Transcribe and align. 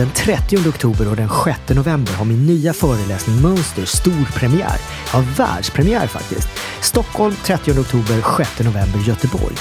Den 0.00 0.10
30 0.10 0.68
oktober 0.68 1.08
och 1.08 1.16
den 1.16 1.28
6 1.44 1.58
november 1.68 2.12
har 2.12 2.24
min 2.24 2.46
nya 2.46 2.72
föreläsning 2.72 3.42
Mönster 3.42 3.84
stor 3.84 4.32
premiär. 4.34 4.76
Ja, 5.12 5.24
världspremiär 5.36 6.06
faktiskt. 6.06 6.48
Stockholm 6.80 7.34
30 7.44 7.80
oktober, 7.80 8.36
6 8.36 8.58
november 8.58 8.98
Göteborg. 9.06 9.54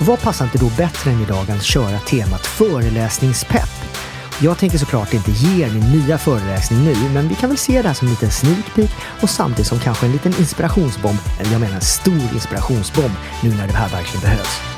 Och 0.00 0.06
vad 0.06 0.20
passar 0.20 0.44
inte 0.44 0.58
då 0.58 0.70
bättre 0.76 1.10
än 1.10 1.22
idag 1.22 1.50
att 1.50 1.62
köra 1.62 1.98
temat 1.98 2.46
föreläsningspepp? 2.46 3.70
Jag 4.40 4.58
tänker 4.58 4.78
såklart 4.78 5.14
inte 5.14 5.30
ge 5.30 5.64
er 5.64 5.70
min 5.70 5.90
nya 5.90 6.18
föreläsning 6.18 6.84
nu, 6.84 6.94
men 7.14 7.28
vi 7.28 7.34
kan 7.34 7.48
väl 7.48 7.58
se 7.58 7.82
det 7.82 7.88
här 7.88 7.94
som 7.94 8.08
en 8.08 8.14
liten 8.14 8.30
sneak 8.30 8.74
peek 8.74 8.90
och 9.22 9.30
samtidigt 9.30 9.66
som 9.66 9.78
kanske 9.78 10.06
en 10.06 10.12
liten 10.12 10.34
inspirationsbomb, 10.38 11.18
eller 11.40 11.52
jag 11.52 11.60
menar 11.60 11.74
en 11.74 11.80
stor 11.80 12.28
inspirationsbomb, 12.34 13.14
nu 13.42 13.50
när 13.50 13.66
det 13.66 13.72
här 13.72 13.88
verkligen 13.88 14.20
behövs. 14.20 14.77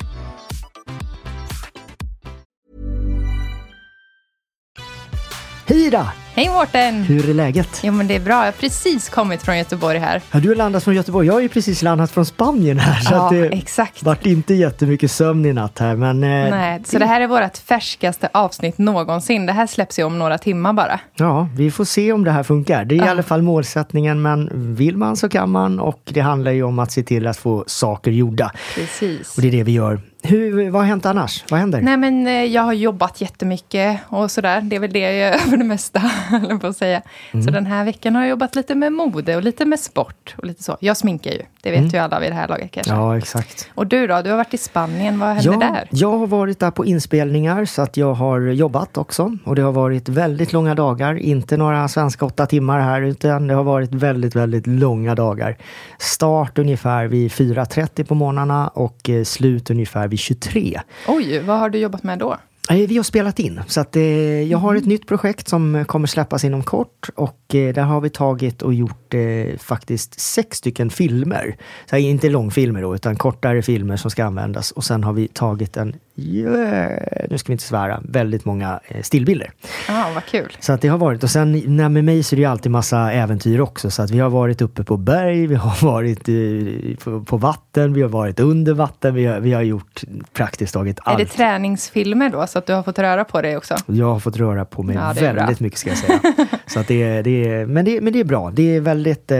Hej 5.71 5.85
Ida! 5.87 6.11
Hej 6.35 6.49
Mårten! 6.49 7.03
Hur 7.03 7.29
är 7.29 7.33
läget? 7.33 7.79
Jo 7.83 7.93
men 7.93 8.07
det 8.07 8.15
är 8.15 8.19
bra, 8.19 8.33
jag 8.35 8.45
har 8.45 8.51
precis 8.51 9.09
kommit 9.09 9.41
från 9.43 9.57
Göteborg 9.57 9.97
här. 9.97 10.21
Ja, 10.31 10.39
du 10.39 10.47
har 10.47 10.55
landat 10.55 10.83
från 10.83 10.95
Göteborg. 10.95 11.27
Jag 11.27 11.33
har 11.33 11.41
ju 11.41 11.49
precis 11.49 11.81
landat 11.81 12.11
från 12.11 12.25
Spanien 12.25 12.79
här. 12.79 12.99
Så 13.01 13.13
Ja, 13.13 13.29
det 13.31 13.45
exakt. 13.47 14.03
vart 14.03 14.25
inte 14.25 14.53
jättemycket 14.53 15.11
sömn 15.11 15.45
i 15.45 15.53
natt 15.53 15.79
här. 15.79 15.95
Men, 15.95 16.23
eh, 16.23 16.29
Nej, 16.29 16.81
så 16.85 16.99
det 16.99 17.05
här 17.05 17.21
är 17.21 17.27
vårt 17.27 17.57
färskaste 17.57 18.29
avsnitt 18.33 18.77
någonsin. 18.77 19.45
Det 19.45 19.53
här 19.53 19.67
släpps 19.67 19.99
ju 19.99 20.03
om 20.03 20.19
några 20.19 20.37
timmar 20.37 20.73
bara. 20.73 20.99
Ja, 21.15 21.49
vi 21.55 21.71
får 21.71 21.85
se 21.85 22.11
om 22.13 22.23
det 22.23 22.31
här 22.31 22.43
funkar. 22.43 22.85
Det 22.85 22.95
är 22.95 22.97
i 22.97 22.99
Ja. 22.99 23.09
alla 23.09 23.23
fall 23.23 23.41
målsättningen, 23.41 24.21
men 24.21 24.49
vill 24.75 24.97
man 24.97 25.17
så 25.17 25.29
kan 25.29 25.49
man 25.51 25.79
och 25.79 26.01
det 26.09 26.21
handlar 26.21 26.51
ju 26.51 26.63
om 26.63 26.79
att 26.79 26.91
se 26.91 27.03
till 27.03 27.27
att 27.27 27.37
få 27.37 27.63
saker 27.67 28.11
gjorda. 28.11 28.51
Precis. 28.75 29.35
Och 29.35 29.41
det 29.41 29.47
är 29.47 29.51
det 29.51 29.63
vi 29.63 29.71
gör. 29.71 29.99
Hur, 30.23 30.69
vad 30.69 30.81
har 30.81 30.87
hänt 30.87 31.05
annars? 31.05 31.43
Vad 31.49 31.59
händer? 31.59 31.81
Nej 31.81 31.97
men 31.97 32.27
eh, 32.27 32.33
jag 32.33 32.61
har 32.61 32.73
jobbat 32.73 33.21
jättemycket 33.21 33.99
och 34.07 34.31
sådär. 34.31 34.61
Det 34.61 34.75
är 34.75 34.79
väl 34.79 34.93
det 34.93 34.99
jag 34.99 35.15
gör 35.15 35.37
för 35.49 35.57
det 35.57 35.63
mesta, 35.63 36.11
på 36.61 36.67
att 36.67 36.77
säga. 36.77 37.01
Mm. 37.31 37.43
Så 37.45 37.51
den 37.51 37.65
här 37.65 37.85
veckan 37.85 38.15
har 38.15 38.21
jag 38.21 38.29
jobbat 38.29 38.55
lite 38.55 38.75
med 38.75 38.93
mode 38.93 39.35
och 39.35 39.43
lite 39.43 39.65
med 39.65 39.79
sport 39.79 40.35
och 40.37 40.45
lite 40.45 40.63
så. 40.63 40.77
Jag 40.79 40.97
sminkar 40.97 41.31
ju, 41.31 41.41
det 41.63 41.71
vet 41.71 41.93
ju 41.93 41.97
alla 41.97 42.19
vid 42.19 42.31
det 42.31 42.35
här 42.35 42.47
laget 42.47 42.71
kanske. 42.71 42.93
Mm. 42.93 43.03
Ja, 43.05 43.17
exakt. 43.17 43.69
Och 43.75 43.87
du 43.87 44.07
då? 44.07 44.21
Du 44.21 44.29
har 44.29 44.37
varit 44.37 44.53
i 44.53 44.57
Spanien, 44.57 45.19
vad 45.19 45.29
hände 45.29 45.43
Ja, 45.43 45.57
där? 45.71 45.87
jag 45.89 46.17
har 46.17 46.27
varit 46.27 46.59
där 46.59 46.71
på 46.71 46.85
inspelningar 46.85 47.65
så 47.65 47.81
att 47.81 47.97
jag 47.97 48.13
har 48.13 48.39
jobbat 48.41 48.97
också. 48.97 49.37
Och 49.45 49.55
det 49.55 49.61
har 49.61 49.71
varit 49.71 50.09
väldigt 50.09 50.53
långa 50.53 50.75
dagar. 50.75 51.15
Inte 51.15 51.57
några 51.57 51.87
svenska 51.87 52.25
åtta 52.25 52.45
timmar 52.45 52.79
här 52.79 53.01
utan 53.01 53.47
det 53.47 53.53
har 53.53 53.63
varit 53.63 53.93
väldigt, 53.93 54.35
väldigt 54.35 54.67
långa 54.67 55.15
dagar. 55.15 55.57
Start 55.99 56.57
ungefär 56.59 57.05
vid 57.07 57.31
4.30 57.31 58.03
på 58.03 58.15
morgnarna 58.15 58.67
och 58.67 59.09
eh, 59.09 59.23
slut 59.23 59.69
ungefär 59.69 60.07
vid 60.07 60.19
23. 60.19 60.81
Oj, 61.07 61.39
vad 61.39 61.59
har 61.59 61.69
du 61.69 61.77
jobbat 61.79 62.03
med 62.03 62.19
då? 62.19 62.37
Eh, 62.69 62.87
Vi 62.87 62.97
har 62.97 63.03
spelat 63.03 63.39
in, 63.39 63.61
så 63.67 63.81
att, 63.81 63.95
eh, 63.95 64.41
jag 64.43 64.57
har 64.57 64.75
ett 64.75 64.85
nytt 64.85 65.07
projekt 65.07 65.47
som 65.47 65.85
kommer 65.87 66.07
släppas 66.07 66.43
inom 66.43 66.63
kort 66.63 67.09
och 67.15 67.55
eh, 67.55 67.73
där 67.73 67.81
har 67.83 68.01
vi 68.01 68.09
tagit 68.09 68.61
och 68.61 68.73
gjort 68.73 69.13
eh, 69.13 69.57
faktiskt 69.57 70.19
sex 70.19 70.57
stycken 70.57 70.89
filmer. 70.89 71.57
Så 71.89 71.95
här, 71.95 72.03
inte 72.03 72.29
långfilmer 72.29 72.81
då, 72.81 72.95
utan 72.95 73.15
kortare 73.15 73.61
filmer 73.61 73.97
som 73.97 74.11
ska 74.11 74.25
användas 74.25 74.71
och 74.71 74.83
sen 74.83 75.03
har 75.03 75.13
vi 75.13 75.27
tagit 75.27 75.77
en, 75.77 75.95
nu 77.29 77.37
ska 77.37 77.47
vi 77.47 77.53
inte 77.53 77.63
svära, 77.63 78.01
väldigt 78.09 78.45
många 78.45 78.79
eh, 78.87 79.01
stillbilder. 79.01 79.51
Ja, 79.87 80.11
vad 80.13 80.25
kul. 80.25 80.57
Så 80.59 80.73
att 80.73 80.81
det 80.81 80.87
har 80.87 80.97
varit, 80.97 81.23
och 81.23 81.29
sen 81.29 81.63
när 81.65 81.89
med 81.89 82.03
mig 82.03 82.23
så 82.23 82.35
är 82.35 82.37
det 82.37 82.41
ju 82.41 82.47
alltid 82.49 82.71
massa 82.71 83.11
äventyr 83.11 83.59
också. 83.59 83.91
Så 83.91 84.01
att 84.01 84.11
vi 84.11 84.19
har 84.19 84.29
varit 84.29 84.61
uppe 84.61 84.83
på 84.83 84.97
berg, 84.97 85.47
vi 85.47 85.55
har 85.55 85.85
varit 85.85 86.29
eh, 86.29 86.95
på, 87.03 87.23
på 87.25 87.37
vatten, 87.37 87.93
vi 87.93 88.01
har 88.01 88.09
varit 88.09 88.39
under 88.39 88.73
vatten, 88.73 89.13
vi 89.15 89.25
har, 89.25 89.39
vi 89.39 89.53
har 89.53 89.61
gjort 89.61 90.01
praktiskt 90.33 90.73
taget 90.73 90.99
allt. 91.03 91.19
Är 91.19 91.23
det 91.25 91.29
träningsfilmer 91.31 92.29
då, 92.29 92.47
så 92.47 92.59
att 92.59 92.65
du 92.65 92.73
har 92.73 92.83
fått 92.83 92.99
röra 92.99 93.23
på 93.23 93.41
dig 93.41 93.57
också? 93.57 93.75
Jag 93.85 94.13
har 94.13 94.19
fått 94.19 94.37
röra 94.37 94.65
på 94.65 94.83
mig 94.83 94.95
Ja, 94.95 95.13
väldigt 95.13 95.45
bra. 95.45 95.55
mycket 95.59 95.79
ska 95.79 95.89
jag 95.89 95.97
säga. 95.97 96.19
Så 96.73 96.79
att 96.79 96.87
det, 96.87 97.03
är- 97.03 97.23
det, 97.23 97.47
är- 97.49 97.65
men, 97.65 97.85
det, 97.85 98.01
men 98.01 98.13
det 98.13 98.19
är 98.19 98.23
bra. 98.23 98.51
Det 98.51 98.75
är 98.75 98.79
väldigt, 98.81 99.31
eh, 99.31 99.37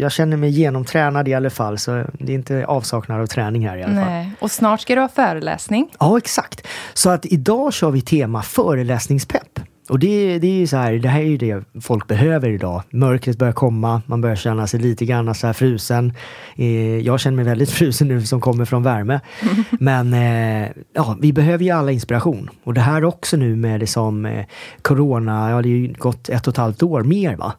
jag 0.00 0.12
känner 0.12 0.36
mig 0.36 0.50
genomtränad 0.50 1.28
i 1.28 1.34
alla 1.34 1.50
fall. 1.50 1.78
Så 1.78 2.04
det 2.12 2.32
är 2.32 2.34
inte 2.34 2.66
avsaknad 2.66 3.20
av 3.20 3.26
träning 3.26 3.68
här 3.68 3.76
i 3.76 3.82
alla 3.82 3.94
fall. 3.94 4.04
Nej. 4.10 4.30
Och 4.40 4.50
snart 4.50 4.80
ska 4.80 4.94
du 4.94 5.00
ha 5.00 5.08
föreläsning. 5.08 5.88
Ja, 6.00 6.18
exakt. 6.18 6.66
Så 6.94 7.10
att 7.10 7.26
idag 7.26 7.72
kör 7.72 7.90
vi 7.90 8.00
tema 8.00 8.42
föreläsningspepp. 8.42 9.60
Och 9.88 9.98
det, 9.98 10.38
det 10.38 10.46
är 10.46 10.58
ju 10.58 10.66
så 10.66 10.76
här, 10.76 10.92
det 10.92 11.08
här 11.08 11.20
är 11.20 11.24
ju 11.24 11.36
det 11.36 11.64
folk 11.80 12.06
behöver 12.06 12.48
idag. 12.48 12.82
Mörkret 12.90 13.38
börjar 13.38 13.52
komma, 13.52 14.02
man 14.06 14.20
börjar 14.20 14.36
känna 14.36 14.66
sig 14.66 14.80
lite 14.80 15.04
grann 15.04 15.34
så 15.34 15.46
här 15.46 15.54
frusen. 15.54 16.12
Eh, 16.56 16.98
jag 16.98 17.20
känner 17.20 17.36
mig 17.36 17.44
väldigt 17.44 17.70
frusen 17.78 18.08
nu 18.08 18.22
som 18.22 18.40
kommer 18.40 18.64
från 18.64 18.82
värme. 18.82 19.20
Men 19.70 20.14
eh, 20.14 20.68
ja, 20.92 21.16
vi 21.20 21.32
behöver 21.32 21.64
ju 21.64 21.70
alla 21.70 21.92
inspiration. 21.92 22.50
Och 22.64 22.74
det 22.74 22.80
här 22.80 23.04
också 23.04 23.36
nu 23.36 23.56
med 23.56 23.80
det 23.80 23.86
som 23.86 24.26
eh, 24.26 24.46
corona, 24.82 25.50
ja 25.50 25.62
det 25.62 25.68
har 25.68 25.76
ju 25.76 25.92
gått 25.92 26.28
ett 26.28 26.46
och 26.46 26.52
ett 26.54 26.58
halvt 26.58 26.82
år 26.82 27.02
mer 27.02 27.36
va? 27.36 27.52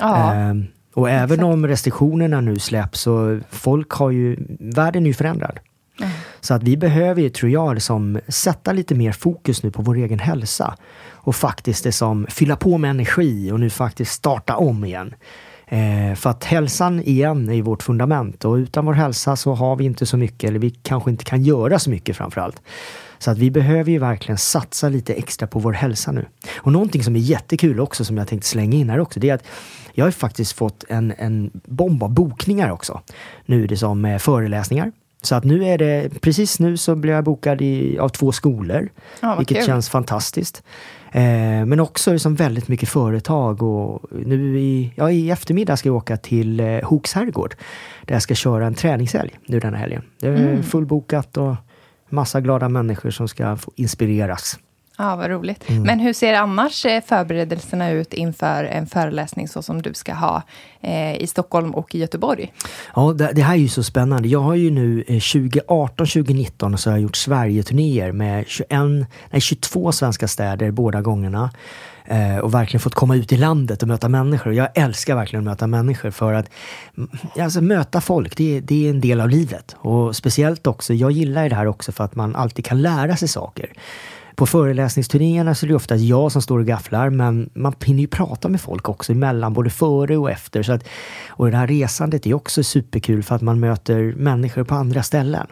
Ja. 0.00 0.34
Ehm, 0.34 0.66
och 0.94 1.10
även 1.10 1.44
om 1.44 1.66
restriktionerna 1.66 2.40
nu 2.40 2.58
släpps 2.58 3.00
så 3.00 3.40
folk 3.50 3.90
har 3.90 4.10
ju, 4.10 4.36
världen 4.60 5.02
är 5.02 5.06
ju 5.06 5.14
förändrad. 5.14 5.58
Mm. 6.00 6.12
Så 6.40 6.54
att 6.54 6.62
vi 6.62 6.76
behöver 6.76 7.22
ju, 7.22 7.30
tror 7.30 7.52
jag, 7.52 7.74
liksom, 7.74 8.20
sätta 8.28 8.72
lite 8.72 8.94
mer 8.94 9.12
fokus 9.12 9.62
nu 9.62 9.70
på 9.70 9.82
vår 9.82 9.96
egen 9.96 10.18
hälsa. 10.18 10.76
Och 11.10 11.36
faktiskt 11.36 11.84
liksom, 11.84 12.26
fylla 12.30 12.56
på 12.56 12.78
med 12.78 12.90
energi 12.90 13.52
och 13.52 13.60
nu 13.60 13.70
faktiskt 13.70 14.12
starta 14.12 14.56
om 14.56 14.84
igen. 14.84 15.14
Eh, 15.66 16.14
för 16.14 16.30
att 16.30 16.44
hälsan 16.44 17.02
igen 17.02 17.48
är 17.48 17.54
ju 17.54 17.62
vårt 17.62 17.82
fundament 17.82 18.44
och 18.44 18.54
utan 18.54 18.86
vår 18.86 18.92
hälsa 18.92 19.36
så 19.36 19.54
har 19.54 19.76
vi 19.76 19.84
inte 19.84 20.06
så 20.06 20.16
mycket, 20.16 20.48
eller 20.50 20.58
vi 20.58 20.70
kanske 20.70 21.10
inte 21.10 21.24
kan 21.24 21.42
göra 21.42 21.78
så 21.78 21.90
mycket 21.90 22.16
framförallt. 22.16 22.62
Så 23.18 23.30
att 23.30 23.38
vi 23.38 23.50
behöver 23.50 23.90
ju 23.90 23.98
verkligen 23.98 24.38
satsa 24.38 24.88
lite 24.88 25.14
extra 25.14 25.46
på 25.46 25.58
vår 25.58 25.72
hälsa 25.72 26.12
nu. 26.12 26.26
Och 26.56 26.72
någonting 26.72 27.04
som 27.04 27.16
är 27.16 27.20
jättekul 27.20 27.80
också 27.80 28.04
som 28.04 28.18
jag 28.18 28.28
tänkte 28.28 28.48
slänga 28.48 28.76
in 28.76 28.90
här 28.90 29.00
också, 29.00 29.20
det 29.20 29.30
är 29.30 29.34
att 29.34 29.44
jag 29.92 30.04
har 30.04 30.08
ju 30.08 30.12
faktiskt 30.12 30.52
fått 30.52 30.84
en, 30.88 31.14
en 31.18 31.50
bomb 31.64 32.02
av 32.02 32.10
bokningar 32.10 32.70
också. 32.70 33.00
Nu 33.46 33.64
är 33.64 33.68
det 33.68 33.76
som 33.76 34.04
eh, 34.04 34.18
föreläsningar. 34.18 34.92
Så 35.22 35.34
att 35.34 35.44
nu 35.44 35.64
är 35.64 35.78
det, 35.78 36.20
precis 36.20 36.60
nu 36.60 36.76
så 36.76 36.94
blir 36.94 37.12
jag 37.12 37.24
bokad 37.24 37.62
i, 37.62 37.98
av 37.98 38.08
två 38.08 38.32
skolor. 38.32 38.88
Ja, 39.20 39.34
vilket 39.38 39.56
kul. 39.56 39.66
känns 39.66 39.88
fantastiskt. 39.88 40.62
Eh, 41.12 41.22
men 41.66 41.80
också 41.80 42.12
liksom 42.12 42.34
väldigt 42.34 42.68
mycket 42.68 42.88
företag 42.88 43.62
och 43.62 44.02
nu 44.26 44.58
i, 44.60 44.92
ja, 44.96 45.10
i 45.10 45.30
eftermiddag 45.30 45.76
ska 45.76 45.88
jag 45.88 45.96
åka 45.96 46.16
till 46.16 46.60
eh, 46.60 46.66
Hooks 46.82 47.12
herrgård. 47.12 47.54
Där 48.04 48.14
jag 48.14 48.22
ska 48.22 48.34
köra 48.34 48.66
en 48.66 48.74
träningshelg 48.74 49.30
nu 49.46 49.60
den 49.60 49.74
här 49.74 49.80
helgen. 49.80 50.02
Det 50.20 50.26
är 50.28 50.36
Mm. 50.36 50.62
fullbokat 50.62 51.36
och 51.36 51.54
massa 52.10 52.40
glada 52.40 52.68
människor 52.68 53.10
som 53.10 53.28
ska 53.28 53.56
få 53.56 53.72
inspireras. 53.76 54.58
Ja, 55.00 55.16
vad 55.16 55.30
roligt. 55.30 55.70
Mm. 55.70 55.82
Men 55.82 56.00
hur 56.00 56.12
ser 56.12 56.34
annars 56.34 56.86
eh, 56.86 57.02
förberedelserna 57.06 57.90
ut 57.90 58.12
inför 58.14 58.64
en 58.64 58.86
föreläsning 58.86 59.48
så 59.48 59.62
som 59.62 59.82
du 59.82 59.94
ska 59.94 60.14
ha 60.14 60.42
eh, 60.80 61.16
i 61.16 61.26
Stockholm 61.26 61.74
och 61.74 61.94
i 61.94 61.98
Göteborg? 61.98 62.52
Ja, 62.96 63.12
det, 63.12 63.30
det 63.34 63.42
här 63.42 63.54
är 63.54 63.58
ju 63.58 63.68
så 63.68 63.82
spännande. 63.82 64.28
Jag 64.28 64.40
har 64.40 64.54
ju 64.54 64.70
nu 64.70 65.04
eh, 65.08 65.14
2018-2019 65.16 66.76
så 66.76 66.90
har 66.90 66.96
jag 66.96 67.02
gjort 67.02 67.16
Sverige-turnéer 67.16 68.12
med 68.12 68.44
21, 68.46 68.68
nej, 69.30 69.40
22 69.40 69.92
svenska 69.92 70.28
städer 70.28 70.70
båda 70.70 71.00
gångerna. 71.02 71.50
Eh, 72.04 72.38
och 72.38 72.54
verkligen 72.54 72.80
fått 72.80 72.94
komma 72.94 73.16
ut 73.16 73.32
i 73.32 73.36
landet 73.36 73.82
och 73.82 73.88
möta 73.88 74.08
människor. 74.08 74.54
Jag 74.54 74.68
älskar 74.74 75.14
verkligen 75.14 75.40
att 75.48 75.52
möta 75.52 75.66
människor 75.66 76.10
för 76.10 76.32
att 76.32 76.50
mm, 76.96 77.10
alltså, 77.40 77.60
möta 77.60 78.00
folk, 78.00 78.36
det, 78.36 78.56
är- 78.56 78.60
det 78.60 78.86
är 78.86 78.90
en 78.90 79.00
del 79.00 79.20
av 79.20 79.28
livet. 79.28 79.76
Och 79.78 80.16
speciellt 80.16 80.66
också, 80.66 80.94
jag 80.94 81.10
gillar 81.10 81.48
det 81.48 81.54
här 81.54 81.66
också 81.66 81.92
för 81.92 82.04
att 82.04 82.14
man 82.14 82.36
alltid 82.36 82.64
kan 82.64 82.82
lära 82.82 83.16
sig 83.16 83.28
saker. 83.28 83.72
På 84.38 84.46
föreläsningsturnéerna 84.46 85.54
så 85.54 85.66
är 85.66 85.68
det 85.68 85.74
ofta 85.74 85.96
jag 85.96 86.32
som 86.32 86.42
står 86.42 86.58
och 86.58 86.66
gafflar 86.66 87.10
men 87.10 87.50
man 87.54 87.74
hinner 87.84 88.00
ju 88.00 88.06
prata 88.06 88.48
med 88.48 88.60
folk 88.60 88.88
också 88.88 89.12
emellan, 89.12 89.52
både 89.52 89.70
före 89.70 90.16
och 90.16 90.30
efter. 90.30 90.62
Så 90.62 90.72
att, 90.72 90.84
och 91.28 91.50
det 91.50 91.56
här 91.56 91.66
resandet 91.66 92.26
är 92.26 92.34
också 92.34 92.62
superkul 92.62 93.22
för 93.22 93.34
att 93.34 93.42
man 93.42 93.60
möter 93.60 94.14
människor 94.16 94.64
på 94.64 94.74
andra 94.74 95.02
ställen. 95.02 95.46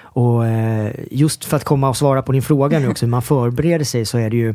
Och 0.00 0.46
eh, 0.46 0.92
just 1.10 1.44
för 1.44 1.56
att 1.56 1.64
komma 1.64 1.88
och 1.88 1.96
svara 1.96 2.22
på 2.22 2.32
din 2.32 2.42
fråga 2.42 2.78
nu 2.78 2.88
också, 2.88 3.06
hur 3.06 3.10
man 3.10 3.22
förbereder 3.22 3.84
sig 3.84 4.04
så 4.04 4.18
är 4.18 4.30
det 4.30 4.36
ju 4.36 4.54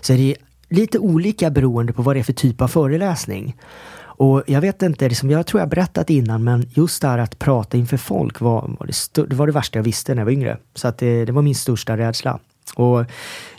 så 0.00 0.12
är 0.12 0.16
det 0.16 0.36
lite 0.68 0.98
olika 0.98 1.50
beroende 1.50 1.92
på 1.92 2.02
vad 2.02 2.16
det 2.16 2.20
är 2.20 2.24
för 2.24 2.32
typ 2.32 2.60
av 2.60 2.68
föreläsning. 2.68 3.56
Och 3.98 4.42
jag 4.46 4.60
vet 4.60 4.82
inte, 4.82 5.08
liksom, 5.08 5.30
jag 5.30 5.46
tror 5.46 5.60
jag 5.60 5.68
berättat 5.68 6.10
innan, 6.10 6.44
men 6.44 6.66
just 6.74 7.02
det 7.02 7.08
här 7.08 7.18
att 7.18 7.38
prata 7.38 7.76
inför 7.76 7.96
folk 7.96 8.40
var, 8.40 8.76
var 8.78 8.86
det, 8.86 9.28
det, 9.28 9.36
var 9.36 9.46
det 9.46 9.52
värsta 9.52 9.78
jag 9.78 9.84
visste 9.84 10.14
när 10.14 10.20
jag 10.20 10.26
var 10.26 10.32
yngre. 10.32 10.58
Så 10.74 10.88
att 10.88 10.98
det, 10.98 11.24
det 11.24 11.32
var 11.32 11.42
min 11.42 11.54
största 11.54 11.96
rädsla. 11.96 12.38
Och 12.74 13.04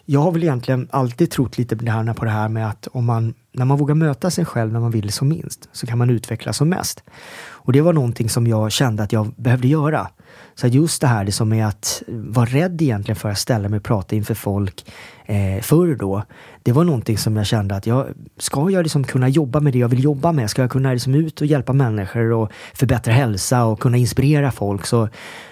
jag 0.06 0.19
har 0.19 0.31
väl 0.31 0.44
egentligen 0.44 0.88
alltid 0.92 1.31
trott 1.31 1.57
lite 1.57 1.75
på 2.13 2.25
det 2.25 2.31
här 2.31 2.50
med 2.50 2.69
att 2.69 2.88
om 2.88 3.06
man, 3.06 3.33
när 3.51 3.65
man 3.65 3.77
vågar 3.77 3.95
möta 3.95 4.31
sig 4.31 4.45
själv 4.45 4.74
när 4.74 4.80
man 4.80 4.92
vill 4.92 5.12
som 5.12 5.27
minst, 5.27 5.69
så 5.71 5.88
kan 5.88 5.98
man 5.98 6.09
utvecklas 6.09 6.57
som 6.57 6.69
mest. 6.69 7.04
Och 7.50 7.74
det 7.74 7.81
var 7.81 7.94
någonting 7.94 8.30
som 8.30 8.48
jag 8.48 8.71
kände 8.71 9.04
att 9.04 9.12
jag 9.12 9.33
behövde 9.36 9.68
göra. 9.68 10.07
Så 10.56 10.68
just 10.68 11.01
det 11.01 11.07
här 11.07 11.25
det 11.25 11.31
som 11.31 11.54
är 11.54 11.65
att 11.65 12.04
vara 12.07 12.45
rädd 12.45 12.81
egentligen 12.81 13.15
för 13.15 13.30
att 13.30 13.38
ställa 13.38 13.69
mig 13.69 13.77
och 13.77 13.83
prata 13.83 14.15
inför 14.15 14.33
folk 14.33 14.92
eh, 15.25 15.62
förr 15.62 15.95
då. 15.95 16.24
Det 16.63 16.71
var 16.71 16.83
någonting 16.83 17.18
som 17.18 17.36
jag 17.36 17.45
kände 17.45 17.75
att 17.75 17.88
jag 17.88 18.07
ska 18.38 18.69
jag 18.69 18.83
liksom 18.83 19.04
kunna 19.04 19.30
jobba 19.30 19.59
med 19.59 19.74
det 19.74 19.80
jag 19.80 19.89
vill 19.89 20.04
jobba 20.04 20.31
med? 20.31 20.50
Ska 20.50 20.62
jag 20.62 20.71
kunna 20.71 20.94
liksom 20.94 21.15
ut 21.15 21.42
och 21.42 21.48
hjälpa 21.48 21.74
människor 21.74 22.31
och 22.31 22.51
förbättra 22.74 23.13
hälsa 23.13 23.65
och 23.65 23.80
kunna 23.80 23.98
inspirera 23.98 24.51
folk? 24.51 24.86
Så 24.86 25.09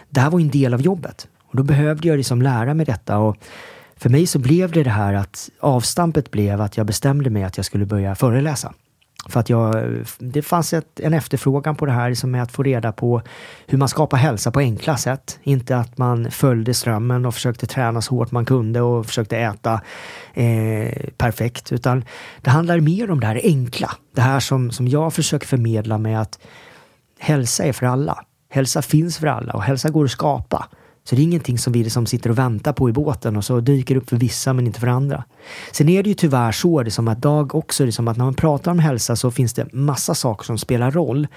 det 0.09 0.19
här 0.19 0.29
var 0.29 0.39
en 0.39 0.49
del 0.49 0.73
av 0.73 0.81
jobbet. 0.81 1.27
Och 1.55 1.57
då 1.57 1.63
behövde 1.63 2.07
jag 2.07 2.17
liksom 2.17 2.41
lära 2.41 2.73
mig 2.73 2.85
detta. 2.85 3.17
Och 3.17 3.37
för 3.97 4.09
mig 4.09 4.27
så 4.27 4.39
blev 4.39 4.71
det 4.71 4.83
det 4.83 4.89
här 4.89 5.13
att 5.13 5.49
avstampet 5.59 6.31
blev 6.31 6.61
att 6.61 6.77
jag 6.77 6.85
bestämde 6.85 7.29
mig 7.29 7.43
att 7.43 7.57
jag 7.57 7.65
skulle 7.65 7.85
börja 7.85 8.15
föreläsa. 8.15 8.73
För 9.29 9.39
att 9.39 9.49
jag, 9.49 9.85
det 10.19 10.41
fanns 10.41 10.73
ett, 10.73 10.99
en 10.99 11.13
efterfrågan 11.13 11.75
på 11.75 11.85
det 11.85 11.91
här 11.91 12.13
som 12.13 12.35
är 12.35 12.41
att 12.41 12.51
få 12.51 12.63
reda 12.63 12.91
på 12.91 13.21
hur 13.67 13.77
man 13.77 13.89
skapar 13.89 14.17
hälsa 14.17 14.51
på 14.51 14.59
enkla 14.59 14.97
sätt. 14.97 15.39
Inte 15.43 15.77
att 15.77 15.97
man 15.97 16.31
följde 16.31 16.73
strömmen 16.73 17.25
och 17.25 17.33
försökte 17.33 17.67
träna 17.67 18.01
så 18.01 18.15
hårt 18.15 18.31
man 18.31 18.45
kunde 18.45 18.81
och 18.81 19.05
försökte 19.05 19.37
äta 19.37 19.81
eh, 20.33 21.09
perfekt. 21.17 21.71
Utan 21.71 22.05
det 22.41 22.49
handlar 22.49 22.79
mer 22.79 23.11
om 23.11 23.19
det 23.19 23.27
här 23.27 23.41
enkla. 23.43 23.91
Det 24.15 24.21
här 24.21 24.39
som, 24.39 24.71
som 24.71 24.87
jag 24.87 25.13
försöker 25.13 25.47
förmedla 25.47 25.97
med 25.97 26.21
att 26.21 26.39
hälsa 27.19 27.63
är 27.63 27.73
för 27.73 27.85
alla. 27.85 28.25
Hälsa 28.49 28.81
finns 28.81 29.17
för 29.17 29.27
alla 29.27 29.53
och 29.53 29.63
hälsa 29.63 29.89
går 29.89 30.05
att 30.05 30.11
skapa. 30.11 30.69
Så 31.09 31.15
det 31.15 31.21
är 31.21 31.23
ingenting 31.23 31.57
som 31.57 31.73
vi 31.73 31.83
liksom 31.83 32.05
sitter 32.05 32.29
och 32.29 32.37
väntar 32.37 32.73
på 32.73 32.89
i 32.89 32.93
båten 32.93 33.37
och 33.37 33.45
så 33.45 33.59
dyker 33.59 33.95
upp 33.95 34.09
för 34.09 34.17
vissa 34.17 34.53
men 34.53 34.67
inte 34.67 34.79
för 34.79 34.87
andra. 34.87 35.23
Sen 35.71 35.89
är 35.89 36.03
det 36.03 36.09
ju 36.09 36.15
tyvärr 36.15 36.51
så, 36.51 36.83
det 36.83 36.91
som 36.91 37.07
att 37.07 37.21
Dag 37.21 37.55
också, 37.55 37.85
det 37.85 37.91
som 37.91 38.07
att 38.07 38.17
när 38.17 38.25
man 38.25 38.33
pratar 38.33 38.71
om 38.71 38.79
hälsa 38.79 39.15
så 39.15 39.31
finns 39.31 39.53
det 39.53 39.73
massa 39.73 40.15
saker 40.15 40.43
som 40.43 40.57
spelar 40.57 40.91
roll. 40.91 41.27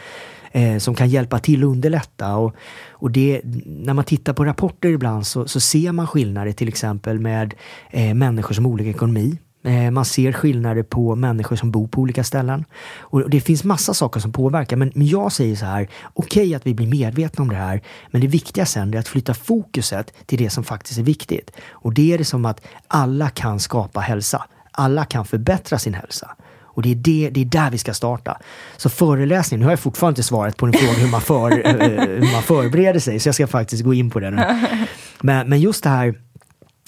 Eh, 0.52 0.78
som 0.78 0.94
kan 0.94 1.08
hjälpa 1.08 1.38
till 1.38 1.64
och 1.64 1.70
underlätta. 1.70 2.36
Och, 2.36 2.54
och 2.90 3.10
det, 3.10 3.40
när 3.64 3.94
man 3.94 4.04
tittar 4.04 4.32
på 4.32 4.44
rapporter 4.44 4.88
ibland 4.88 5.26
så, 5.26 5.48
så 5.48 5.60
ser 5.60 5.92
man 5.92 6.06
skillnader 6.06 6.52
till 6.52 6.68
exempel 6.68 7.18
med 7.18 7.54
eh, 7.90 8.14
människor 8.14 8.54
som 8.54 8.64
har 8.64 8.72
olika 8.72 8.90
ekonomi. 8.90 9.38
Eh, 9.68 9.90
man 9.90 10.04
ser 10.04 10.32
skillnader 10.32 10.82
på 10.82 11.14
människor 11.14 11.56
som 11.56 11.70
bor 11.70 11.88
på 11.88 12.00
olika 12.00 12.24
ställen. 12.24 12.64
Och 13.00 13.30
det 13.30 13.40
finns 13.40 13.64
massa 13.64 13.94
saker 13.94 14.20
som 14.20 14.32
påverkar. 14.32 14.76
Men, 14.76 14.92
jag 14.94 15.32
säger 15.32 15.56
så 15.56 15.66
här, 15.66 15.88
okej 16.14 16.42
okay 16.42 16.54
att 16.54 16.66
vi 16.66 16.74
blir 16.74 16.86
medvetna 16.86 17.42
om 17.42 17.48
det 17.48 17.56
här. 17.56 17.82
Men 18.10 18.20
det 18.20 18.26
viktiga 18.26 18.66
sen 18.66 18.94
är 18.94 18.98
att 18.98 19.08
flytta 19.08 19.34
fokuset 19.34 20.12
till 20.26 20.38
det 20.38 20.50
som 20.50 20.64
faktiskt 20.64 20.98
är 20.98 21.02
viktigt. 21.02 21.50
Och 21.70 21.94
det 21.94 22.12
är 22.12 22.18
det 22.18 22.24
som 22.24 22.44
att 22.44 22.60
alla 22.86 23.30
kan 23.30 23.60
skapa 23.60 24.00
hälsa. 24.00 24.44
Alla 24.72 25.04
kan 25.04 25.24
förbättra 25.24 25.78
sin 25.78 25.94
hälsa. 25.94 26.36
Och 26.62 26.82
det 26.82 26.90
är, 26.90 26.94
det, 26.94 27.30
det 27.30 27.40
är 27.40 27.44
där 27.44 27.70
vi 27.70 27.78
ska 27.78 27.94
starta. 27.94 28.38
Så 28.76 28.88
föreläsning, 28.88 29.60
nu 29.60 29.66
har 29.66 29.72
jag 29.72 29.80
fortfarande 29.80 30.12
inte 30.12 30.28
svarat 30.28 30.56
på 30.56 30.66
en 30.66 30.72
fråga 30.72 30.92
hur 30.92 31.08
man, 31.08 31.20
för, 31.20 31.50
eh, 31.66 32.06
hur 32.06 32.32
man 32.32 32.42
förbereder 32.42 33.00
sig, 33.00 33.20
så 33.20 33.28
jag 33.28 33.34
ska 33.34 33.46
faktiskt 33.46 33.84
gå 33.84 33.94
in 33.94 34.10
på 34.10 34.20
det 34.20 34.30
nu. 34.30 34.42
Men, 35.20 35.48
men 35.48 35.60
just 35.60 35.84
det 35.84 35.90
här 35.90 36.14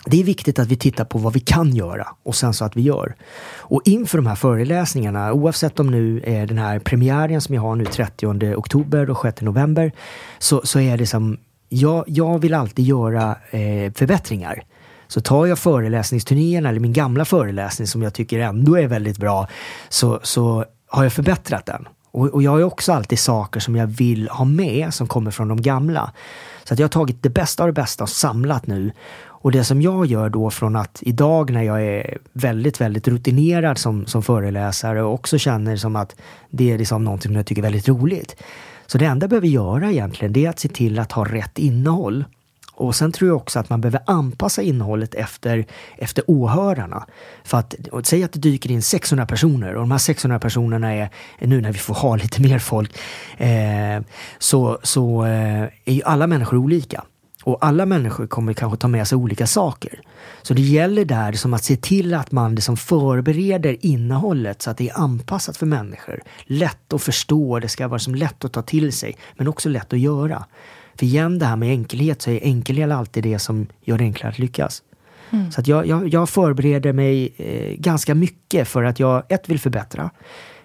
det 0.04 0.20
är 0.20 0.24
viktigt 0.24 0.58
att 0.58 0.68
vi 0.68 0.76
tittar 0.76 1.04
på 1.04 1.18
vad 1.18 1.32
vi 1.32 1.40
kan 1.40 1.74
göra 1.74 2.08
och 2.22 2.34
sen 2.34 2.54
så 2.54 2.64
att 2.64 2.76
vi 2.76 2.82
gör. 2.82 3.14
Och 3.58 3.82
inför 3.84 4.18
de 4.18 4.26
här 4.26 4.34
föreläsningarna, 4.34 5.32
oavsett 5.32 5.80
om 5.80 5.90
nu 5.90 6.22
är 6.24 6.46
den 6.46 6.58
här 6.58 6.78
premiären 6.78 7.40
som 7.40 7.54
jag 7.54 7.62
har 7.62 7.76
nu 7.76 7.84
30 7.84 8.54
oktober 8.56 9.10
och 9.10 9.22
6 9.22 9.40
november, 9.42 9.92
så, 10.38 10.60
så 10.64 10.80
är 10.80 10.96
det 10.96 11.06
som, 11.06 11.38
jag, 11.68 12.04
jag 12.06 12.38
vill 12.38 12.54
alltid 12.54 12.84
göra 12.84 13.36
eh, 13.50 13.92
förbättringar. 13.92 14.62
Så 15.08 15.20
tar 15.20 15.46
jag 15.46 15.58
föreläsningsturnéerna 15.58 16.68
eller 16.68 16.80
min 16.80 16.92
gamla 16.92 17.24
föreläsning 17.24 17.86
som 17.86 18.02
jag 18.02 18.14
tycker 18.14 18.38
ändå 18.38 18.78
är 18.78 18.86
väldigt 18.86 19.18
bra, 19.18 19.48
så, 19.88 20.20
så 20.22 20.64
har 20.86 21.02
jag 21.02 21.12
förbättrat 21.12 21.66
den. 21.66 21.88
Och, 22.12 22.26
och 22.26 22.42
jag 22.42 22.50
har 22.50 22.62
också 22.62 22.92
alltid 22.92 23.18
saker 23.18 23.60
som 23.60 23.76
jag 23.76 23.86
vill 23.86 24.28
ha 24.28 24.44
med 24.44 24.94
som 24.94 25.06
kommer 25.06 25.30
från 25.30 25.48
de 25.48 25.62
gamla. 25.62 26.12
Så 26.64 26.74
att 26.74 26.78
jag 26.80 26.84
har 26.84 26.90
tagit 26.90 27.22
det 27.22 27.30
bästa 27.30 27.62
av 27.62 27.68
det 27.68 27.72
bästa 27.72 28.04
och 28.04 28.10
samlat 28.10 28.66
nu 28.66 28.92
och 29.42 29.52
det 29.52 29.64
som 29.64 29.82
jag 29.82 30.06
gör 30.06 30.28
då 30.28 30.50
från 30.50 30.76
att 30.76 30.98
idag 31.00 31.50
när 31.50 31.62
jag 31.62 31.82
är 31.82 32.18
väldigt, 32.32 32.80
väldigt 32.80 33.08
rutinerad 33.08 33.78
som, 33.78 34.06
som 34.06 34.22
föreläsare 34.22 35.02
och 35.02 35.14
också 35.14 35.38
känner 35.38 35.76
som 35.76 35.96
att 35.96 36.16
det 36.50 36.72
är 36.72 36.78
liksom 36.78 37.04
någonting 37.04 37.28
som 37.28 37.36
jag 37.36 37.46
tycker 37.46 37.62
är 37.62 37.66
väldigt 37.66 37.88
roligt. 37.88 38.36
Så 38.86 38.98
det 38.98 39.04
enda 39.04 39.24
jag 39.24 39.30
behöver 39.30 39.48
göra 39.48 39.90
egentligen 39.90 40.32
det 40.32 40.46
är 40.46 40.50
att 40.50 40.58
se 40.58 40.68
till 40.68 40.98
att 40.98 41.12
ha 41.12 41.24
rätt 41.24 41.58
innehåll. 41.58 42.24
Och 42.72 42.94
sen 42.94 43.12
tror 43.12 43.28
jag 43.28 43.36
också 43.36 43.58
att 43.58 43.70
man 43.70 43.80
behöver 43.80 44.00
anpassa 44.06 44.62
innehållet 44.62 45.14
efter, 45.14 45.66
efter 45.98 46.24
åhörarna. 46.26 47.06
För 47.44 47.58
att, 47.58 47.74
säg 48.02 48.24
att 48.24 48.32
det 48.32 48.38
dyker 48.38 48.70
in 48.70 48.82
600 48.82 49.26
personer 49.26 49.74
och 49.74 49.80
de 49.80 49.90
här 49.90 49.98
600 49.98 50.38
personerna 50.38 50.94
är, 50.94 51.10
nu 51.38 51.60
när 51.60 51.72
vi 51.72 51.78
får 51.78 51.94
ha 51.94 52.16
lite 52.16 52.42
mer 52.42 52.58
folk, 52.58 52.98
eh, 53.38 54.02
så, 54.38 54.78
så 54.82 55.24
eh, 55.24 55.62
är 55.84 55.92
ju 55.92 56.02
alla 56.04 56.26
människor 56.26 56.56
olika. 56.58 57.04
Och 57.50 57.64
alla 57.64 57.86
människor 57.86 58.26
kommer 58.26 58.52
kanske 58.52 58.78
ta 58.78 58.88
med 58.88 59.08
sig 59.08 59.16
olika 59.16 59.46
saker. 59.46 60.00
Så 60.42 60.54
det 60.54 60.62
gäller 60.62 61.04
där 61.04 61.32
som 61.32 61.54
att 61.54 61.64
se 61.64 61.76
till 61.76 62.14
att 62.14 62.32
man 62.32 62.54
liksom 62.54 62.76
förbereder 62.76 63.76
innehållet 63.80 64.62
så 64.62 64.70
att 64.70 64.76
det 64.76 64.88
är 64.88 64.98
anpassat 64.98 65.56
för 65.56 65.66
människor. 65.66 66.20
Lätt 66.44 66.92
att 66.92 67.02
förstå, 67.02 67.58
det 67.58 67.68
ska 67.68 67.88
vara 67.88 67.98
som 67.98 68.14
lätt 68.14 68.44
att 68.44 68.52
ta 68.52 68.62
till 68.62 68.92
sig, 68.92 69.16
men 69.36 69.48
också 69.48 69.68
lätt 69.68 69.92
att 69.92 69.98
göra. 69.98 70.44
För 70.94 71.06
igen 71.06 71.38
det 71.38 71.46
här 71.46 71.56
med 71.56 71.68
enkelhet, 71.68 72.22
så 72.22 72.30
är 72.30 72.40
enkelhet 72.42 72.90
alltid 72.90 73.22
det 73.22 73.38
som 73.38 73.66
gör 73.80 73.98
det 73.98 74.04
enklare 74.04 74.32
att 74.32 74.38
lyckas. 74.38 74.82
Mm. 75.30 75.52
Så 75.52 75.60
att 75.60 75.66
jag, 75.66 75.86
jag, 75.86 76.08
jag 76.08 76.28
förbereder 76.28 76.92
mig 76.92 77.34
eh, 77.36 77.74
ganska 77.76 78.14
mycket 78.14 78.68
för 78.68 78.82
att 78.82 79.00
jag, 79.00 79.22
ett, 79.28 79.48
vill 79.48 79.60
förbättra 79.60 80.10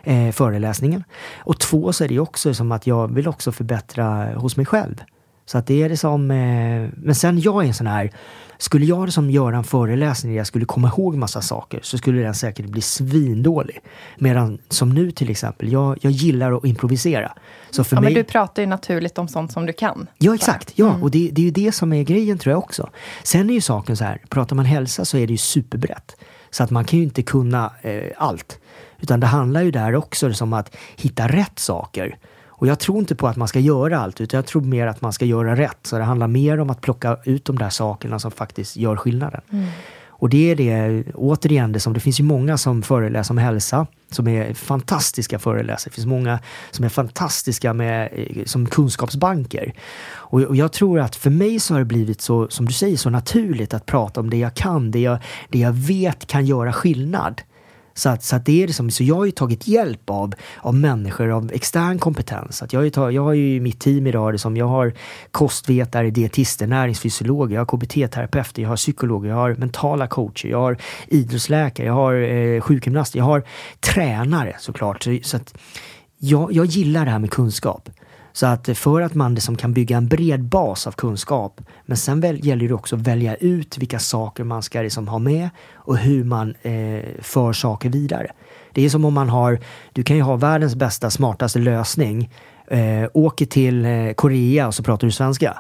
eh, 0.04 0.32
föreläsningen. 0.32 1.04
Och 1.38 1.60
två, 1.60 1.94
så 1.94 2.04
är 2.04 2.08
det 2.08 2.20
också 2.20 2.54
som 2.54 2.72
att 2.72 2.88
jag 2.88 3.14
vill 3.14 3.28
också 3.28 3.52
förbättra 3.52 4.36
hos 4.36 4.58
mig 4.58 4.66
själv. 4.66 5.04
Så 5.46 5.58
att 5.58 5.68
det 5.68 5.84
är 5.84 5.90
det 5.90 5.98
som... 5.98 6.32
Eh, 6.32 6.90
men 6.96 7.16
sen 7.16 7.40
jag 7.40 7.64
är 7.64 7.68
en 7.68 7.74
sån 7.74 7.88
här... 7.88 8.12
Skulle 8.58 8.86
jag 8.86 9.14
som 9.14 9.32
göra 9.32 9.58
en 9.58 9.64
föreläsning 9.64 10.32
där 10.32 10.38
jag 10.38 10.48
skulle 10.48 10.66
komma 10.66 10.88
ihåg 10.88 11.16
massa 11.16 11.42
saker 11.42 11.80
så 11.84 11.98
skulle 11.98 12.22
den 12.22 12.34
säkert 12.34 12.66
bli 12.66 12.82
svindålig. 12.82 13.82
Medan 14.18 14.58
som 14.70 14.90
nu 14.90 15.12
till 15.12 15.30
exempel, 15.30 15.72
jag, 15.72 15.98
jag 16.02 16.12
gillar 16.12 16.58
att 16.58 16.66
improvisera. 16.66 17.32
Så 17.70 17.84
för 17.84 17.96
ja, 17.96 18.02
mig... 18.02 18.14
Men 18.14 18.24
du 18.24 18.24
pratar 18.24 18.62
ju 18.62 18.68
naturligt 18.68 19.18
om 19.18 19.28
sånt 19.28 19.52
som 19.52 19.66
du 19.66 19.74
kan. 19.74 20.08
Ja, 20.18 20.36
exakt. 20.36 20.72
Ja, 20.76 20.90
mm. 20.90 21.04
och 21.04 21.12
det, 21.12 21.30
det 21.32 21.42
är 21.42 21.46
ju 21.46 21.52
det 21.52 21.72
som 21.72 21.94
är 21.94 22.04
grejen 22.04 22.38
tror 22.38 22.52
jag 22.52 22.60
också. 22.60 22.90
Sen 23.24 23.50
är 23.50 23.54
ju 23.54 23.62
saken 23.62 23.98
så 23.98 24.04
här, 24.04 24.22
pratar 24.30 24.56
man 24.56 24.66
hälsa 24.66 25.06
så 25.06 25.18
är 25.18 25.28
det 25.28 25.34
ju 25.34 25.38
superbrett. 25.38 26.16
Så 26.50 26.64
att 26.64 26.72
man 26.72 26.86
kan 26.86 27.00
ju 27.00 27.06
inte 27.06 27.24
kunna 27.24 27.72
eh, 27.82 28.12
allt. 28.18 28.60
Utan 29.00 29.20
det 29.20 29.28
handlar 29.28 29.62
ju 29.62 29.72
där 29.72 29.96
också 29.96 30.32
om 30.42 30.54
att 30.54 30.76
hitta 30.96 31.28
rätt 31.28 31.60
saker. 31.60 32.18
Och 32.58 32.68
jag 32.68 32.80
tror 32.80 33.00
inte 33.00 33.16
på 33.16 33.28
att 33.28 33.36
man 33.36 33.48
ska 33.48 33.60
göra 33.60 34.00
allt, 34.00 34.22
utan 34.22 34.38
jag 34.38 34.46
tror 34.46 34.62
mer 34.62 34.88
att 34.88 35.02
man 35.02 35.14
ska 35.14 35.26
göra 35.26 35.56
rätt. 35.56 35.78
Så 35.84 35.98
det 35.98 36.04
handlar 36.04 36.28
mer 36.28 36.60
om 36.60 36.70
att 36.70 36.82
plocka 36.82 37.18
ut 37.24 37.46
de 37.46 37.58
där 37.58 37.70
sakerna 37.70 38.20
som 38.20 38.32
faktiskt 38.32 38.78
gör 38.78 38.96
skillnaden. 38.96 39.42
Mm. 39.52 39.68
Och 40.18 40.30
det 40.30 40.52
är 40.52 40.56
det, 40.56 41.04
återigen, 41.14 41.72
det 41.72 41.80
som 41.80 41.94
det 41.94 42.00
finns 42.00 42.20
ju 42.20 42.24
många 42.24 42.58
som 42.58 42.82
föreläser 42.82 43.34
om 43.34 43.38
hälsa, 43.38 43.88
som 44.12 44.28
är 44.28 44.54
fantastiska 44.54 45.40
föreläsare. 45.40 45.90
Det 45.90 45.96
finns 45.96 46.08
många 46.08 46.40
som 46.72 46.86
är 46.86 46.90
fantastiska 46.90 47.74
med, 47.74 48.10
som 48.46 48.66
kunskapsbanker. 48.66 49.74
Och, 50.08 50.42
och 50.42 50.56
jag 50.56 50.72
tror 50.72 51.00
att 51.00 51.16
för 51.16 51.30
mig 51.30 51.60
så 51.60 51.74
har 51.74 51.80
det 51.80 51.86
blivit 51.86 52.22
så, 52.22 52.50
som 52.50 52.66
du 52.66 52.74
säger, 52.74 52.98
så 52.98 53.10
naturligt 53.10 53.74
att 53.74 53.86
prata 53.86 54.20
om 54.20 54.30
det 54.30 54.38
jag 54.38 54.54
kan, 54.54 54.92
det 54.92 55.00
jag, 55.00 55.18
det 55.50 55.60
jag 55.60 55.74
vet 55.74 56.28
kan 56.28 56.46
göra 56.46 56.74
skillnad. 56.74 57.42
Så, 57.98 58.10
att, 58.10 58.24
så, 58.24 58.36
att 58.36 58.46
det 58.46 58.64
är 58.64 58.68
liksom, 58.68 58.92
så 58.92 59.04
jag 59.04 59.16
har 59.16 59.26
ju 59.26 59.32
tagit 59.32 59.68
hjälp 59.68 60.10
av, 60.10 60.34
av 60.58 60.76
människor 60.76 61.30
av 61.30 61.52
extern 61.54 62.00
kompetens. 62.00 62.64
Att 62.64 62.74
jag, 62.74 62.82
har 62.82 62.90
tagit, 62.90 63.16
jag 63.16 63.24
har 63.24 63.34
ju 63.34 63.60
mitt 63.60 63.80
team 63.80 64.08
idag, 64.08 64.32
liksom, 64.32 64.58
jag 64.58 64.68
har 64.68 64.94
kostvetare, 65.32 66.10
dietister, 66.10 66.68
näringsfysiologer, 66.68 67.56
jag 67.56 67.62
har 67.62 67.78
KBT-terapeuter, 67.78 68.62
jag 68.62 68.70
har 68.70 68.76
psykologer, 68.76 69.30
jag 69.30 69.38
har 69.38 69.56
mentala 69.56 70.08
coacher, 70.08 70.50
jag 70.50 70.60
har 70.60 70.78
idrottsläkare, 71.08 71.88
jag 71.88 71.94
har 71.94 72.14
eh, 72.16 72.62
sjukgymnaster, 72.62 73.20
jag 73.20 73.26
har 73.26 73.44
tränare 73.80 74.56
såklart. 74.60 75.04
Så, 75.04 75.18
så 75.24 75.38
att 75.38 75.54
jag, 76.18 76.54
jag 76.54 76.66
gillar 76.66 77.06
det 77.06 77.12
här 77.12 77.20
med 77.20 77.32
kunskap. 77.32 77.90
Så 78.36 78.46
att 78.46 78.78
för 78.78 79.02
att 79.02 79.14
man 79.14 79.36
liksom 79.36 79.56
kan 79.56 79.74
bygga 79.74 79.98
en 79.98 80.08
bred 80.08 80.44
bas 80.44 80.88
av 80.88 80.92
kunskap, 80.92 81.62
men 81.86 81.98
sen 81.98 82.22
väl, 82.22 82.46
gäller 82.46 82.68
det 82.68 82.74
också 82.74 82.96
att 82.96 83.02
välja 83.02 83.36
ut 83.36 83.78
vilka 83.78 84.00
saker 84.00 84.44
man 84.44 84.64
ska 84.64 84.82
liksom 84.82 85.08
ha 85.08 85.20
med 85.20 85.50
och 85.74 85.98
hur 85.98 86.24
man 86.24 86.56
eh, 86.62 87.04
för 87.22 87.54
saker 87.54 87.90
vidare. 87.90 88.32
Det 88.72 88.86
är 88.86 88.90
som 88.90 89.06
om 89.06 89.14
man 89.14 89.30
har, 89.30 89.60
du 89.94 90.04
kan 90.04 90.16
ju 90.16 90.22
ha 90.22 90.36
världens 90.36 90.76
bästa, 90.76 91.10
smartaste 91.10 91.60
lösning, 91.60 92.30
eh, 92.68 93.10
åker 93.14 93.46
till 93.46 93.86
eh, 93.86 94.12
Korea 94.14 94.68
och 94.68 94.76
så 94.76 94.84
pratar 94.84 95.08
du 95.08 95.12
svenska. 95.12 95.58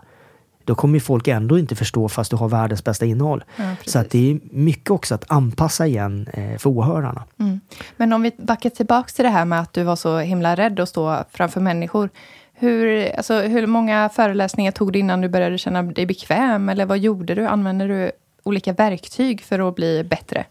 då 0.63 0.75
kommer 0.75 0.99
folk 0.99 1.27
ändå 1.27 1.59
inte 1.59 1.75
förstå 1.75 2.09
fast 2.09 2.31
du 2.31 2.37
har 2.37 2.49
världens 2.49 2.83
bästa 2.83 3.05
innehåll. 3.05 3.43
Ja, 3.55 3.75
så 3.85 3.99
att 3.99 4.09
det 4.09 4.31
är 4.31 4.39
mycket 4.51 4.91
också 4.91 5.15
att 5.15 5.31
anpassa 5.31 5.87
igen 5.87 6.27
eh, 6.33 6.57
för 6.57 6.69
åhörarna. 6.69 7.23
Mm. 7.39 7.59
Men 7.97 8.13
om 8.13 8.21
vi 8.21 8.31
backar 8.37 8.69
tillbaka 8.69 9.09
till 9.09 9.23
det 9.25 9.31
här 9.31 9.45
med 9.45 9.59
att 9.59 9.73
du 9.73 9.83
var 9.83 9.95
så 9.95 10.19
himla 10.19 10.55
rädd 10.55 10.79
att 10.79 10.89
stå 10.89 11.23
framför 11.31 11.61
människor. 11.61 12.09
Hur, 12.57 13.11
alltså, 13.17 13.39
hur 13.39 13.67
många 13.67 14.09
föreläsningar 14.09 14.71
tog 14.71 14.93
du 14.93 14.99
innan 14.99 15.21
du 15.21 15.29
började 15.29 15.57
känna 15.57 15.83
dig 15.83 16.05
bekväm? 16.05 16.69
Eller 16.69 16.85
vad 16.85 16.97
gjorde 16.97 17.35
du? 17.35 17.47
Använde 17.47 17.87
du 17.87 18.11
olika 18.43 18.73
verktyg 18.73 19.41
för 19.41 19.67
att 19.69 19.75
bli 19.75 20.03
bättre? 20.03 20.45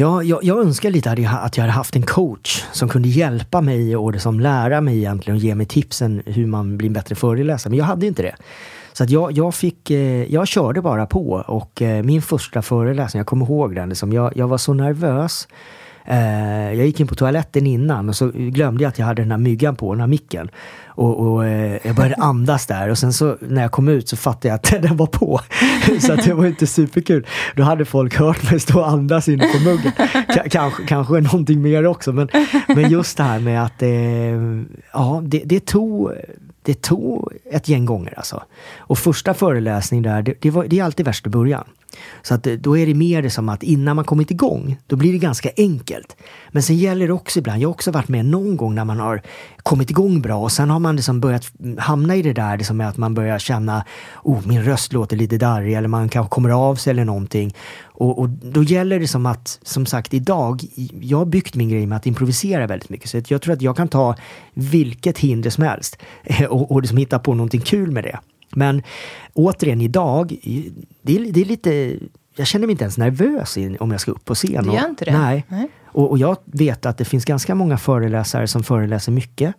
Ja, 0.00 0.22
jag, 0.22 0.44
jag 0.44 0.58
önskar 0.58 0.90
lite 0.90 1.10
att 1.10 1.18
jag, 1.56 1.62
hade 1.62 1.72
haft 1.72 1.96
en 1.96 2.02
coach 2.02 2.64
som 2.72 2.88
kunde 2.88 3.08
hjälpa 3.08 3.60
mig 3.60 3.96
och 3.96 4.12
liksom 4.12 4.40
lära 4.40 4.80
mig 4.80 4.96
egentligen 4.96 5.36
och 5.36 5.42
ge 5.42 5.54
mig 5.54 5.66
tipsen 5.66 6.22
hur 6.26 6.46
man 6.46 6.76
blir 6.76 6.86
en 6.86 6.92
bättre 6.92 7.14
föreläsare. 7.14 7.70
Men 7.70 7.78
jag 7.78 7.84
hade 7.84 8.06
inte 8.06 8.22
det. 8.22 8.36
Så 8.92 9.04
att 9.04 9.10
jag, 9.10 9.32
jag, 9.32 9.54
fick, 9.54 9.90
eh, 9.90 10.32
jag 10.32 10.48
körde 10.48 10.82
bara 10.82 11.06
på 11.06 11.44
och 11.46 11.82
eh, 11.82 12.02
min 12.02 12.22
första 12.22 12.62
föreläsning, 12.62 13.18
jag 13.18 13.26
kommer 13.26 13.46
ihåg 13.46 13.74
den, 13.74 13.88
liksom, 13.88 14.12
jag, 14.12 14.36
jag 14.36 14.48
var 14.48 14.58
så 14.58 14.74
nervös. 14.74 15.48
Eh, 16.04 16.74
jag 16.74 16.86
gick 16.86 17.00
in 17.00 17.06
på 17.06 17.14
toaletten 17.14 17.66
innan 17.66 18.08
och 18.08 18.16
så 18.16 18.30
glömde 18.34 18.82
jag 18.82 18.88
att 18.88 18.98
jag 18.98 19.06
hade 19.06 19.22
den 19.22 19.30
här 19.30 19.38
myggan 19.38 19.76
på, 19.76 19.92
den 19.92 20.00
här 20.00 20.06
micken. 20.06 20.50
Och, 20.98 21.20
och 21.20 21.46
eh, 21.46 21.78
jag 21.82 21.96
började 21.96 22.14
andas 22.14 22.66
där 22.66 22.88
och 22.88 22.98
sen 22.98 23.12
så 23.12 23.36
när 23.40 23.62
jag 23.62 23.72
kom 23.72 23.88
ut 23.88 24.08
så 24.08 24.16
fattade 24.16 24.48
jag 24.48 24.54
att 24.54 24.82
den 24.82 24.96
var 24.96 25.06
på. 25.06 25.40
så 26.00 26.12
att 26.12 26.24
det 26.24 26.34
var 26.34 26.46
inte 26.46 26.66
superkul. 26.66 27.26
Då 27.56 27.62
hade 27.62 27.84
folk 27.84 28.16
hört 28.16 28.50
mig 28.50 28.60
stå 28.60 28.80
och 28.80 28.88
andas 28.88 29.28
inne 29.28 29.46
på 29.46 29.58
muggen. 29.58 29.92
K 30.34 30.40
kanske, 30.50 30.86
kanske 30.86 31.20
någonting 31.20 31.62
mer 31.62 31.86
också 31.86 32.12
men, 32.12 32.28
men 32.68 32.90
just 32.90 33.16
det 33.16 33.22
här 33.22 33.40
med 33.40 33.64
att 33.64 33.82
eh, 33.82 33.90
ja, 34.92 35.22
det, 35.24 35.42
det 35.44 35.66
tog 35.66 36.12
det 36.62 36.82
tog 36.82 37.32
ett 37.50 37.68
gäng 37.68 37.84
gånger 37.84 38.14
alltså. 38.16 38.42
Och 38.78 38.98
första 38.98 39.34
föreläsningen 39.34 40.02
där, 40.02 40.22
det, 40.22 40.34
det, 40.40 40.50
var, 40.50 40.64
det 40.64 40.78
är 40.78 40.84
alltid 40.84 41.06
värst 41.06 41.26
i 41.26 41.30
början. 41.30 41.64
Så 42.22 42.34
att 42.34 42.46
eh, 42.46 42.52
då 42.52 42.78
är 42.78 42.86
det 42.86 42.94
mer 42.94 43.28
som 43.28 43.48
att 43.48 43.62
innan 43.62 43.96
man 43.96 44.04
kommit 44.04 44.30
igång, 44.30 44.76
då 44.86 44.96
blir 44.96 45.12
det 45.12 45.18
ganska 45.18 45.50
enkelt. 45.56 46.16
Men 46.48 46.62
sen 46.62 46.76
gäller 46.76 47.06
det 47.06 47.12
också 47.12 47.38
ibland, 47.38 47.62
jag 47.62 47.68
har 47.68 47.74
också 47.74 47.90
varit 47.90 48.08
med 48.08 48.24
någon 48.24 48.56
gång 48.56 48.74
när 48.74 48.84
man 48.84 49.00
har 49.00 49.22
kommit 49.56 49.90
igång 49.90 50.22
bra 50.22 50.38
och 50.38 50.52
sen 50.52 50.70
har 50.70 50.78
man 50.78 50.96
liksom 50.96 51.20
börjat 51.20 51.52
mm, 51.60 51.78
hamna 51.78 52.16
i 52.16 52.22
det 52.22 52.32
där 52.32 52.56
det 52.56 52.64
som 52.64 52.80
är 52.80 52.84
att 52.84 52.96
man 52.96 53.14
börjar 53.14 53.38
känna, 53.38 53.84
oh 54.22 54.46
min 54.46 54.62
röst 54.62 54.92
låter 54.92 55.16
lite 55.16 55.38
darrig 55.38 55.74
eller 55.74 55.88
man 55.88 56.08
kanske 56.08 56.30
kommer 56.30 56.50
av 56.50 56.76
sig 56.76 56.90
eller 56.90 57.04
någonting. 57.04 57.54
Och, 57.82 58.18
och, 58.18 58.28
då 58.28 58.62
gäller 58.62 59.00
det 59.00 59.08
som 59.08 59.26
att, 59.26 59.58
som 59.62 59.86
sagt 59.86 60.14
idag, 60.14 60.62
jag 61.00 61.18
har 61.18 61.26
byggt 61.26 61.54
min 61.54 61.68
grej 61.68 61.86
med 61.86 61.96
att 61.96 62.06
improvisera 62.06 62.66
väldigt 62.66 62.88
mycket. 62.88 63.10
Så 63.10 63.20
jag 63.28 63.42
tror 63.42 63.54
att 63.54 63.62
jag 63.62 63.76
kan 63.76 63.88
ta 63.88 64.14
vilket 64.54 65.18
hinder 65.18 65.50
som 65.50 65.64
helst 65.64 65.98
och, 66.48 66.70
och 66.70 66.82
liksom 66.82 66.98
hitta 66.98 67.18
på 67.18 67.34
någonting 67.34 67.60
kul 67.60 67.90
med 67.90 68.04
det. 68.04 68.18
Men 68.50 68.82
återigen 69.34 69.80
idag, 69.80 70.36
det 71.02 71.16
är, 71.16 71.32
det 71.32 71.40
är 71.40 71.44
lite 71.44 71.98
jag 72.38 72.46
känner 72.46 72.66
mig 72.66 72.72
inte 72.72 72.84
ens 72.84 72.98
nervös 72.98 73.58
om 73.80 73.90
jag 73.90 74.00
ska 74.00 74.10
upp 74.10 74.24
på 74.24 74.34
scen. 74.34 74.64
Du 74.64 74.72
gör 74.72 74.88
inte 74.88 75.04
det? 75.04 75.18
Nej. 75.18 75.44
nej. 75.48 75.68
Och, 75.84 76.10
och, 76.10 76.18
jag 76.18 76.36
vet 76.44 76.86
att 76.86 76.98
det 76.98 77.04
finns 77.04 77.24
ganska 77.24 77.54
många 77.54 77.78
föreläsare 77.78 78.46
som 78.46 78.62
föreläser 78.62 79.12
mycket. 79.12 79.54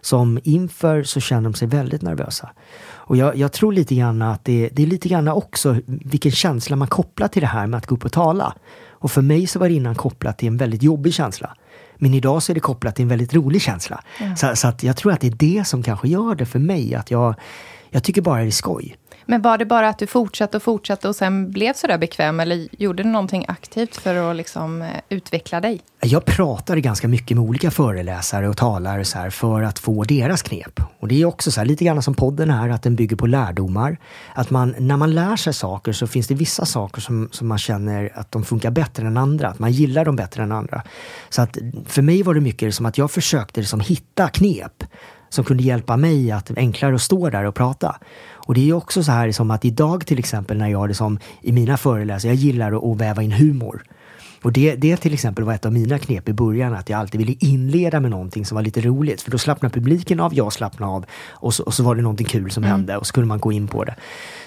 Som 0.00 0.38
inför 0.44 1.02
så 1.02 1.20
känner 1.20 1.42
de 1.42 1.54
sig 1.54 1.68
väldigt 1.68 2.02
nervösa. 2.02 2.50
Och 2.94 3.16
jag, 3.16 3.36
jag 3.36 3.52
tror 3.52 3.72
lite 3.72 3.94
grann 3.94 4.22
att 4.22 4.44
det, 4.44 4.68
det, 4.72 4.82
är 4.82 4.86
lite 4.86 5.08
grann 5.08 5.28
också 5.28 5.76
vilken 5.86 6.32
känsla 6.32 6.76
man 6.76 6.88
kopplar 6.88 7.28
till 7.28 7.42
det 7.42 7.48
här 7.48 7.66
med 7.66 7.78
att 7.78 7.86
gå 7.86 7.94
upp 7.94 8.04
och 8.04 8.12
tala. 8.12 8.54
Och 8.88 9.10
för 9.10 9.22
mig 9.22 9.46
så 9.46 9.58
var 9.58 9.68
det 9.68 9.74
innan 9.74 9.94
kopplat 9.94 10.38
till 10.38 10.48
en 10.48 10.56
väldigt 10.56 10.82
jobbig 10.82 11.14
känsla. 11.14 11.56
Men 11.96 12.14
idag 12.14 12.42
så 12.42 12.52
är 12.52 12.54
det 12.54 12.60
kopplat 12.60 12.94
till 12.94 13.02
en 13.02 13.08
väldigt 13.08 13.34
rolig 13.34 13.62
känsla. 13.62 14.04
Ja. 14.20 14.36
Så, 14.36 14.56
så, 14.56 14.68
att 14.68 14.82
jag 14.82 14.96
tror 14.96 15.12
att 15.12 15.20
det 15.20 15.26
är 15.26 15.36
det 15.58 15.66
som 15.66 15.82
kanske 15.82 16.08
gör 16.08 16.34
det 16.34 16.46
för 16.46 16.58
mig. 16.58 16.94
Att 16.94 17.10
jag, 17.10 17.34
jag 17.96 18.02
tycker 18.02 18.22
bara 18.22 18.40
det 18.40 18.46
är 18.46 18.50
skoj. 18.50 18.96
Men 19.26 19.42
var 19.42 19.58
det 19.58 19.66
bara 19.66 19.88
att 19.88 19.98
du 19.98 20.06
fortsatte 20.06 20.56
och 20.56 20.62
fortsatte 20.62 21.08
och 21.08 21.16
sen 21.16 21.50
blev 21.50 21.72
så 21.72 21.86
där 21.86 21.98
bekväm? 21.98 22.40
Eller 22.40 22.68
gjorde 22.82 23.02
du 23.02 23.08
någonting 23.08 23.44
aktivt 23.48 23.96
för 23.96 24.30
att 24.30 24.36
liksom 24.36 24.82
eh, 24.82 24.88
utveckla 25.08 25.60
dig? 25.60 25.80
Jag 26.00 26.24
pratade 26.24 26.80
ganska 26.80 27.08
mycket 27.08 27.36
med 27.36 27.46
olika 27.46 27.70
föreläsare 27.70 28.48
och 28.48 28.56
talare 28.56 29.04
så 29.04 29.18
här, 29.18 29.30
för 29.30 29.62
att 29.62 29.78
få 29.78 30.04
deras 30.04 30.42
knep. 30.42 30.80
Och 31.00 31.08
det 31.08 31.22
är 31.22 31.24
också 31.24 31.50
så 31.50 31.60
här, 31.60 31.66
lite 31.66 31.84
grann 31.84 32.02
som 32.02 32.14
podden 32.14 32.50
här, 32.50 32.68
att 32.68 32.82
den 32.82 32.96
bygger 32.96 33.16
på 33.16 33.26
lärdomar. 33.26 33.98
Att 34.34 34.50
man, 34.50 34.74
när 34.78 34.96
man 34.96 35.14
lär 35.14 35.36
sig 35.36 35.54
saker 35.54 35.92
så 35.92 36.06
finns 36.06 36.26
det 36.26 36.34
vissa 36.34 36.66
saker 36.66 37.00
som, 37.00 37.28
som 37.32 37.48
man 37.48 37.58
känner 37.58 38.12
att 38.14 38.32
de 38.32 38.44
funkar 38.44 38.70
bättre 38.70 39.06
än 39.06 39.16
andra. 39.16 39.48
Att 39.48 39.58
man 39.58 39.72
gillar 39.72 40.04
dem 40.04 40.16
bättre 40.16 40.42
än 40.42 40.52
andra. 40.52 40.82
Så 41.28 41.42
att 41.42 41.58
för 41.86 42.02
mig 42.02 42.22
var 42.22 42.34
det 42.34 42.40
mycket 42.40 42.74
som 42.74 42.86
att 42.86 42.98
jag 42.98 43.10
försökte 43.10 43.60
liksom 43.60 43.80
hitta 43.80 44.28
knep 44.28 44.84
som 45.28 45.44
kunde 45.44 45.62
hjälpa 45.62 45.96
mig 45.96 46.30
att 46.30 46.50
enklare 46.56 46.94
att 46.94 47.02
stå 47.02 47.30
där 47.30 47.44
och 47.44 47.54
prata. 47.54 47.96
Och 48.32 48.54
det 48.54 48.70
är 48.70 48.72
också 48.72 49.02
så 49.02 49.12
här 49.12 49.32
som 49.32 49.50
att 49.50 49.64
idag 49.64 50.06
till 50.06 50.18
exempel 50.18 50.58
när 50.58 50.68
jag 50.68 50.88
liksom, 50.88 51.18
i 51.42 51.52
mina 51.52 51.76
föreläsningar, 51.76 52.34
jag 52.34 52.42
gillar 52.42 52.92
att 52.92 53.00
väva 53.00 53.22
in 53.22 53.32
humor. 53.32 53.82
Och 54.42 54.52
det, 54.52 54.74
det 54.74 54.96
till 54.96 55.14
exempel 55.14 55.44
var 55.44 55.54
ett 55.54 55.66
av 55.66 55.72
mina 55.72 55.98
knep 55.98 56.28
i 56.28 56.32
början, 56.32 56.74
att 56.74 56.88
jag 56.88 57.00
alltid 57.00 57.18
ville 57.18 57.34
inleda 57.40 58.00
med 58.00 58.10
någonting 58.10 58.46
som 58.46 58.54
var 58.54 58.62
lite 58.62 58.80
roligt. 58.80 59.22
För 59.22 59.30
då 59.30 59.38
slappnade 59.38 59.74
publiken 59.74 60.20
av, 60.20 60.34
jag 60.34 60.52
slappnade 60.52 60.92
av 60.92 61.04
och 61.30 61.54
så, 61.54 61.62
och 61.62 61.74
så 61.74 61.82
var 61.82 61.94
det 61.94 62.02
någonting 62.02 62.26
kul 62.26 62.50
som 62.50 62.64
mm. 62.64 62.70
hände 62.70 62.96
och 62.96 63.06
så 63.06 63.12
kunde 63.12 63.28
man 63.28 63.40
gå 63.40 63.52
in 63.52 63.68
på 63.68 63.84
det. 63.84 63.94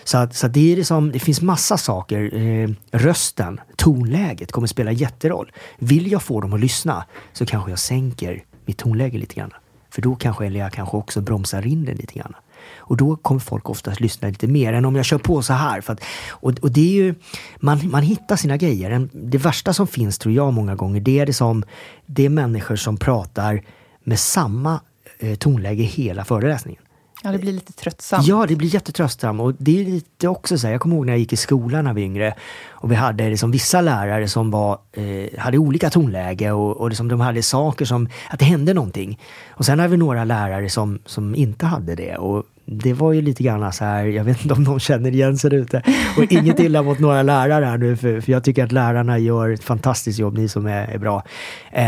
Så, 0.03 0.17
att, 0.17 0.35
så 0.35 0.45
att 0.45 0.53
det, 0.53 0.71
är 0.71 0.75
liksom, 0.75 1.11
det 1.11 1.19
finns 1.19 1.41
massa 1.41 1.77
saker. 1.77 2.35
Eh, 2.35 2.69
rösten, 2.91 3.59
tonläget 3.75 4.51
kommer 4.51 4.67
spela 4.67 4.91
jätteroll. 4.91 5.51
Vill 5.79 6.11
jag 6.11 6.23
få 6.23 6.41
dem 6.41 6.53
att 6.53 6.59
lyssna 6.59 7.05
så 7.33 7.45
kanske 7.45 7.71
jag 7.71 7.79
sänker 7.79 8.43
mitt 8.65 8.77
tonläge 8.77 9.17
lite 9.17 9.35
grann. 9.35 9.53
För 9.89 10.01
då 10.01 10.15
kanske, 10.15 10.45
eller 10.45 10.59
jag 10.59 10.73
kanske 10.73 10.97
också 10.97 11.21
bromsar 11.21 11.67
in 11.67 11.85
det 11.85 11.93
lite 11.93 12.13
grann. 12.13 12.35
Och 12.77 12.97
då 12.97 13.15
kommer 13.15 13.39
folk 13.39 13.69
oftast 13.69 13.99
lyssna 13.99 14.27
lite 14.27 14.47
mer 14.47 14.73
än 14.73 14.85
om 14.85 14.95
jag 14.95 15.05
kör 15.05 15.17
på 15.17 15.41
så 15.41 15.53
här. 15.53 15.81
För 15.81 15.93
att, 15.93 16.03
och, 16.29 16.51
och 16.61 16.71
det 16.71 16.81
är 16.81 17.03
ju, 17.03 17.15
man, 17.57 17.89
man 17.89 18.03
hittar 18.03 18.35
sina 18.35 18.57
grejer. 18.57 19.09
Det 19.13 19.37
värsta 19.37 19.73
som 19.73 19.87
finns 19.87 20.17
tror 20.17 20.33
jag 20.33 20.53
många 20.53 20.75
gånger, 20.75 21.01
det 21.01 21.19
är 21.19 21.25
det 21.25 21.33
som, 21.33 21.63
det 22.05 22.25
är 22.25 22.29
människor 22.29 22.75
som 22.75 22.97
pratar 22.97 23.61
med 24.03 24.19
samma 24.19 24.79
eh, 25.19 25.35
tonläge 25.35 25.83
hela 25.83 26.25
föreläsningen. 26.25 26.81
Ja, 27.23 27.31
det 27.31 27.37
blir 27.37 27.53
lite 27.53 27.73
tröttsamt. 27.73 28.27
Ja, 28.27 28.45
det 28.47 28.55
blir 28.55 28.73
jättetröttsamt. 28.73 29.41
Och 29.41 29.53
det 29.57 29.81
är 29.81 29.85
lite 29.85 30.27
också 30.27 30.57
så 30.57 30.67
här, 30.67 30.71
jag 30.71 30.81
kommer 30.81 30.95
ihåg 30.95 31.05
när 31.05 31.13
jag 31.13 31.19
gick 31.19 31.33
i 31.33 31.37
skolan 31.37 31.83
när 31.83 31.93
vi 31.93 32.01
var 32.01 32.05
yngre. 32.05 32.35
Och 32.69 32.91
vi 32.91 32.95
hade 32.95 33.29
liksom 33.29 33.51
vissa 33.51 33.81
lärare 33.81 34.27
som 34.27 34.51
var, 34.51 34.79
eh, 34.91 35.39
hade 35.39 35.57
olika 35.57 35.89
tonläge 35.89 36.51
och, 36.51 36.77
och 36.77 36.89
liksom 36.89 37.07
de 37.07 37.19
hade 37.19 37.43
saker 37.43 37.85
som, 37.85 38.09
att 38.29 38.39
det 38.39 38.45
hände 38.45 38.73
någonting. 38.73 39.19
Och 39.49 39.65
sen 39.65 39.79
hade 39.79 39.91
vi 39.91 39.97
några 39.97 40.23
lärare 40.23 40.69
som, 40.69 40.99
som 41.05 41.35
inte 41.35 41.65
hade 41.65 41.95
det. 41.95 42.17
Och 42.17 42.43
det 42.71 42.93
var 42.93 43.13
ju 43.13 43.21
lite 43.21 43.43
grann 43.43 43.73
så 43.73 43.85
här, 43.85 44.05
jag 44.05 44.23
vet 44.23 44.41
inte 44.41 44.53
om 44.53 44.63
någon 44.63 44.79
känner 44.79 45.11
igen 45.11 45.37
sig 45.37 45.55
ute. 45.55 45.83
Och 46.17 46.31
inget 46.31 46.59
illa 46.59 46.83
mot 46.83 46.99
några 46.99 47.23
lärare 47.23 47.65
här 47.65 47.77
nu, 47.77 47.97
för, 47.97 48.21
för 48.21 48.31
jag 48.31 48.43
tycker 48.43 48.63
att 48.63 48.71
lärarna 48.71 49.17
gör 49.17 49.49
ett 49.49 49.63
fantastiskt 49.63 50.19
jobb, 50.19 50.37
ni 50.37 50.47
som 50.47 50.65
är, 50.65 50.87
är 50.87 50.97
bra. 50.97 51.23
Eh, 51.71 51.83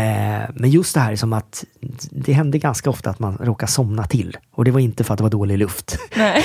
men 0.54 0.70
just 0.70 0.94
det 0.94 1.00
här 1.00 1.16
som 1.16 1.32
att 1.32 1.64
det 2.10 2.32
hände 2.32 2.58
ganska 2.58 2.90
ofta 2.90 3.10
att 3.10 3.18
man 3.18 3.38
råkar 3.40 3.66
somna 3.66 4.04
till. 4.04 4.36
Och 4.52 4.64
det 4.64 4.70
var 4.70 4.80
inte 4.80 5.04
för 5.04 5.14
att 5.14 5.18
det 5.18 5.22
var 5.22 5.30
dålig 5.30 5.58
luft. 5.58 5.98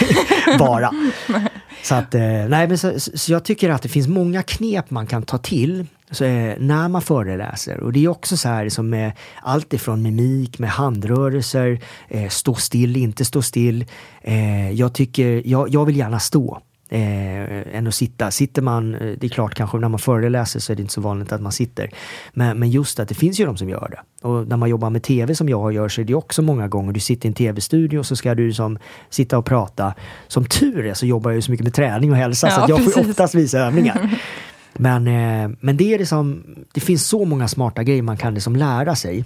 Bara. 0.60 0.92
Så 1.84 1.96
att, 1.96 2.16
eh, 2.16 2.22
nej 2.22 2.68
men 2.68 2.78
så, 2.78 3.00
så, 3.00 3.32
jag 3.32 3.44
tycker 3.44 3.70
att 3.70 3.82
det 3.82 3.90
finns 3.90 4.08
många 4.08 4.44
knep 4.44 4.90
man 4.90 5.08
kan 5.08 5.24
ta 5.24 5.38
till 5.38 5.86
så, 6.12 6.24
eh, 6.24 6.56
när 6.60 6.88
man 6.88 7.02
föreläser. 7.02 7.80
Och 7.80 7.94
det 7.94 8.04
är 8.04 8.08
också 8.08 8.38
så 8.38 8.48
här 8.48 8.70
som 8.70 8.90
med 8.90 9.12
allt 9.42 9.74
ifrån 9.74 10.02
mimik, 10.02 10.60
med 10.60 10.70
handrörelser, 10.70 11.80
eh, 12.08 12.30
stå 12.30 12.56
still, 12.56 12.98
inte 12.98 13.26
stå 13.26 13.42
still. 13.42 13.86
Eh, 14.22 14.72
jag 14.72 14.94
tycker, 14.94 15.42
jag, 15.46 15.70
jag 15.70 15.86
vill 15.86 15.98
gärna 15.98 16.20
stå. 16.20 16.62
Eh, 16.90 17.78
än 17.78 17.88
att 17.88 17.96
sitta. 17.96 18.32
Sitter 18.32 18.62
man, 18.62 18.96
eh, 18.96 19.00
det 19.18 19.28
är 19.28 19.30
klart 19.30 19.56
kanske 19.56 19.78
när 19.78 19.90
man 19.90 20.00
föreläser 20.00 20.60
så 20.60 20.72
är 20.72 20.76
det 20.76 20.82
inte 20.82 20.94
så 20.94 21.02
vanligt 21.02 21.32
att 21.32 21.42
man 21.42 21.52
sitter. 21.52 21.90
Men, 22.34 22.60
men 22.60 22.70
just 22.70 23.00
att 23.00 23.10
det 23.10 23.16
finns 23.16 23.40
ju 23.40 23.46
de 23.46 23.58
som 23.58 23.70
gör 23.70 23.90
det. 23.92 24.28
Och 24.28 24.48
när 24.48 24.58
man 24.58 24.70
jobbar 24.70 24.90
med 24.90 25.04
tv 25.04 25.36
som 25.36 25.50
jag 25.50 25.74
gör 25.74 25.90
så 25.90 26.02
är 26.02 26.06
det 26.06 26.14
också 26.14 26.42
många 26.42 26.68
gånger, 26.68 26.94
du 26.94 27.00
sitter 27.00 27.26
i 27.26 27.28
en 27.28 27.34
tv-studio 27.34 28.00
och 28.00 28.06
så 28.06 28.16
ska 28.16 28.36
du 28.36 28.54
som 28.54 28.80
sitta 29.10 29.38
och 29.38 29.46
prata. 29.46 29.94
Som 30.28 30.46
tur 30.46 30.86
är 30.86 30.94
så 30.94 31.06
jobbar 31.06 31.32
jag 31.32 31.36
ju 31.36 31.42
så 31.42 31.52
mycket 31.52 31.64
med 31.64 31.74
träning 31.74 32.12
och 32.12 32.18
hälsa 32.18 32.48
ja, 32.48 32.56
så 32.56 32.72
jag 32.72 32.78
precis. 32.78 32.94
får 32.94 33.10
oftast 33.10 33.36
visa 33.36 33.60
övningar. 33.60 34.22
Men, 34.78 35.08
eh, 35.08 35.58
men 35.60 35.78
det 35.78 35.94
är 35.94 36.00
liksom, 36.00 36.44
det 36.74 36.80
finns 36.80 37.08
så 37.08 37.26
många 37.26 37.48
smarta 37.48 37.84
grejer 37.84 38.02
man 38.02 38.18
kan 38.18 38.34
liksom 38.34 38.56
lära 38.56 38.96
sig. 38.96 39.26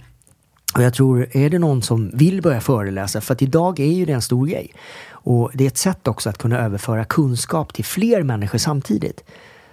Och 0.75 0.83
jag 0.83 0.93
tror, 0.93 1.27
är 1.31 1.49
det 1.49 1.59
någon 1.59 1.81
som 1.81 2.11
vill 2.13 2.41
börja 2.41 2.61
föreläsa, 2.61 3.21
för 3.21 3.33
att 3.33 3.41
idag 3.41 3.79
är 3.79 3.91
ju 3.91 4.05
det 4.05 4.13
en 4.13 4.21
stor 4.21 4.47
grej. 4.47 4.73
Och 5.09 5.51
det 5.53 5.63
är 5.63 5.67
ett 5.67 5.77
sätt 5.77 6.07
också 6.07 6.29
att 6.29 6.37
kunna 6.37 6.59
överföra 6.59 7.05
kunskap 7.05 7.73
till 7.73 7.85
fler 7.85 8.23
människor 8.23 8.57
samtidigt. 8.57 9.23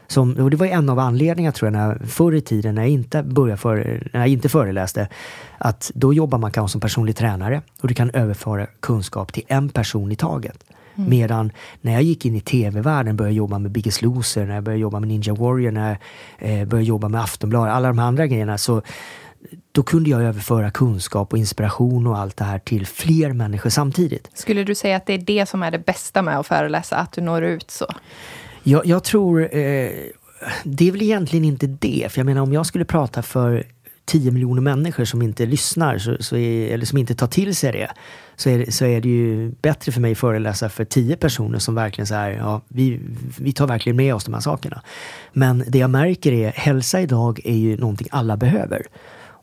Som, 0.06 0.36
och 0.36 0.50
det 0.50 0.56
var 0.56 0.66
en 0.66 0.88
av 0.88 0.98
anledningarna 0.98 1.52
tror 1.52 1.66
jag, 1.66 1.72
när, 1.72 2.06
förr 2.06 2.34
i 2.34 2.40
tiden 2.40 2.74
när 2.74 2.82
jag, 2.82 2.90
inte 2.90 3.22
började 3.22 3.56
för, 3.56 4.08
när 4.12 4.20
jag 4.20 4.28
inte 4.28 4.48
föreläste, 4.48 5.08
att 5.58 5.90
då 5.94 6.14
jobbar 6.14 6.38
man 6.38 6.52
kanske 6.52 6.72
som 6.72 6.80
personlig 6.80 7.16
tränare 7.16 7.62
och 7.80 7.88
du 7.88 7.94
kan 7.94 8.10
överföra 8.10 8.66
kunskap 8.80 9.32
till 9.32 9.44
en 9.48 9.68
person 9.68 10.12
i 10.12 10.16
taget. 10.16 10.64
Mm. 10.98 11.10
Medan 11.10 11.52
när 11.80 11.92
jag 11.92 12.02
gick 12.02 12.26
in 12.26 12.34
i 12.34 12.40
tv-världen, 12.40 13.16
började 13.16 13.36
jobba 13.36 13.58
med 13.58 13.70
Biggest 13.70 14.02
Loser, 14.02 14.46
när 14.46 14.54
jag 14.54 14.64
började 14.64 14.80
jobba 14.80 15.00
med 15.00 15.08
Ninja 15.08 15.34
Warrior, 15.34 15.70
när 15.70 15.98
jag 16.38 16.60
eh, 16.60 16.66
började 16.66 16.88
jobba 16.88 17.08
med 17.08 17.20
Aftonbladet, 17.20 17.74
alla 17.74 17.88
de 17.88 17.98
andra 17.98 18.26
grejerna, 18.26 18.58
så 18.58 18.82
då 19.72 19.82
kunde 19.82 20.10
jag 20.10 20.22
överföra 20.22 20.70
kunskap 20.70 21.32
och 21.32 21.38
inspiration 21.38 22.06
och 22.06 22.18
allt 22.18 22.36
det 22.36 22.44
här 22.44 22.58
till 22.58 22.86
fler 22.86 23.32
människor 23.32 23.70
samtidigt. 23.70 24.30
Skulle 24.34 24.64
du 24.64 24.74
säga 24.74 24.96
att 24.96 25.06
det 25.06 25.12
är 25.12 25.18
det 25.18 25.48
som 25.48 25.62
är 25.62 25.70
det 25.70 25.78
bästa 25.78 26.22
med 26.22 26.38
att 26.38 26.46
föreläsa, 26.46 26.96
att 26.96 27.12
du 27.12 27.20
når 27.20 27.44
ut 27.44 27.70
så? 27.70 27.86
Jag, 28.62 28.86
jag 28.86 29.04
tror, 29.04 29.42
eh, 29.42 29.90
det 30.64 30.88
är 30.88 30.92
väl 30.92 31.02
egentligen 31.02 31.44
inte 31.44 31.66
det. 31.66 32.06
För 32.10 32.18
jag 32.18 32.26
menar 32.26 32.40
om 32.40 32.52
jag 32.52 32.66
skulle 32.66 32.84
prata 32.84 33.22
för 33.22 33.64
10 34.08 34.30
miljoner 34.30 34.62
människor 34.62 35.04
som 35.04 35.22
inte 35.22 35.46
lyssnar, 35.46 35.98
så, 35.98 36.16
så 36.20 36.36
är, 36.36 36.68
eller 36.68 36.86
som 36.86 36.98
inte 36.98 37.14
tar 37.14 37.26
till 37.26 37.56
sig 37.56 37.72
det, 37.72 37.90
så 38.36 38.50
är, 38.50 38.70
så 38.70 38.84
är 38.84 39.00
det 39.00 39.08
ju 39.08 39.50
bättre 39.62 39.92
för 39.92 40.00
mig 40.00 40.12
att 40.12 40.18
föreläsa 40.18 40.68
för 40.68 40.84
10 40.84 41.16
personer 41.16 41.58
som 41.58 41.74
verkligen 41.74 42.06
så 42.06 42.14
här, 42.14 42.30
ja, 42.30 42.60
vi, 42.68 43.00
vi 43.38 43.52
tar 43.52 43.66
verkligen 43.66 43.96
med 43.96 44.14
oss 44.14 44.24
de 44.24 44.34
här 44.34 44.40
sakerna. 44.40 44.82
Men 45.32 45.64
det 45.66 45.78
jag 45.78 45.90
märker 45.90 46.32
är, 46.32 46.50
hälsa 46.50 47.00
idag 47.00 47.40
är 47.44 47.56
ju 47.56 47.76
någonting 47.76 48.08
alla 48.10 48.36
behöver. 48.36 48.86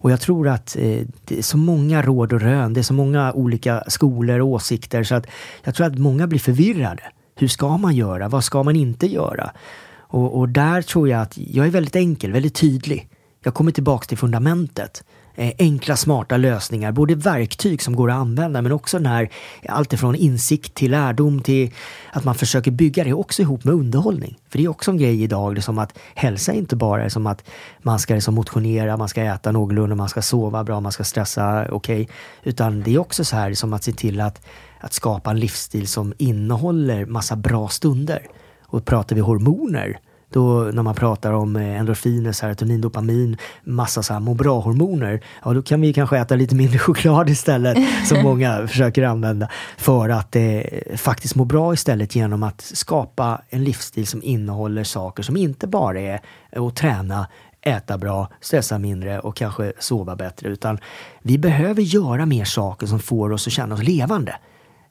Och 0.06 0.12
jag 0.12 0.22
tror 0.22 0.48
att 0.48 0.76
eh, 0.80 1.02
det 1.26 1.38
är 1.38 1.42
så 1.42 1.58
många 1.58 2.02
råd 2.02 2.34
och 2.34 2.42
rön, 2.42 2.74
det 2.74 2.82
är 2.82 2.84
så 2.84 2.94
många 2.94 3.34
olika 3.34 3.84
skolor 3.88 4.40
och 4.40 4.48
åsikter 4.48 5.04
så 5.04 5.16
att 5.16 5.28
jag 5.64 5.76
tror 5.76 5.88
att 5.88 5.98
många 5.98 6.28
blir 6.28 6.40
förvirrade. 6.40 7.04
Hur 7.36 7.48
ska 7.48 7.78
man 7.78 7.96
göra? 7.96 8.28
Vad 8.30 8.44
ska 8.44 8.64
man 8.64 8.76
inte 8.76 9.08
göra? 9.08 9.52
Och, 9.98 10.40
och 10.40 10.50
där 10.50 10.82
tror 10.82 11.10
jag 11.10 11.22
att 11.22 11.38
jag 11.38 11.66
är 11.66 11.72
väldigt 11.72 11.96
enkel, 11.96 12.32
väldigt 12.32 12.56
tydlig. 12.56 13.10
Jag 13.46 13.54
kommer 13.54 13.72
tillbaks 13.72 14.08
till 14.08 14.18
fundamentet. 14.18 15.04
Eh, 15.36 15.52
enkla, 15.60 15.96
smarta 15.96 16.38
lösningar. 16.38 16.92
Både 16.92 17.16
verktyg 17.16 17.82
som 17.82 17.96
går 17.96 18.12
att 18.12 18.18
använda 18.18 18.62
men 18.62 18.72
också 18.72 18.98
den 18.98 19.06
här 19.06 19.30
alltifrån 19.70 20.16
insikt 20.16 20.74
till 20.74 20.92
lärdom 20.92 21.42
till 21.42 21.72
att 22.12 22.24
man 22.24 22.36
försöker 22.36 22.72
bygga 22.72 23.04
det 23.04 23.14
också 23.14 23.42
ihop 23.42 23.64
med 23.64 23.74
underhållning. 23.74 24.38
För 24.50 24.58
det 24.58 24.64
är 24.64 24.70
också 24.70 24.92
en 24.92 24.98
grej 24.98 25.24
idag, 25.24 25.56
det 25.56 25.62
som 25.62 25.80
att 25.80 25.98
hälsa 26.16 26.54
inte 26.54 26.76
bara 26.76 27.04
är 27.04 27.10
som 27.10 27.28
att 27.28 27.44
man 27.82 28.00
ska 28.00 28.14
liksom 28.14 28.36
motionera, 28.36 28.98
man 28.98 29.10
ska 29.10 29.22
äta 29.22 29.52
någorlunda, 29.52 29.96
man 29.96 30.10
ska 30.10 30.22
sova 30.22 30.64
bra, 30.64 30.80
man 30.80 30.92
ska 30.92 31.04
stressa 31.04 31.68
okej. 31.72 32.02
Okay. 32.02 32.16
Utan 32.44 32.84
det 32.84 32.94
är 32.94 33.00
också 33.00 33.26
så 33.26 33.36
här 33.36 33.54
som 33.54 33.74
att 33.74 33.84
se 33.84 33.92
till 33.92 34.22
att, 34.22 34.46
att 34.80 34.94
skapa 34.94 35.30
en 35.32 35.40
livsstil 35.40 35.88
som 35.88 36.14
innehåller 36.18 37.06
massa 37.06 37.36
bra 37.36 37.68
stunder. 37.68 38.28
Och 38.62 38.86
pratar 38.86 39.16
vi 39.16 39.22
hormoner 39.22 40.00
då 40.30 40.70
när 40.74 40.84
man 40.84 40.96
pratar 40.96 41.34
om 41.34 41.56
eh, 41.56 41.80
endorfiner, 41.80 42.32
serotonin, 42.32 42.82
dopamin, 42.82 43.38
massa 43.64 44.04
så 44.04 44.14
här 44.14 44.20
må 44.20 44.34
bra-hormoner, 44.34 45.22
ja 45.46 45.54
då 45.54 45.62
kan 45.62 45.82
vi 45.82 45.94
kanske 45.94 46.18
äta 46.18 46.36
lite 46.36 46.56
mindre 46.56 46.80
choklad 46.80 47.30
istället, 47.30 47.78
som 48.08 48.18
många 48.24 48.68
försöker 48.68 49.04
använda, 49.04 49.50
för 49.78 50.10
att 50.10 50.36
eh, 50.36 50.62
faktiskt 50.96 51.36
må 51.36 51.46
bra 51.46 51.74
istället 51.74 52.16
genom 52.16 52.44
att 52.44 52.62
skapa 52.62 53.42
en 53.50 53.64
livsstil 53.64 54.08
som 54.08 54.24
innehåller 54.24 54.84
saker 54.84 55.24
som 55.24 55.38
inte 55.38 55.68
bara 55.68 56.00
är 56.00 56.20
att 56.52 56.76
träna, 56.76 57.28
äta 57.62 57.98
bra, 57.98 58.30
stressa 58.42 58.80
mindre 58.80 59.20
och 59.20 59.36
kanske 59.36 59.74
sova 59.80 60.16
bättre, 60.16 60.50
utan 60.50 60.80
vi 61.22 61.38
behöver 61.38 61.82
göra 61.82 62.26
mer 62.26 62.46
saker 62.46 62.88
som 62.88 63.00
får 63.00 63.32
oss 63.32 63.48
att 63.48 63.54
känna 63.54 63.76
oss 63.76 63.84
levande. 63.84 64.36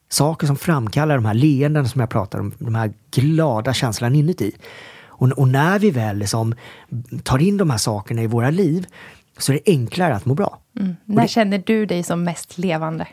Saker 0.08 0.46
som 0.46 0.56
framkallar 0.56 1.14
de 1.14 1.24
här 1.24 1.34
leenden 1.34 1.88
som 1.88 2.00
jag 2.00 2.10
pratar 2.10 2.38
om, 2.38 2.52
de 2.58 2.74
här 2.74 2.92
glada 3.10 3.74
känslorna 3.74 4.16
inuti. 4.16 4.52
Och, 5.16 5.28
och, 5.28 5.48
när 5.48 5.78
vi 5.78 5.90
väl 5.90 6.18
liksom 6.18 6.54
tar 7.22 7.38
in 7.38 7.56
de 7.56 7.70
här 7.70 7.78
sakerna 7.78 8.22
i 8.22 8.26
våra 8.26 8.50
liv 8.50 8.86
så 9.38 9.52
är 9.52 9.54
det 9.64 9.72
enklare 9.72 10.14
att 10.14 10.24
må 10.24 10.34
bra. 10.34 10.58
Mm. 10.80 10.96
När 11.04 11.22
det, 11.22 11.28
känner 11.28 11.62
du 11.66 11.86
dig 11.86 12.02
som 12.02 12.24
mest 12.24 12.58
levande? 12.58 13.06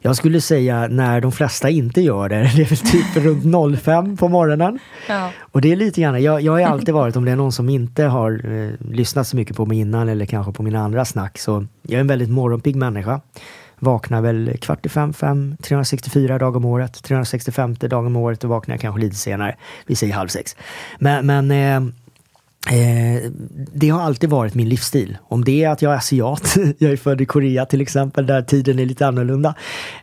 Jag 0.00 0.16
skulle 0.16 0.40
säga 0.40 0.88
när 0.88 1.20
de 1.20 1.32
flesta 1.32 1.70
inte 1.70 2.00
gör 2.00 2.28
det. 2.28 2.36
Det 2.56 2.62
är 2.62 2.66
väl 2.66 2.78
typ 2.78 3.16
runt 3.16 3.82
05 3.82 4.16
på 4.16 4.28
morgonen. 4.28 4.78
Ja. 5.08 5.30
Och 5.38 5.60
det 5.60 5.72
är 5.72 5.76
lite 5.76 6.00
grann, 6.00 6.22
jag, 6.22 6.40
jag 6.40 6.52
har 6.52 6.60
alltid 6.60 6.94
varit, 6.94 7.16
om 7.16 7.24
det 7.24 7.30
är 7.30 7.36
någon 7.36 7.52
som 7.52 7.68
inte 7.68 8.04
har 8.04 8.52
eh, 8.52 8.70
lyssnat 8.90 9.28
så 9.28 9.36
mycket 9.36 9.56
på 9.56 9.66
mig 9.66 9.78
innan 9.78 10.08
eller 10.08 10.26
kanske 10.26 10.52
på 10.52 10.62
mina 10.62 10.80
andra 10.80 11.04
snack, 11.04 11.38
så 11.38 11.66
jag 11.82 11.96
är 11.96 12.00
en 12.00 12.06
väldigt 12.06 12.30
morgonpigg 12.30 12.76
människa. 12.76 13.20
Vaknar 13.78 14.20
väl 14.20 14.56
kvart 14.60 14.86
i 14.86 14.88
fem, 14.88 15.12
fem, 15.12 15.56
364 15.62 16.38
dagar 16.38 16.56
om 16.56 16.64
året. 16.64 17.02
365 17.02 17.74
dagar 17.74 18.06
om 18.06 18.16
året 18.16 18.44
och 18.44 18.50
vaknar 18.50 18.74
jag 18.74 18.80
kanske 18.80 19.00
lite 19.00 19.16
senare. 19.16 19.56
Vi 19.86 19.96
säger 19.96 20.14
halv 20.14 20.28
sex. 20.28 20.56
Men, 20.98 21.26
men 21.26 21.50
eh, 21.50 21.92
Eh, 22.70 23.30
det 23.72 23.88
har 23.88 24.02
alltid 24.02 24.30
varit 24.30 24.54
min 24.54 24.68
livsstil. 24.68 25.18
Om 25.22 25.44
det 25.44 25.64
är 25.64 25.68
att 25.68 25.82
jag 25.82 25.92
är 25.92 25.96
asiat, 25.96 26.56
jag 26.78 26.92
är 26.92 26.96
född 26.96 27.20
i 27.20 27.26
Korea 27.26 27.66
till 27.66 27.80
exempel, 27.80 28.26
där 28.26 28.42
tiden 28.42 28.78
är 28.78 28.86
lite 28.86 29.06
annorlunda. 29.06 29.54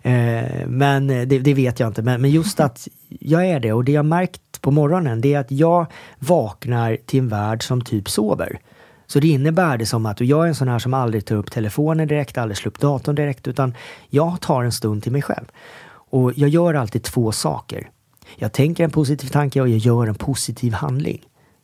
Eh, 0.02 0.68
men 0.68 1.08
det, 1.08 1.26
det, 1.26 1.54
vet 1.54 1.80
jag 1.80 1.90
inte. 1.90 2.02
Men, 2.02 2.22
men, 2.22 2.32
just 2.32 2.60
att 2.60 2.88
jag 3.10 3.46
är 3.46 3.60
det 3.60 3.74
och 3.74 3.84
det 3.84 3.92
jag 3.92 4.06
märkt 4.06 4.62
på 4.62 4.72
morgonen 4.72 5.22
det 5.22 5.34
är 5.34 5.40
att 5.40 5.52
jag 5.52 5.86
vaknar 6.20 6.98
till 7.06 7.20
en 7.20 7.28
värld 7.28 7.64
som 7.64 7.82
typ 7.82 8.10
sover. 8.10 8.60
Så 9.08 9.20
det 9.20 9.28
innebär 9.28 9.78
det 9.78 9.86
som 9.86 10.06
att, 10.06 10.22
jag 10.22 10.44
är 10.44 10.48
en 10.48 10.56
sån 10.56 10.68
här 10.68 10.80
som 10.80 10.94
aldrig 10.94 11.26
tar 11.26 11.36
upp 11.36 11.52
telefonen 11.52 12.08
direkt, 12.08 12.38
aldrig 12.38 12.58
slår 12.58 12.70
upp 12.70 12.80
datorn 12.80 13.16
direkt, 13.16 13.48
utan 13.48 13.74
jag 14.10 14.42
tar 14.42 14.64
en 14.64 14.72
stund 14.72 15.04
till 15.04 15.12
mig 15.12 15.22
själv. 15.22 15.46
Och 15.90 16.32
jag 16.36 16.50
gör 16.50 16.74
alltid 16.74 17.04
två 17.04 17.32
saker. 17.32 17.90
Jag 18.36 18.54
tänker 18.54 18.84
en 18.84 18.92
positiv 18.92 19.28
tanke 19.28 19.62
och 19.62 19.70
jag 19.70 19.78
gör 19.78 20.08
en 20.08 20.16
positiv 20.16 20.74
handling. 20.74 21.22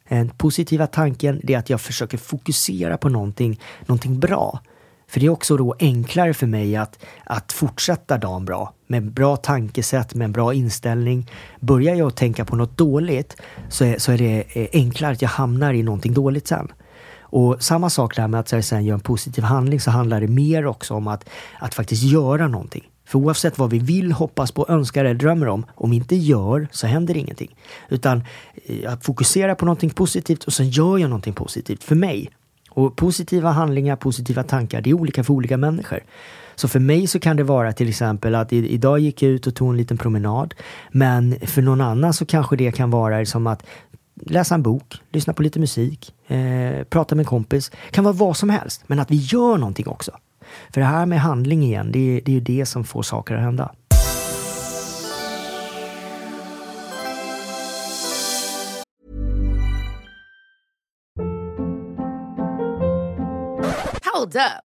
Den 0.09 0.29
positiva 0.29 0.87
tanken 0.87 1.51
är 1.51 1.57
att 1.57 1.69
jag 1.69 1.81
försöker 1.81 2.17
fokusera 2.17 2.97
på 2.97 3.09
någonting, 3.09 3.59
någonting 3.85 4.19
bra. 4.19 4.59
För 5.07 5.19
det 5.19 5.25
är 5.25 5.29
också 5.29 5.57
då 5.57 5.75
enklare 5.79 6.33
för 6.33 6.47
mig 6.47 6.75
att, 6.75 7.05
att 7.23 7.53
fortsätta 7.53 8.17
dagen 8.17 8.45
bra. 8.45 8.73
Med 8.87 9.11
bra 9.11 9.35
tankesätt, 9.37 10.15
med 10.15 10.25
en 10.25 10.31
bra 10.31 10.53
inställning. 10.53 11.31
Börjar 11.59 11.95
jag 11.95 12.15
tänka 12.15 12.45
på 12.45 12.55
något 12.55 12.77
dåligt 12.77 13.35
så 13.69 13.85
är, 13.85 13.97
så 13.97 14.11
är 14.11 14.17
det 14.17 14.43
eh, 14.53 14.67
enklare 14.73 15.11
att 15.11 15.21
jag 15.21 15.29
hamnar 15.29 15.73
i 15.73 15.83
någonting 15.83 16.13
dåligt 16.13 16.47
sen. 16.47 16.71
Och 17.31 17.63
samma 17.63 17.89
sak 17.89 18.15
där 18.15 18.27
med 18.27 18.39
att 18.39 18.65
sen 18.65 18.85
gör 18.85 18.93
en 18.93 18.99
positiv 18.99 19.43
handling 19.43 19.79
så 19.79 19.91
handlar 19.91 20.21
det 20.21 20.27
mer 20.27 20.65
också 20.65 20.93
om 20.93 21.07
att, 21.07 21.29
att 21.59 21.73
faktiskt 21.73 22.03
göra 22.03 22.47
någonting. 22.47 22.89
För 23.05 23.19
oavsett 23.19 23.57
vad 23.57 23.69
vi 23.69 23.79
vill, 23.79 24.11
hoppas 24.11 24.51
på, 24.51 24.65
önskar 24.69 25.05
eller 25.05 25.19
drömmer 25.19 25.47
om, 25.47 25.65
om 25.75 25.89
vi 25.89 25.95
inte 25.95 26.15
gör 26.15 26.67
så 26.71 26.87
händer 26.87 27.17
ingenting. 27.17 27.55
Utan 27.89 28.23
eh, 28.65 28.93
att 28.93 29.05
fokusera 29.05 29.55
på 29.55 29.65
någonting 29.65 29.89
positivt 29.89 30.43
och 30.43 30.53
sen 30.53 30.69
gör 30.69 30.97
jag 30.97 31.09
någonting 31.09 31.33
positivt 31.33 31.83
för 31.83 31.95
mig. 31.95 32.29
Och 32.69 32.95
positiva 32.95 33.51
handlingar, 33.51 33.95
positiva 33.95 34.43
tankar, 34.43 34.81
det 34.81 34.89
är 34.89 34.93
olika 34.93 35.23
för 35.23 35.33
olika 35.33 35.57
människor. 35.57 35.99
Så 36.55 36.67
för 36.67 36.79
mig 36.79 37.07
så 37.07 37.19
kan 37.19 37.37
det 37.37 37.43
vara 37.43 37.73
till 37.73 37.89
exempel 37.89 38.35
att 38.35 38.53
idag 38.53 38.99
gick 38.99 39.21
jag 39.21 39.31
ut 39.31 39.47
och 39.47 39.55
tog 39.55 39.69
en 39.69 39.77
liten 39.77 39.97
promenad. 39.97 40.53
Men 40.91 41.35
för 41.41 41.61
någon 41.61 41.81
annan 41.81 42.13
så 42.13 42.25
kanske 42.25 42.55
det 42.55 42.71
kan 42.71 42.91
vara 42.91 43.25
som 43.25 43.47
att 43.47 43.65
läsa 44.21 44.55
en 44.55 44.63
bok, 44.63 45.01
lyssna 45.09 45.33
på 45.33 45.43
lite 45.43 45.59
musik, 45.59 46.13
eh, 46.27 46.83
prata 46.83 47.15
med 47.15 47.23
en 47.23 47.27
kompis. 47.27 47.69
Det 47.69 47.91
kan 47.91 48.03
vara 48.03 48.13
vad 48.13 48.37
som 48.37 48.49
helst, 48.49 48.83
men 48.87 48.99
att 48.99 49.11
vi 49.11 49.15
gör 49.15 49.57
någonting 49.57 49.87
också. 49.87 50.11
För 50.73 50.81
det 50.81 50.87
här 50.87 51.05
med 51.05 51.21
handling 51.21 51.63
igen, 51.63 51.91
det, 51.91 52.21
det 52.25 52.31
är 52.31 52.33
ju 52.33 52.41
det 52.41 52.65
som 52.65 52.83
får 52.83 53.03
saker 53.03 53.35
att 53.35 53.41
hända. 53.41 53.71
Hold 64.13 64.35
up. 64.35 64.68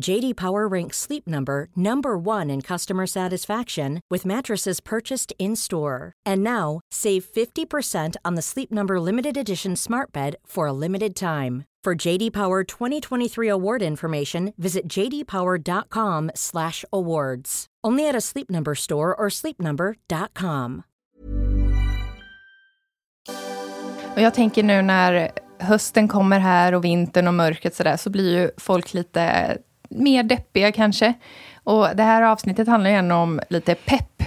JD 0.00 0.36
Power 0.36 0.66
ranks 0.66 0.96
Sleep 0.98 1.26
Number 1.26 1.68
number 1.76 2.16
1 2.18 2.50
in 2.50 2.62
customer 2.62 3.06
satisfaction 3.06 4.00
with 4.10 4.26
mattresses 4.26 4.80
purchased 4.80 5.32
in-store. 5.38 6.12
And 6.26 6.42
now, 6.42 6.80
save 6.90 7.24
50% 7.24 8.16
on 8.24 8.34
the 8.34 8.42
Sleep 8.42 8.72
Number 8.72 8.98
limited 9.00 9.36
edition 9.36 9.76
Smart 9.76 10.10
Bed 10.12 10.34
for 10.44 10.66
a 10.66 10.72
limited 10.72 11.14
time. 11.14 11.62
For 11.84 11.94
JD 12.06 12.32
Power 12.32 12.64
2023 12.64 13.48
award 13.48 13.82
information, 13.82 14.52
visit 14.56 14.88
jdpower.com/awards. 14.88 17.66
Only 17.86 18.08
at 18.08 18.16
a 18.16 18.20
Sleep 18.20 18.50
Number 18.50 18.74
store 18.74 19.14
or 19.14 19.28
sleepnumber.com. 19.28 20.82
Och 24.14 24.20
jag 24.20 24.34
tänker 24.34 24.62
nu 24.62 24.82
när 24.82 25.30
hösten 25.58 26.08
kommer 26.08 26.38
här 26.38 26.74
och 26.74 26.84
vintern 26.84 27.28
och 27.28 27.34
mörkret 27.34 27.74
så 27.74 27.82
där 27.82 27.96
så 27.96 28.10
blir 28.10 28.40
ju 28.40 28.50
folk 28.56 28.94
lite 28.94 29.58
mer 29.94 30.22
deppiga 30.22 30.72
kanske. 30.72 31.14
Och 31.64 31.88
det 31.94 32.02
här 32.02 32.22
avsnittet 32.22 32.68
handlar 32.68 32.90
ju 32.90 32.96
ändå 32.96 33.14
om 33.14 33.40
lite 33.48 33.74
pepp. 33.74 34.22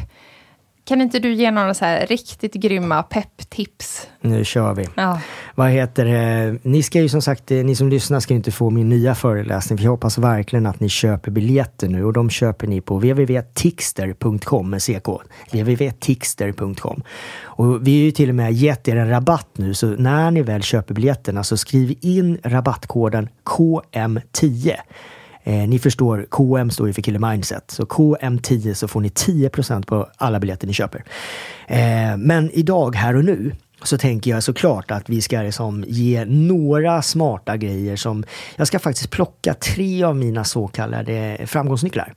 Kan 0.88 1.02
inte 1.02 1.20
du 1.20 1.34
ge 1.34 1.52
några 1.52 1.74
så 1.74 1.86
här 1.86 2.08
riktigt 2.08 2.54
grymma 2.54 3.04
pepptips? 3.04 4.08
Nu 4.22 4.46
kör 4.46 4.74
vi. 4.74 4.88
Ja. 4.96 5.22
Vad 5.56 5.70
heter 5.70 6.06
det? 6.06 6.60
Ni 6.64 6.84
ska 6.84 7.02
ju 7.02 7.10
som 7.10 7.22
sagt, 7.22 7.52
eh, 7.52 7.58
ni 7.58 7.76
som 7.76 7.90
lyssnar 7.90 8.20
ska 8.20 8.34
ju 8.34 8.38
inte 8.38 8.52
få 8.52 8.70
min 8.70 8.90
nya 8.90 9.16
föreläsning. 9.16 9.78
För 9.78 9.84
jag 9.84 9.92
hoppas 9.92 10.18
verkligen 10.18 10.66
att 10.66 10.80
ni 10.80 10.90
köper 10.90 11.32
biljetter 11.32 11.88
nu 11.88 12.04
och 12.04 12.14
de 12.14 12.30
köper 12.30 12.68
ni 12.68 12.82
på 12.82 12.96
www.tixter.com 12.96 14.70
med 14.70 14.82
CK. 14.82 15.08
www.tixter.com. 15.52 17.04
Och 17.44 17.88
vi 17.88 18.00
har 18.00 18.06
ju 18.06 18.12
till 18.12 18.30
och 18.30 18.36
med 18.36 18.54
gett 18.54 18.88
er 18.88 18.96
en 18.96 19.10
rabatt 19.10 19.50
nu 19.54 19.74
så 19.74 19.88
när 19.88 20.32
ni 20.32 20.42
väl 20.42 20.62
köper 20.62 20.94
biljetterna 20.94 21.44
så 21.44 21.58
skriv 21.58 21.98
in 22.02 22.40
rabattkoden 22.44 23.30
KM10. 23.46 24.76
Eh, 25.48 25.68
ni 25.68 25.80
förstår, 25.80 26.28
KM 26.30 26.70
står 26.70 26.88
ju 26.88 26.94
för 26.94 27.02
Killer 27.02 27.32
Mindset. 27.32 27.72
Så 27.72 27.84
KM10 27.84 28.74
så 28.74 28.88
får 28.88 29.02
ni 29.02 29.10
10% 29.10 29.86
på 29.86 30.10
alla 30.18 30.40
biljetter 30.40 30.68
ni 30.68 30.74
köper. 30.74 31.04
Eh, 31.68 32.18
men 32.18 32.52
idag, 32.52 32.96
här 32.96 33.16
och 33.16 33.26
nu, 33.26 33.56
så 33.84 33.98
tänker 33.98 34.32
jag 34.32 34.44
såklart 34.44 34.92
att 34.92 35.10
vi 35.10 35.22
ska 35.22 35.42
liksom 35.42 35.84
ge 35.88 36.26
några 36.26 37.02
smarta 37.02 37.58
grejer 37.58 37.96
som... 37.96 38.24
Jag 38.56 38.68
ska 38.68 38.80
faktiskt 38.80 39.12
plocka 39.12 39.54
tre 39.54 40.04
av 40.04 40.16
mina 40.16 40.44
så 40.44 40.68
kallade 40.68 41.38
framgångsnycklar. 41.46 42.14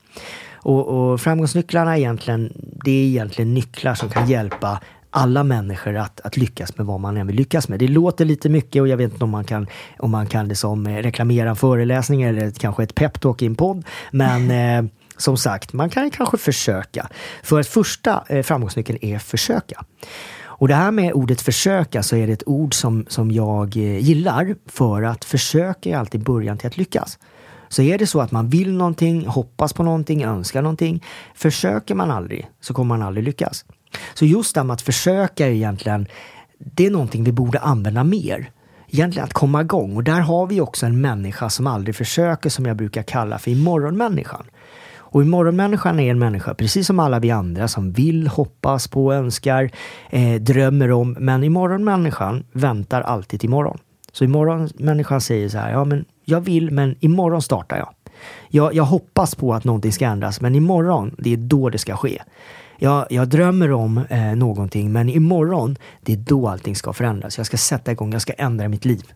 Och, 0.54 0.88
och 0.88 1.20
framgångsnycklarna 1.20 1.98
egentligen, 1.98 2.52
det 2.84 2.90
är 2.90 3.04
egentligen 3.04 3.54
nycklar 3.54 3.94
som 3.94 4.08
kan 4.08 4.28
hjälpa 4.28 4.80
alla 5.11 5.44
människor 5.44 5.96
att, 5.96 6.20
att 6.20 6.37
lyckas 6.37 6.77
med 6.77 6.87
vad 6.87 7.01
man 7.01 7.16
än 7.16 7.27
vill 7.27 7.37
lyckas 7.37 7.68
med. 7.68 7.79
Det 7.79 7.88
låter 7.88 8.25
lite 8.25 8.49
mycket 8.49 8.83
och 8.83 8.88
jag 8.88 8.96
vet 8.96 9.12
inte 9.12 9.25
om 9.25 9.31
man 9.31 9.44
kan, 9.44 9.66
om 9.99 10.11
man 10.11 10.27
kan 10.27 10.49
liksom 10.49 10.88
reklamera 10.88 11.51
en 11.51 11.57
föreläsning 11.57 12.23
eller 12.23 12.51
kanske 12.51 12.83
ett 12.83 12.94
peptalk 12.94 13.42
i 13.42 13.46
en 13.46 13.55
podd. 13.55 13.85
Men 14.11 14.51
eh, 14.85 14.90
som 15.16 15.37
sagt, 15.37 15.73
man 15.73 15.90
kan 15.90 16.11
kanske 16.11 16.38
försöka. 16.38 17.09
För 17.42 17.61
att 17.61 17.66
första 17.66 18.25
eh, 18.29 18.42
framgångsnyckeln 18.42 18.99
är 19.03 19.18
försöka. 19.18 19.85
Och 20.61 20.68
det 20.68 20.75
här 20.75 20.90
med 20.90 21.12
ordet 21.12 21.40
försöka 21.40 22.03
så 22.03 22.16
är 22.16 22.27
det 22.27 22.33
ett 22.33 22.49
ord 22.49 22.75
som, 22.75 23.07
som 23.09 23.31
jag 23.31 23.77
eh, 23.77 23.99
gillar 23.99 24.55
för 24.66 25.03
att 25.03 25.25
försöka 25.25 25.90
är 25.90 25.96
alltid 25.96 26.23
början 26.23 26.59
till 26.59 26.66
att 26.66 26.77
lyckas. 26.77 27.18
Så 27.68 27.83
är 27.83 27.99
det 27.99 28.07
så 28.07 28.20
att 28.20 28.33
man 28.33 28.49
vill 28.49 28.73
någonting, 28.73 29.27
hoppas 29.27 29.73
på 29.73 29.83
någonting, 29.83 30.25
önskar 30.25 30.62
någonting. 30.62 31.05
Försöker 31.35 31.94
man 31.94 32.11
aldrig 32.11 32.49
så 32.61 32.75
kommer 32.75 32.96
man 32.96 33.07
aldrig 33.07 33.25
lyckas. 33.25 33.64
Så 34.14 34.24
just 34.24 34.55
det 34.55 34.61
här 34.61 34.66
med 34.66 34.74
att 34.74 34.83
försöka 34.83 35.46
är 35.46 35.50
egentligen, 35.50 36.07
det 36.59 36.87
är 36.87 36.90
någonting 36.90 37.24
vi 37.24 37.33
borde 37.33 37.59
använda 37.59 38.05
mer. 38.05 38.50
Egentligen 38.88 39.24
att 39.24 39.33
komma 39.33 39.61
igång. 39.61 39.96
Och 39.96 40.05
där 40.05 40.20
har 40.20 40.46
vi 40.46 40.61
också 40.61 40.87
en 40.87 41.00
människa 41.00 41.50
som 41.50 41.66
aldrig 41.66 41.96
försöker, 41.96 42.50
som 42.50 42.66
jag 42.66 42.76
brukar 42.76 43.03
kalla 43.03 43.38
för 43.38 43.50
imorgonmänniskan. 43.50 44.44
Och 45.12 45.22
imorgonmänniskan 45.22 46.00
är 46.00 46.11
en 46.11 46.18
människa, 46.18 46.55
precis 46.55 46.87
som 46.87 47.00
alla 47.00 47.18
vi 47.18 47.31
andra, 47.31 47.68
som 47.68 47.92
vill, 47.92 48.29
hoppas 48.29 48.88
på, 48.88 49.12
önskar, 49.12 49.70
eh, 50.11 50.40
drömmer 50.40 50.92
om. 50.92 51.16
Men 51.20 51.44
imorgonmänniskan 51.44 52.44
väntar 52.53 53.00
alltid 53.00 53.40
till 53.40 53.48
imorgon. 53.48 53.79
Så 54.12 54.24
imorgonmänniskan 54.24 55.20
säger 55.20 55.48
så 55.48 55.59
här, 55.59 55.72
ja 55.72 55.85
men 55.85 56.05
jag 56.24 56.40
vill, 56.40 56.70
men 56.70 56.96
imorgon 57.00 57.42
startar 57.42 57.76
jag. 57.76 57.94
Jag, 58.48 58.74
jag 58.74 58.85
hoppas 58.85 59.35
på 59.35 59.55
att 59.55 59.64
någonting 59.64 59.92
ska 59.92 60.07
ändras, 60.07 60.40
men 60.40 60.55
imorgon, 60.55 61.14
det 61.18 61.33
är 61.33 61.37
då 61.37 61.70
det 61.70 61.79
ska 61.79 61.96
ske 61.96 62.22
jag, 62.82 63.06
jag 63.10 63.28
drömmer 63.28 63.72
om 63.72 64.00
eh, 64.10 64.20
någonting 64.20 64.92
men 64.92 65.08
imorgon, 65.08 65.76
det 66.00 66.12
är 66.12 66.16
då 66.16 66.48
allting 66.48 66.76
ska 66.76 66.92
förändras. 66.92 67.36
Jag 67.36 67.46
ska 67.46 67.56
sätta 67.56 67.92
igång, 67.92 68.12
jag 68.12 68.22
ska 68.22 68.32
ändra 68.32 68.68
mitt 68.68 68.84
liv. 68.84 69.12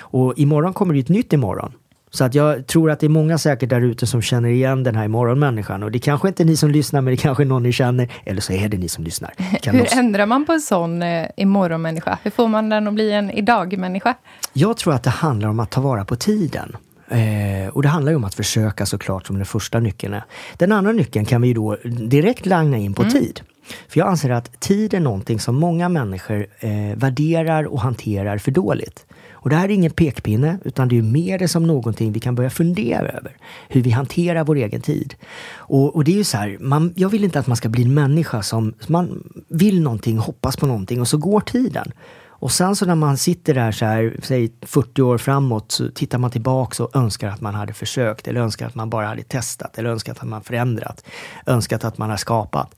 Och 0.00 0.34
imorgon 0.36 0.72
kommer 0.72 0.94
det 0.94 1.00
ett 1.00 1.08
nytt 1.08 1.32
imorgon. 1.32 1.72
Så 2.10 2.24
att 2.24 2.34
jag 2.34 2.66
tror 2.66 2.90
att 2.90 3.00
det 3.00 3.06
är 3.06 3.10
många 3.10 3.38
säkert 3.38 3.70
där 3.70 3.80
ute 3.80 4.06
som 4.06 4.22
känner 4.22 4.48
igen 4.48 4.82
den 4.82 4.94
här 4.94 5.04
imorgonmänniskan. 5.04 5.82
Och 5.82 5.90
det 5.90 5.98
kanske 5.98 6.28
inte 6.28 6.42
är 6.42 6.44
ni 6.44 6.56
som 6.56 6.70
lyssnar, 6.70 7.00
men 7.00 7.10
det 7.10 7.16
kanske 7.16 7.42
är 7.42 7.46
någon 7.46 7.62
ni 7.62 7.72
känner. 7.72 8.12
Eller 8.24 8.40
så 8.40 8.52
är 8.52 8.68
det 8.68 8.76
ni 8.76 8.88
som 8.88 9.04
lyssnar. 9.04 9.30
Kan 9.62 9.74
Hur 9.74 9.82
någon... 9.82 9.98
ändrar 9.98 10.26
man 10.26 10.46
på 10.46 10.52
en 10.52 10.60
sån 10.60 11.02
eh, 11.02 11.26
imorgonmänniska? 11.36 12.18
Hur 12.22 12.30
får 12.30 12.48
man 12.48 12.68
den 12.68 12.88
att 12.88 12.94
bli 12.94 13.12
en 13.12 13.30
idag-människa? 13.30 14.14
Jag 14.52 14.76
tror 14.76 14.94
att 14.94 15.02
det 15.02 15.10
handlar 15.10 15.48
om 15.48 15.60
att 15.60 15.70
ta 15.70 15.80
vara 15.80 16.04
på 16.04 16.16
tiden. 16.16 16.76
Eh, 17.10 17.68
och 17.68 17.82
det 17.82 17.88
handlar 17.88 18.12
ju 18.12 18.16
om 18.16 18.24
att 18.24 18.34
försöka 18.34 18.86
såklart 18.86 19.26
som 19.26 19.36
den 19.36 19.46
första 19.46 19.80
nyckeln 19.80 20.14
är. 20.14 20.24
Den 20.56 20.72
andra 20.72 20.92
nyckeln 20.92 21.24
kan 21.24 21.42
vi 21.42 21.52
då 21.52 21.76
direkt 21.84 22.46
langa 22.46 22.76
in 22.76 22.94
på 22.94 23.02
mm. 23.02 23.12
tid. 23.12 23.40
För 23.88 24.00
jag 24.00 24.08
anser 24.08 24.30
att 24.30 24.60
tid 24.60 24.94
är 24.94 25.00
någonting 25.00 25.40
som 25.40 25.56
många 25.56 25.88
människor 25.88 26.46
eh, 26.60 26.96
värderar 26.96 27.64
och 27.64 27.80
hanterar 27.80 28.38
för 28.38 28.50
dåligt. 28.50 29.06
Och 29.40 29.50
det 29.50 29.56
här 29.56 29.64
är 29.64 29.72
ingen 29.72 29.90
pekpinne, 29.90 30.58
utan 30.64 30.88
det 30.88 30.98
är 30.98 31.02
mer 31.02 31.38
det 31.38 31.48
som 31.48 31.66
någonting 31.66 32.12
vi 32.12 32.20
kan 32.20 32.34
börja 32.34 32.50
fundera 32.50 33.08
över. 33.08 33.36
Hur 33.68 33.82
vi 33.82 33.90
hanterar 33.90 34.44
vår 34.44 34.56
egen 34.56 34.80
tid. 34.80 35.14
Och, 35.50 35.96
och 35.96 36.04
det 36.04 36.12
är 36.12 36.16
ju 36.16 36.24
så 36.24 36.36
här, 36.36 36.56
man, 36.60 36.92
jag 36.96 37.08
vill 37.08 37.24
inte 37.24 37.38
att 37.38 37.46
man 37.46 37.56
ska 37.56 37.68
bli 37.68 37.82
en 37.82 37.94
människa 37.94 38.42
som 38.42 38.74
man 38.86 39.30
vill 39.48 39.82
någonting, 39.82 40.18
hoppas 40.18 40.56
på 40.56 40.66
någonting 40.66 41.00
och 41.00 41.08
så 41.08 41.16
går 41.16 41.40
tiden. 41.40 41.92
Och 42.40 42.52
sen 42.52 42.76
så 42.76 42.86
när 42.86 42.94
man 42.94 43.16
sitter 43.16 43.54
där 43.54 43.72
så 43.72 43.84
här, 43.84 44.16
säg 44.22 44.52
40 44.62 45.02
år 45.02 45.18
framåt, 45.18 45.72
så 45.72 45.90
tittar 45.90 46.18
man 46.18 46.30
tillbaks 46.30 46.80
och 46.80 46.96
önskar 46.96 47.28
att 47.28 47.40
man 47.40 47.54
hade 47.54 47.72
försökt, 47.72 48.28
eller 48.28 48.40
önskar 48.40 48.66
att 48.66 48.74
man 48.74 48.90
bara 48.90 49.06
hade 49.06 49.22
testat, 49.22 49.78
eller 49.78 49.90
önskat 49.90 50.18
att 50.18 50.28
man 50.28 50.42
förändrat, 50.42 51.04
önskat 51.46 51.84
att 51.84 51.98
man 51.98 52.10
har 52.10 52.16
skapat. 52.16 52.74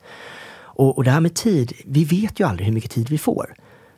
Och, 0.53 0.97
och 0.97 1.03
det 1.03 1.11
här 1.11 1.19
med 1.19 1.33
tid, 1.33 1.73
vi 1.85 2.05
vet 2.05 2.39
ju 2.39 2.47
aldrig 2.47 2.65
hur 2.65 2.73
mycket 2.73 2.91
tid 2.91 3.09
vi 3.09 3.17
får. 3.17 3.53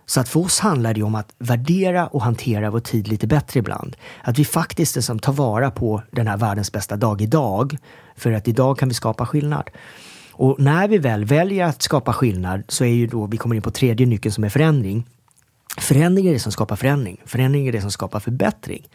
Så 0.05 0.19
att 0.19 0.29
för 0.29 0.39
oss 0.39 0.59
handlar 0.59 0.93
det 0.93 1.03
om 1.03 1.15
att 1.15 1.33
värdera 1.37 2.07
och 2.07 2.21
hantera 2.21 2.69
vår 2.69 2.79
tid 2.79 3.07
lite 3.07 3.27
bättre 3.27 3.59
ibland. 3.59 3.95
Att 4.23 4.39
vi 4.39 4.45
faktiskt 4.45 4.95
liksom 4.95 5.19
tar 5.19 5.33
vara 5.33 5.71
på 5.71 6.01
den 6.11 6.27
här 6.27 6.37
världens 6.37 6.71
bästa 6.71 6.95
dag 6.95 7.21
idag. 7.21 7.77
För 8.15 8.31
att 8.31 8.47
idag 8.47 8.77
kan 8.77 8.89
vi 8.89 8.95
skapa 8.95 9.25
skillnad. 9.25 9.69
Och 10.31 10.59
när 10.59 10.87
vi 10.87 10.97
väl 10.97 11.25
väljer 11.25 11.65
att 11.65 11.81
skapa 11.81 12.13
skillnad 12.13 12.63
så 12.67 12.83
är 12.83 12.93
ju 12.93 13.07
då 13.07 13.27
vi 13.27 13.37
kommer 13.37 13.55
in 13.55 13.61
på 13.61 13.71
tredje 13.71 14.05
nyckeln 14.05 14.33
som 14.33 14.43
är 14.43 14.49
förändring. 14.49 15.05
Förändring 15.77 16.27
är 16.27 16.33
det 16.33 16.39
som 16.39 16.51
skapar 16.51 16.75
förändring. 16.75 17.21
Förändring 17.25 17.67
är 17.67 17.71
det 17.71 17.81
som 17.81 17.91
skapar 17.91 18.19
förbättring. 18.19 18.87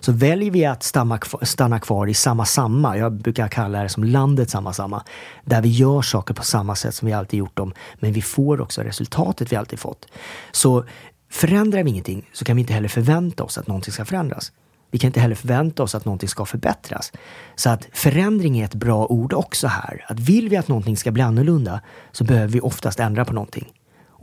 Så 0.00 0.12
väljer 0.12 0.50
vi 0.50 0.64
att 0.64 0.82
stanna, 0.82 1.18
stanna 1.42 1.80
kvar 1.80 2.06
i 2.06 2.14
samma 2.14 2.44
samma, 2.44 2.98
jag 2.98 3.12
brukar 3.12 3.48
kalla 3.48 3.82
det 3.82 3.88
som 3.88 4.04
landet 4.04 4.50
samma 4.50 4.72
samma, 4.72 5.02
där 5.44 5.62
vi 5.62 5.68
gör 5.68 6.02
saker 6.02 6.34
på 6.34 6.42
samma 6.42 6.76
sätt 6.76 6.94
som 6.94 7.06
vi 7.06 7.12
alltid 7.12 7.38
gjort 7.38 7.56
dem, 7.56 7.72
men 7.94 8.12
vi 8.12 8.22
får 8.22 8.60
också 8.60 8.82
resultatet 8.82 9.52
vi 9.52 9.56
alltid 9.56 9.78
fått. 9.78 10.06
Så 10.52 10.84
förändrar 11.30 11.82
vi 11.82 11.90
ingenting 11.90 12.30
så 12.32 12.44
kan 12.44 12.56
vi 12.56 12.60
inte 12.60 12.72
heller 12.72 12.88
förvänta 12.88 13.44
oss 13.44 13.58
att 13.58 13.66
någonting 13.66 13.92
ska 13.92 14.04
förändras. 14.04 14.52
Vi 14.90 14.98
kan 14.98 15.08
inte 15.08 15.20
heller 15.20 15.34
förvänta 15.34 15.82
oss 15.82 15.94
att 15.94 16.04
någonting 16.04 16.28
ska 16.28 16.44
förbättras. 16.44 17.12
Så 17.54 17.70
att 17.70 17.88
förändring 17.92 18.58
är 18.58 18.64
ett 18.64 18.74
bra 18.74 19.06
ord 19.06 19.32
också 19.32 19.66
här. 19.66 20.04
Att 20.08 20.20
vill 20.20 20.48
vi 20.48 20.56
att 20.56 20.68
någonting 20.68 20.96
ska 20.96 21.10
bli 21.10 21.22
annorlunda 21.22 21.80
så 22.12 22.24
behöver 22.24 22.48
vi 22.48 22.60
oftast 22.60 23.00
ändra 23.00 23.24
på 23.24 23.32
någonting. 23.32 23.72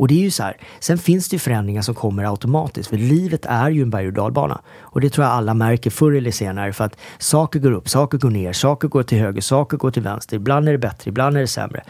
Och 0.02 0.08
det 0.08 0.14
är 0.14 0.20
ju 0.20 0.32
så 0.32 0.44
här, 0.44 0.58
sen 0.80 0.98
finns 0.98 1.30
det 1.30 1.36
ju 1.36 1.40
förändringar 1.40 1.82
som 1.82 1.96
kommer 1.96 2.24
automatiskt, 2.24 2.90
för 2.90 2.98
livet 2.98 3.46
är 3.46 3.70
ju 3.70 3.82
en 3.82 3.90
berg 3.90 4.08
och 4.08 4.14
dalbana. 4.14 4.62
Och 4.80 5.02
det 5.02 5.10
tror 5.10 5.26
jag 5.26 5.34
alla 5.34 5.54
märker 5.54 5.90
förr 5.90 6.12
eller 6.12 6.32
senare, 6.32 6.74
för 6.74 6.84
att 6.84 6.98
saker 7.18 7.60
går 7.60 7.72
upp, 7.72 7.90
saker 7.90 8.18
går 8.18 8.30
ner, 8.30 8.54
saker 8.54 8.88
går 8.88 9.04
till 9.04 9.18
höger, 9.18 9.42
saker 9.42 9.78
går 9.78 9.92
till 9.92 10.02
vänster. 10.02 10.36
Ibland 10.36 10.68
är 10.68 10.72
det 10.72 10.78
bättre, 10.78 11.10
ibland 11.10 11.38
är 11.38 11.42
det 11.42 11.48
sämre. 11.48 11.84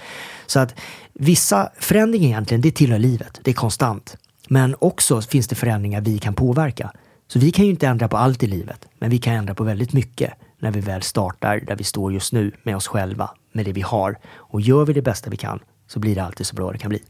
Så 0.46 0.60
att 0.60 0.76
vissa 1.14 1.70
förändringar 1.80 2.28
egentligen, 2.28 2.62
det 2.62 2.72
tillhör 2.72 3.00
livet, 3.00 3.40
det 3.44 3.52
är 3.52 3.56
konstant. 3.56 4.18
Men 4.48 4.76
också 4.80 5.22
finns 5.22 5.48
det 5.48 5.56
förändringar 5.56 6.02
vi 6.02 6.18
kan 6.18 6.34
påverka. 6.34 6.92
Så 7.28 7.40
vi 7.40 7.52
kan 7.52 7.66
ju 7.66 7.72
inte 7.72 7.88
ändra 7.88 8.08
på 8.08 8.18
allt 8.18 8.44
i 8.44 8.48
livet, 8.48 8.88
men 9.00 9.10
vi 9.10 9.18
kan 9.18 9.34
ändra 9.34 9.56
på 9.56 9.64
väldigt 9.64 9.94
mycket 9.94 10.34
när 10.60 10.72
vi 10.72 10.80
väl 10.80 11.02
startar 11.02 11.60
där 11.60 11.76
vi 11.76 11.84
står 11.84 12.14
just 12.14 12.34
nu 12.34 12.52
med 12.64 12.76
oss 12.76 12.88
själva, 12.88 13.30
med 13.54 13.66
det 13.66 13.74
vi 13.74 13.82
har. 13.82 14.20
Och 14.36 14.62
gör 14.62 14.86
vi 14.86 14.94
det 14.94 15.02
bästa 15.02 15.30
vi 15.30 15.38
kan 15.38 15.60
så 15.88 16.00
blir 16.00 16.16
det 16.16 16.24
alltid 16.24 16.46
så 16.46 16.56
bra 16.56 16.72
det 16.72 16.78
kan 16.78 16.90
bli. 16.90 17.02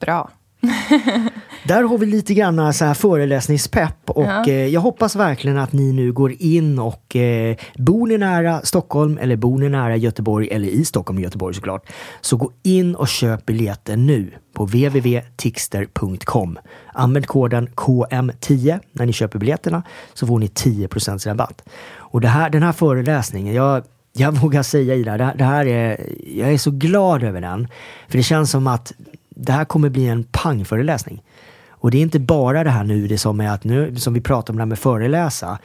Bra. 0.00 0.30
Där 1.64 1.82
har 1.82 1.98
vi 1.98 2.06
lite 2.06 2.34
grann 2.34 2.74
så 2.74 2.84
här 2.84 2.94
föreläsningspepp 2.94 4.10
och 4.10 4.24
ja. 4.24 4.44
eh, 4.46 4.66
jag 4.66 4.80
hoppas 4.80 5.16
verkligen 5.16 5.58
att 5.58 5.72
ni 5.72 5.92
nu 5.92 6.12
går 6.12 6.32
in 6.38 6.78
och 6.78 7.16
eh, 7.16 7.56
bor 7.76 8.06
ni 8.06 8.18
nära 8.18 8.60
Stockholm 8.62 9.18
eller 9.18 9.36
bor 9.36 9.58
ni 9.58 9.68
nära 9.68 9.96
Göteborg 9.96 10.48
eller 10.48 10.68
i 10.68 10.84
Stockholm 10.84 11.16
och 11.16 11.22
Göteborg 11.22 11.54
såklart. 11.54 11.90
Så 12.20 12.36
gå 12.36 12.52
in 12.62 12.94
och 12.94 13.08
köp 13.08 13.46
biljetter 13.46 13.96
nu 13.96 14.30
på 14.52 14.64
www.tixter.com. 14.64 16.58
Använd 16.94 17.26
koden 17.26 17.68
KM10 17.68 18.80
när 18.92 19.06
ni 19.06 19.12
köper 19.12 19.38
biljetterna 19.38 19.82
så 20.14 20.26
får 20.26 20.38
ni 20.38 20.48
10 20.48 20.88
rabatt. 21.26 21.62
Och 21.92 22.20
det 22.20 22.28
här, 22.28 22.50
den 22.50 22.62
här 22.62 22.72
föreläsningen, 22.72 23.54
jag 23.54 23.84
jag 24.12 24.32
vågar 24.42 24.62
säga 24.62 24.94
Ida, 24.94 25.16
det, 25.16 25.34
det 25.38 25.44
här 25.44 25.66
är, 25.66 26.00
jag 26.26 26.52
är 26.52 26.58
så 26.58 26.70
glad 26.70 27.22
över 27.22 27.40
den. 27.40 27.68
För 28.08 28.16
det 28.16 28.22
känns 28.22 28.50
som 28.50 28.66
att 28.66 28.92
det 29.40 29.52
här 29.52 29.64
kommer 29.64 29.88
bli 29.88 30.06
en 30.06 30.24
pangföreläsning. 30.24 31.22
Och 31.68 31.90
det 31.90 31.98
är 31.98 32.02
inte 32.02 32.20
bara 32.20 32.64
det 32.64 32.70
här 32.70 32.84
nu, 32.84 33.06
det 33.06 33.18
som 33.18 33.40
är 33.40 33.48
att 33.48 33.64
nu, 33.64 33.96
som 33.96 34.14
vi 34.14 34.20
pratar 34.20 34.52
om 34.52 34.56
det 34.56 34.62
här 34.62 34.66
med 34.66 34.78
föreläsa. 34.78 35.58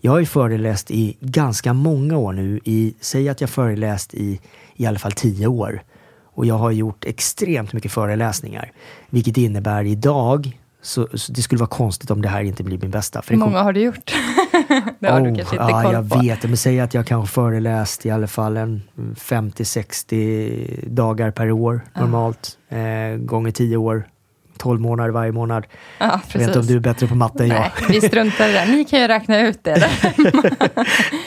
Jag 0.00 0.12
har 0.12 0.18
ju 0.18 0.26
föreläst 0.26 0.90
i 0.90 1.16
ganska 1.20 1.72
många 1.72 2.16
år 2.16 2.32
nu. 2.32 2.60
I, 2.64 2.94
säg 3.00 3.28
att 3.28 3.40
jag 3.40 3.50
föreläst 3.50 4.14
i 4.14 4.40
i 4.76 4.86
alla 4.86 4.98
fall 4.98 5.12
tio 5.12 5.46
år. 5.46 5.82
Och 6.34 6.46
jag 6.46 6.54
har 6.54 6.70
gjort 6.70 7.04
extremt 7.04 7.72
mycket 7.72 7.92
föreläsningar. 7.92 8.72
Vilket 9.10 9.36
innebär 9.36 9.84
idag, 9.84 10.58
så, 10.82 11.08
så 11.14 11.32
det 11.32 11.42
skulle 11.42 11.58
vara 11.58 11.68
konstigt 11.68 12.10
om 12.10 12.22
det 12.22 12.28
här 12.28 12.42
inte 12.42 12.62
blir 12.62 12.78
min 12.78 12.90
bästa. 12.90 13.22
Hur 13.26 13.36
många 13.36 13.62
har 13.62 13.72
du 13.72 13.80
gjort? 13.80 14.12
det 14.98 15.08
har 15.08 15.20
du 15.20 15.30
Oh, 15.30 15.36
kanske 15.36 15.56
inte 15.56 15.70
ja, 15.70 15.82
koll 15.82 15.92
jag 15.92 16.10
på. 16.10 16.18
vet. 16.18 16.42
Men 16.42 16.56
säg 16.56 16.80
att 16.80 16.94
jag 16.94 17.06
kanske 17.06 17.34
föreläst 17.34 18.06
i 18.06 18.10
alla 18.10 18.26
fall 18.26 18.56
en 18.56 18.82
50-60 19.16 20.88
dagar 20.88 21.30
per 21.30 21.50
år 21.50 21.80
normalt. 21.94 22.58
Eh, 22.68 23.16
gånger 23.18 23.50
10 23.50 23.76
år. 23.76 24.04
12 24.62 24.80
månader 24.80 25.10
varje 25.10 25.32
månad. 25.32 25.66
Ja, 25.98 26.20
Jag 26.32 26.38
vet 26.38 26.48
inte 26.48 26.58
om 26.58 26.66
du 26.66 26.76
är 26.76 26.80
bättre 26.80 27.06
på 27.06 27.14
matte 27.14 27.42
än 27.42 27.48
jag. 27.48 27.60
Nej, 27.60 27.70
vi 27.88 28.00
struntar 28.00 28.48
i 28.48 28.52
det. 28.52 28.64
Ni 28.66 28.84
kan 28.84 29.00
ju 29.00 29.08
räkna 29.08 29.40
ut 29.40 29.64
det. 29.64 29.88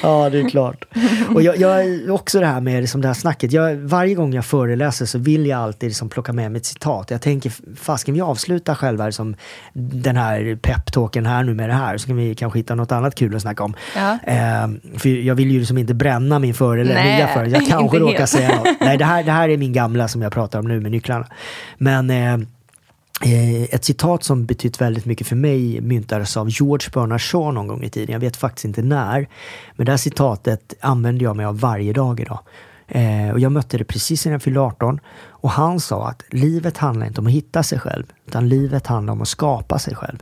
Ja, 0.02 0.30
det 0.30 0.39
är 0.39 0.50
klart. 0.50 0.86
Och 1.34 1.41
jag, 1.41 1.58
jag 1.58 1.86
också 2.10 2.39
det 2.39 2.45
här 2.45 2.62
med 2.62 2.82
liksom 2.82 3.02
det 3.02 3.08
här 3.08 3.13
snacket. 3.13 3.52
Jag, 3.52 3.76
varje 3.76 4.15
gång 4.15 4.34
jag 4.34 4.45
föreläser 4.45 5.06
så 5.06 5.17
vill 5.17 5.45
jag 5.45 5.60
alltid 5.60 5.89
liksom 5.89 6.10
plocka 6.10 6.34
med 6.34 6.52
mig 6.52 6.60
ett 6.60 6.65
citat. 6.65 7.12
Jag 7.12 7.21
tänker, 7.21 7.52
fasken 7.82 8.13
vi 8.13 8.21
avslutar 8.21 8.76
själva 8.76 9.06
liksom 9.06 9.36
den 9.74 10.17
här 10.17 10.58
peptalken 10.62 11.26
här 11.26 11.43
nu 11.43 11.54
med 11.54 11.69
det 11.69 11.74
här. 11.74 11.98
Så 11.98 12.08
kan 12.08 12.15
vi 12.17 12.36
kanske 12.36 12.60
hitta 12.60 12.76
något 12.76 12.91
annat 12.91 13.15
kul 13.15 13.36
att 13.36 13.41
snacka 13.41 13.63
om. 13.63 13.74
Ja. 13.95 14.17
Eh, 14.24 14.67
för 14.98 15.10
jag 15.10 15.36
vill 15.36 15.52
ju 15.52 15.60
liksom 15.60 15.78
inte 15.78 15.93
bränna 15.93 16.39
min 16.39 16.54
föreläsning. 16.54 17.28
Föreläsning. 17.34 17.54
Jag 17.54 17.67
kanske 17.80 18.00
råkar 18.00 18.17
helt. 18.17 18.30
säga 18.30 18.56
något. 18.56 18.67
Nej, 18.82 18.98
det 18.98 19.06
här, 19.06 19.24
det 19.24 19.32
här 19.32 19.50
är 19.50 19.58
min 19.58 19.74
gamla 19.74 20.08
som 20.08 20.21
jag 20.21 20.32
pratar 20.32 20.60
om 20.60 20.67
nu 20.67 20.80
med 20.80 20.91
nycklarna. 20.91 21.28
Men 21.78 22.10
Eh, 22.10 22.38
ett 23.21 23.86
citat 23.86 24.23
som 24.23 24.45
betytt 24.45 24.82
väldigt 24.82 25.06
mycket 25.06 25.28
för 25.28 25.36
mig 25.36 25.82
myntades 25.82 26.38
av 26.38 26.49
George 26.49 26.89
Bernard 26.93 27.21
Shaw 27.21 27.54
någon 27.54 27.67
gång 27.67 27.84
i 27.84 27.89
tiden. 27.89 28.13
Jag 28.13 28.19
vet 28.19 28.38
faktiskt 28.38 28.65
inte 28.65 28.82
när. 28.82 29.30
Men 29.75 29.86
det 29.86 29.91
här 29.91 29.97
citatet 29.97 30.73
använder 30.80 31.23
jag 31.23 31.36
mig 31.36 31.45
av 31.45 31.60
varje 31.60 31.93
dag 31.93 32.19
idag. 32.19 32.39
Eh, 32.88 33.30
och 33.32 33.39
jag 33.39 33.51
mötte 33.51 33.78
det 33.78 33.84
precis 33.84 34.25
innan 34.25 34.34
jag 34.34 34.41
fyllde 34.41 34.60
18. 34.60 34.99
Och 35.28 35.49
han 35.49 35.80
sa 35.80 36.08
att 36.08 36.23
livet 36.30 36.78
handlar 36.78 37.08
inte 37.08 37.21
om 37.21 37.28
att 37.28 37.34
hitta 37.34 37.63
sig 37.63 37.80
själv. 37.80 38.04
Utan 38.28 38.49
livet 38.49 38.88
handlar 38.88 39.13
om 39.13 39.21
att 39.21 39.28
skapa 39.28 39.80
sig 39.80 39.95
själv. 39.95 40.17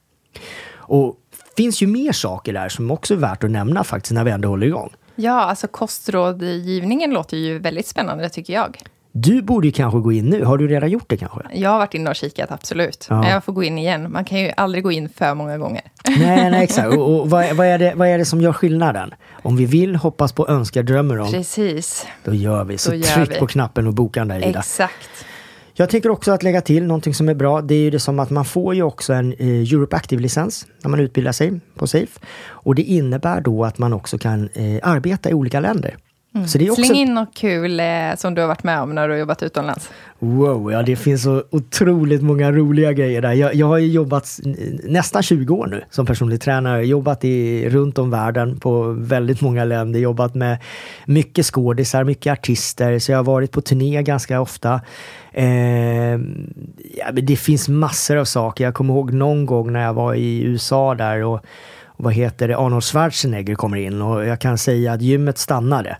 Och 0.75 1.17
finns 1.57 1.83
ju 1.83 1.87
mer 1.87 2.13
saker 2.13 2.53
där 2.53 2.69
som 2.69 2.91
också 2.91 3.15
är 3.15 3.19
värt 3.19 3.45
att 3.45 3.51
nämna 3.51 3.85
faktiskt 3.85 4.13
när 4.13 4.25
vi 4.25 4.31
ändå 4.31 4.49
håller 4.49 4.67
igång. 4.67 4.91
Ja, 5.17 5.41
alltså 5.41 5.67
kostrådgivningen 5.67 7.11
låter 7.11 7.37
ju 7.37 7.59
väldigt 7.59 7.87
spännande, 7.87 8.29
tycker 8.29 8.53
jag. 8.53 8.79
Du 9.13 9.43
borde 9.43 9.67
ju 9.67 9.73
kanske 9.73 9.99
gå 9.99 10.13
in 10.13 10.27
nu. 10.27 10.45
Har 10.45 10.59
du 10.59 10.69
redan 10.69 10.91
gjort 10.91 11.05
det 11.07 11.17
kanske? 11.17 11.41
Jag 11.53 11.71
har 11.71 11.79
varit 11.79 11.95
inne 11.95 12.11
och 12.11 12.17
kikat, 12.17 12.51
absolut. 12.51 13.07
Ja. 13.11 13.31
Jag 13.31 13.45
får 13.45 13.53
gå 13.53 13.63
in 13.63 13.79
igen. 13.79 14.13
Man 14.13 14.25
kan 14.25 14.41
ju 14.41 14.53
aldrig 14.57 14.85
gå 14.85 14.93
in 14.93 15.09
för 15.09 15.35
många 15.35 15.59
gånger. 15.59 15.83
Nej, 16.05 16.51
nej 16.51 16.63
exakt. 16.65 16.89
Och, 16.89 17.21
och 17.21 17.31
vad, 17.31 17.57
vad, 17.57 17.67
är 17.67 17.79
det, 17.79 17.93
vad 17.97 18.09
är 18.09 18.19
det 18.19 18.25
som 18.25 18.41
gör 18.41 18.53
skillnaden? 18.53 19.15
Om 19.43 19.57
vi 19.57 19.67
vill, 19.67 19.97
hoppas 19.97 20.33
på, 20.33 20.49
önskar, 20.49 20.83
drömmer 20.83 21.19
om, 21.19 21.33
Precis. 21.33 22.07
då 22.25 22.35
gör 22.35 22.65
vi. 22.65 22.79
Så 22.79 22.95
gör 22.95 23.15
tryck 23.15 23.31
vi. 23.31 23.39
på 23.39 23.47
knappen 23.47 23.87
och 23.87 23.95
boka 23.95 24.21
den 24.21 24.29
där 24.29 24.49
Ida. 24.49 24.59
Exakt. 24.59 25.25
Jag 25.75 25.91
tänker 25.91 26.11
också 26.11 26.33
att 26.33 26.43
lägga 26.43 26.61
till 26.61 26.87
någonting 26.87 27.15
som 27.15 27.29
är 27.29 27.35
bra. 27.35 27.61
Det 27.61 27.75
är 27.75 27.79
ju 27.79 27.91
det 27.91 28.01
som 28.01 28.19
att 28.19 28.31
man 28.31 28.45
får 28.45 28.75
ju 28.75 28.83
också 28.83 29.13
en 29.13 29.33
eh, 29.33 29.47
Europe 29.49 29.97
Active-licens 29.97 30.67
när 30.83 30.91
man 30.91 31.01
utbildar 31.01 31.33
sig 31.33 31.61
på 31.75 31.87
SAFE. 31.87 32.21
Och 32.41 32.75
det 32.75 32.83
innebär 32.83 33.41
då 33.41 33.65
att 33.65 33.79
man 33.79 33.93
också 33.93 34.19
kan 34.19 34.49
eh, 34.55 34.81
arbeta 34.83 35.31
i 35.31 35.35
olika 35.35 35.61
länder. 35.61 35.97
Så 36.47 36.59
det 36.59 36.67
är 36.67 36.71
också... 36.71 36.85
Släng 36.85 36.97
in 36.97 37.15
något 37.15 37.35
kul 37.35 37.81
eh, 37.81 37.87
som 38.17 38.35
du 38.35 38.41
har 38.41 38.49
varit 38.49 38.65
med 38.65 38.81
om 38.81 38.95
när 38.95 39.09
du 39.09 39.15
har 39.15 39.19
jobbat 39.19 39.43
utomlands. 39.43 39.91
Wow, 40.19 40.73
ja 40.73 40.83
det 40.83 40.97
finns 40.97 41.23
så 41.23 41.43
otroligt 41.51 42.23
många 42.23 42.53
roliga 42.53 42.93
grejer 42.93 43.23
där. 43.23 43.33
Jag, 43.33 43.55
jag 43.55 43.67
har 43.67 43.79
jobbat 43.79 44.41
nästan 44.85 45.23
20 45.23 45.55
år 45.55 45.67
nu 45.67 45.85
som 45.91 46.07
personlig 46.07 46.41
tränare. 46.41 46.87
Jobbat 46.87 47.25
i, 47.25 47.69
runt 47.69 47.99
om 47.99 48.11
världen 48.11 48.61
på 48.61 48.83
väldigt 48.99 49.41
många 49.41 49.65
länder. 49.65 50.01
Jobbat 50.01 50.35
med 50.35 50.59
mycket 51.07 51.47
skådisar, 51.47 52.05
mycket 52.05 52.33
artister. 52.33 52.99
Så 52.99 53.13
jag 53.13 53.19
har 53.19 53.25
varit 53.25 53.53
på 53.53 53.61
turné 53.61 54.03
ganska 54.03 54.41
ofta. 54.41 54.81
Eh, 55.33 55.47
ja, 56.97 57.13
det 57.13 57.37
finns 57.37 57.69
massor 57.69 58.17
av 58.17 58.25
saker. 58.25 58.65
Jag 58.65 58.75
kommer 58.75 58.95
ihåg 58.95 59.13
någon 59.13 59.47
gång 59.47 59.73
när 59.73 59.85
jag 59.85 59.95
var 59.95 60.15
i 60.15 60.43
USA 60.43 60.95
där 60.95 61.25
och 61.25 61.41
vad 62.01 62.13
heter 62.13 62.49
det, 62.49 62.57
Arnold 62.57 62.85
Schwarzenegger 62.85 63.55
kommer 63.55 63.77
in 63.77 64.03
och 64.03 64.25
jag 64.25 64.41
kan 64.41 64.59
säga 64.59 64.93
att 64.93 65.03
gymmet 65.03 65.39
stannade. 65.39 65.99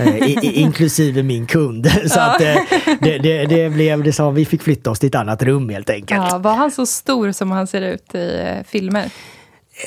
Eh, 0.00 0.16
i, 0.16 0.38
i, 0.42 0.60
inklusive 0.60 1.22
min 1.22 1.46
kund. 1.46 1.90
Så 2.06 2.20
att 2.20 2.40
eh, 2.40 2.54
det, 3.00 3.18
det, 3.18 3.46
det 3.46 3.70
blev 3.70 4.02
det 4.02 4.12
som, 4.12 4.34
vi 4.34 4.44
fick 4.44 4.62
flytta 4.62 4.90
oss 4.90 4.98
till 4.98 5.06
ett 5.06 5.14
annat 5.14 5.42
rum 5.42 5.68
helt 5.68 5.90
enkelt. 5.90 6.30
Ja, 6.30 6.38
var 6.38 6.54
han 6.54 6.70
så 6.70 6.86
stor 6.86 7.32
som 7.32 7.50
han 7.50 7.66
ser 7.66 7.82
ut 7.82 8.14
i 8.14 8.42
eh, 8.46 8.64
filmer? 8.64 9.10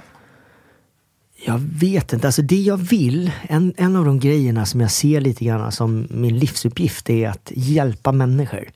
Jag 1.47 1.59
vet 1.59 2.13
inte. 2.13 2.27
Alltså 2.27 2.41
det 2.41 2.59
jag 2.61 2.77
vill, 2.77 3.31
en, 3.41 3.73
en 3.77 3.95
av 3.95 4.05
de 4.05 4.19
grejerna 4.19 4.65
som 4.65 4.81
jag 4.81 4.91
ser 4.91 5.21
lite 5.21 5.45
grann 5.45 5.71
som 5.71 6.07
min 6.09 6.39
livsuppgift 6.39 7.09
är 7.09 7.29
att 7.29 7.51
hjälpa 7.55 8.11
människor. 8.11 8.69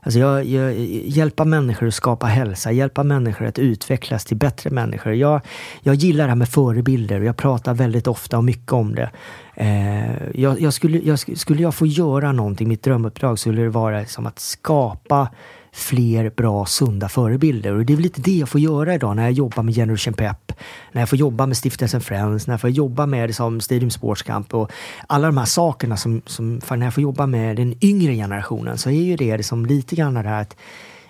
Alltså 0.00 0.18
jag, 0.18 0.44
jag, 0.44 0.74
hjälpa 1.04 1.44
människor 1.44 1.88
att 1.88 1.94
skapa 1.94 2.26
hälsa, 2.26 2.72
hjälpa 2.72 3.02
människor 3.02 3.46
att 3.46 3.58
utvecklas 3.58 4.24
till 4.24 4.36
bättre 4.36 4.70
människor. 4.70 5.14
Jag, 5.14 5.40
jag 5.80 5.94
gillar 5.94 6.24
det 6.24 6.30
här 6.30 6.36
med 6.36 6.48
förebilder 6.48 7.20
och 7.20 7.26
jag 7.26 7.36
pratar 7.36 7.74
väldigt 7.74 8.06
ofta 8.06 8.36
och 8.36 8.44
mycket 8.44 8.72
om 8.72 8.94
det. 8.94 9.10
Eh, 9.54 10.40
jag, 10.40 10.60
jag, 10.60 10.74
skulle, 10.74 10.98
jag, 10.98 11.38
skulle 11.38 11.62
jag 11.62 11.74
få 11.74 11.86
göra 11.86 12.32
någonting, 12.32 12.68
mitt 12.68 12.82
drömuppdrag, 12.82 13.38
skulle 13.38 13.62
det 13.62 13.68
vara 13.68 14.06
som 14.06 14.26
att 14.26 14.38
skapa 14.38 15.28
fler 15.72 16.30
bra, 16.36 16.66
sunda 16.66 17.08
förebilder. 17.08 17.72
Och 17.72 17.86
det 17.86 17.92
är 17.92 17.96
väl 17.96 18.02
lite 18.02 18.20
det 18.20 18.36
jag 18.38 18.48
får 18.48 18.60
göra 18.60 18.94
idag 18.94 19.16
när 19.16 19.22
jag 19.22 19.32
jobbar 19.32 19.62
med 19.62 19.74
Generation 19.74 20.14
Pep, 20.14 20.45
när 20.92 21.02
jag 21.02 21.08
får 21.08 21.18
jobba 21.18 21.46
med 21.46 21.56
Stiftelsen 21.56 22.00
Friends, 22.00 22.46
när 22.46 22.52
jag 22.52 22.60
får 22.60 22.70
jobba 22.70 23.06
med 23.06 23.26
liksom 23.26 23.60
Stadium 23.60 23.90
Sports 23.90 24.22
Camp 24.22 24.54
och 24.54 24.72
alla 25.06 25.26
de 25.26 25.38
här 25.38 25.44
sakerna 25.44 25.96
som, 25.96 26.22
som 26.26 26.60
för 26.60 26.76
när 26.76 26.86
jag 26.86 26.94
får 26.94 27.02
jobba 27.02 27.26
med 27.26 27.56
den 27.56 27.74
yngre 27.84 28.14
generationen 28.14 28.78
så 28.78 28.90
är 28.90 29.02
ju 29.02 29.16
det 29.16 29.36
liksom 29.36 29.66
lite 29.66 29.96
grann 29.96 30.14
det 30.14 30.20
här 30.20 30.42
att 30.42 30.56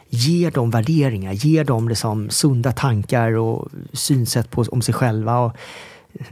ge 0.08 0.50
dem 0.50 0.70
värderingar, 0.70 1.32
ge 1.32 1.62
dem 1.62 1.88
liksom 1.88 2.30
sunda 2.30 2.72
tankar 2.72 3.32
och 3.32 3.68
synsätt 3.92 4.50
på, 4.50 4.62
om 4.62 4.82
sig 4.82 4.94
själva. 4.94 5.38
Och 5.38 5.56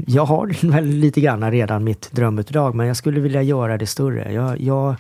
jag 0.07 0.24
har 0.24 0.70
väl 0.70 0.87
lite 0.87 1.20
grann 1.20 1.50
redan 1.50 1.85
mitt 1.85 2.12
drömuppdrag 2.12 2.74
men 2.74 2.87
jag 2.87 2.96
skulle 2.96 3.20
vilja 3.20 3.42
göra 3.42 3.79
det 3.79 3.87
större. 3.87 4.33
Jag, 4.33 4.61
jag 4.61 4.96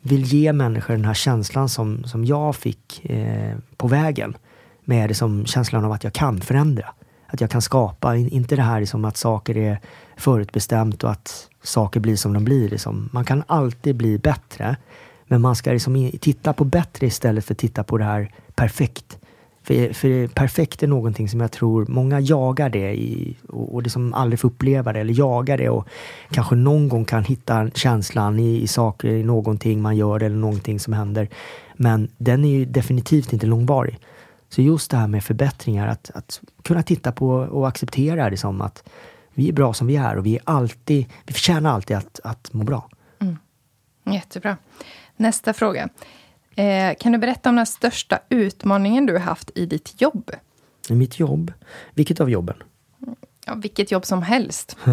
vill 0.00 0.24
ge 0.24 0.52
människor 0.52 0.94
den 0.94 1.04
här 1.04 1.14
känslan 1.14 1.68
som, 1.68 2.04
som 2.04 2.24
jag 2.24 2.56
fick 2.56 3.04
eh, 3.04 3.56
på 3.76 3.88
vägen. 3.88 4.36
Med 4.84 5.10
det 5.10 5.14
som 5.14 5.46
känslan 5.46 5.84
av 5.84 5.92
att 5.92 6.04
jag 6.04 6.12
kan 6.12 6.40
förändra. 6.40 6.86
Att 7.32 7.40
jag 7.40 7.50
kan 7.50 7.62
skapa, 7.62 8.16
inte 8.16 8.56
det 8.56 8.62
här 8.62 8.80
liksom 8.80 9.04
att 9.04 9.16
saker 9.16 9.56
är 9.56 9.80
förutbestämt 10.16 11.04
och 11.04 11.10
att 11.10 11.48
saker 11.62 12.00
blir 12.00 12.16
som 12.16 12.32
de 12.32 12.44
blir. 12.44 12.68
Liksom. 12.68 13.08
Man 13.12 13.24
kan 13.24 13.42
alltid 13.46 13.96
bli 13.96 14.18
bättre. 14.18 14.76
Men 15.26 15.40
man 15.40 15.56
ska 15.56 15.72
liksom 15.72 16.10
titta 16.20 16.52
på 16.52 16.64
bättre 16.64 17.06
istället 17.06 17.44
för 17.44 17.54
att 17.54 17.58
titta 17.58 17.84
på 17.84 17.98
det 17.98 18.04
här 18.04 18.30
perfekt. 18.54 19.18
För, 19.62 19.92
för 19.92 20.28
perfekt 20.28 20.82
är 20.82 20.86
någonting 20.86 21.28
som 21.28 21.40
jag 21.40 21.52
tror 21.52 21.86
många 21.88 22.20
jagar 22.20 22.68
det 22.68 22.94
i, 22.94 23.36
och, 23.48 23.74
och 23.74 23.82
liksom 23.82 24.14
aldrig 24.14 24.40
får 24.40 24.48
uppleva 24.48 24.92
det 24.92 25.00
eller 25.00 25.14
jagar 25.18 25.58
det 25.58 25.68
och 25.68 25.88
kanske 26.30 26.54
någon 26.54 26.88
gång 26.88 27.04
kan 27.04 27.24
hitta 27.24 27.70
känslan 27.70 28.38
i, 28.38 28.62
i 28.62 28.66
saker, 28.66 29.08
i 29.08 29.22
någonting 29.22 29.82
man 29.82 29.96
gör 29.96 30.22
eller 30.22 30.36
någonting 30.36 30.80
som 30.80 30.92
händer. 30.92 31.28
Men 31.76 32.08
den 32.18 32.44
är 32.44 32.48
ju 32.48 32.64
definitivt 32.64 33.32
inte 33.32 33.46
långvarig. 33.46 33.98
Så 34.52 34.62
just 34.62 34.90
det 34.90 34.96
här 34.96 35.06
med 35.06 35.24
förbättringar, 35.24 35.88
att, 35.88 36.10
att 36.14 36.40
kunna 36.62 36.82
titta 36.82 37.12
på 37.12 37.28
och 37.28 37.68
acceptera 37.68 38.30
det 38.30 38.36
som 38.36 38.60
att 38.60 38.88
vi 39.34 39.48
är 39.48 39.52
bra 39.52 39.74
som 39.74 39.86
vi 39.86 39.96
är 39.96 40.16
och 40.16 40.26
vi 40.26 40.36
är 40.36 40.42
alltid, 40.44 41.06
vi 41.26 41.32
förtjänar 41.32 41.72
alltid 41.72 41.96
att, 41.96 42.20
att 42.24 42.52
må 42.52 42.64
bra. 42.64 42.88
Mm. 43.18 43.36
Jättebra. 44.04 44.56
Nästa 45.16 45.52
fråga. 45.52 45.88
Eh, 46.56 46.94
kan 47.00 47.12
du 47.12 47.18
berätta 47.18 47.48
om 47.48 47.56
den 47.56 47.66
största 47.66 48.18
utmaningen 48.28 49.06
du 49.06 49.12
har 49.12 49.20
haft 49.20 49.50
i 49.54 49.66
ditt 49.66 50.00
jobb? 50.00 50.30
I 50.88 50.94
mitt 50.94 51.18
jobb? 51.18 51.52
Vilket 51.94 52.20
av 52.20 52.30
jobben? 52.30 52.56
Ja, 53.46 53.54
vilket 53.54 53.90
jobb 53.90 54.06
som 54.06 54.22
helst. 54.22 54.76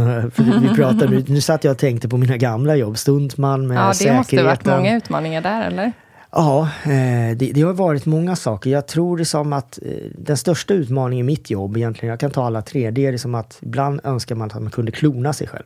vi 0.61 0.75
pratar 0.75 1.07
nu, 1.27 1.41
satt 1.41 1.63
jag 1.63 1.71
och 1.71 1.77
tänkte 1.77 2.09
på 2.09 2.17
mina 2.17 2.37
gamla 2.37 2.75
jobb, 2.75 2.97
stuntman 2.97 3.67
med 3.67 3.77
Ja, 3.77 3.87
det 3.87 3.93
säkerheten. 3.93 4.17
måste 4.17 4.37
ha 4.37 4.43
varit 4.43 4.65
många 4.65 4.95
utmaningar 4.95 5.41
där, 5.41 5.67
eller? 5.67 5.93
Ja, 6.31 6.69
eh, 6.83 7.37
det, 7.37 7.51
det, 7.53 7.61
har 7.61 7.73
varit 7.73 8.05
många 8.05 8.35
saker. 8.35 8.69
Jag 8.69 8.87
tror 8.87 9.17
det 9.17 9.25
som 9.25 9.53
att 9.53 9.79
eh, 9.81 9.91
den 10.15 10.37
största 10.37 10.73
utmaningen 10.73 11.25
i 11.25 11.27
mitt 11.27 11.49
jobb 11.49 11.77
egentligen, 11.77 12.09
jag 12.09 12.19
kan 12.19 12.31
ta 12.31 12.45
alla 12.45 12.61
tre, 12.61 12.91
det 12.91 13.05
är 13.05 13.11
det 13.11 13.17
som 13.17 13.35
att 13.35 13.57
ibland 13.61 14.01
önskar 14.03 14.35
man 14.35 14.47
att 14.47 14.61
man 14.61 14.71
kunde 14.71 14.91
klona 14.91 15.33
sig 15.33 15.47
själv. 15.47 15.65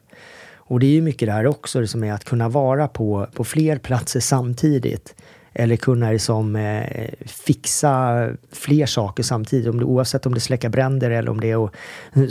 Och 0.55 0.79
det 0.79 0.85
är 0.85 0.91
ju 0.91 1.01
mycket 1.01 1.27
det 1.27 1.31
här 1.31 1.47
också, 1.47 1.79
det 1.79 1.87
som 1.87 2.03
är 2.03 2.13
att 2.13 2.23
kunna 2.23 2.49
vara 2.49 2.87
på, 2.87 3.27
på 3.33 3.43
fler 3.43 3.77
platser 3.77 4.19
samtidigt. 4.19 5.15
Eller 5.53 5.75
kunna 5.75 6.11
liksom, 6.11 6.55
eh, 6.55 7.09
fixa 7.25 8.29
fler 8.51 8.85
saker 8.85 9.23
samtidigt. 9.23 9.69
Om 9.69 9.79
det, 9.79 9.85
oavsett 9.85 10.25
om 10.25 10.33
det 10.33 10.39
släcka 10.39 10.69
bränder 10.69 11.11
eller 11.11 11.31
om 11.31 11.41
det 11.41 11.51
är 11.51 11.65
att 11.65 11.73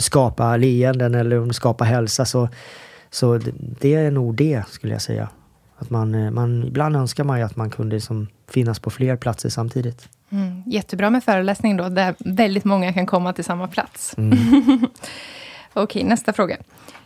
skapa 0.03 0.57
leenden 0.57 1.15
eller 1.15 1.39
om 1.39 1.47
det 1.47 1.53
skapar 1.53 1.85
hälsa. 1.85 2.25
Så, 2.25 2.49
så 3.09 3.39
det 3.79 3.93
är 3.93 4.11
nog 4.11 4.35
det 4.35 4.63
skulle 4.69 4.93
jag 4.93 5.01
säga. 5.01 5.29
Att 5.83 5.89
man, 5.89 6.15
eh, 6.15 6.31
man, 6.31 6.63
ibland 6.63 6.95
önskar 6.95 7.23
man 7.23 7.39
ju 7.39 7.45
att 7.45 7.55
man 7.55 7.69
kunde 7.69 7.95
liksom 7.95 8.27
finnas 8.47 8.79
på 8.79 8.89
fler 8.89 9.15
platser 9.15 9.49
samtidigt. 9.49 10.09
Mm, 10.29 10.63
jättebra 10.65 11.09
med 11.09 11.23
föreläsning 11.23 11.77
då, 11.77 11.89
där 11.89 12.15
väldigt 12.19 12.63
många 12.63 12.93
kan 12.93 13.05
komma 13.05 13.33
till 13.33 13.43
samma 13.43 13.67
plats. 13.67 14.17
Mm. 14.17 14.37
Okej, 15.73 16.03
nästa 16.03 16.33
fråga. 16.33 16.57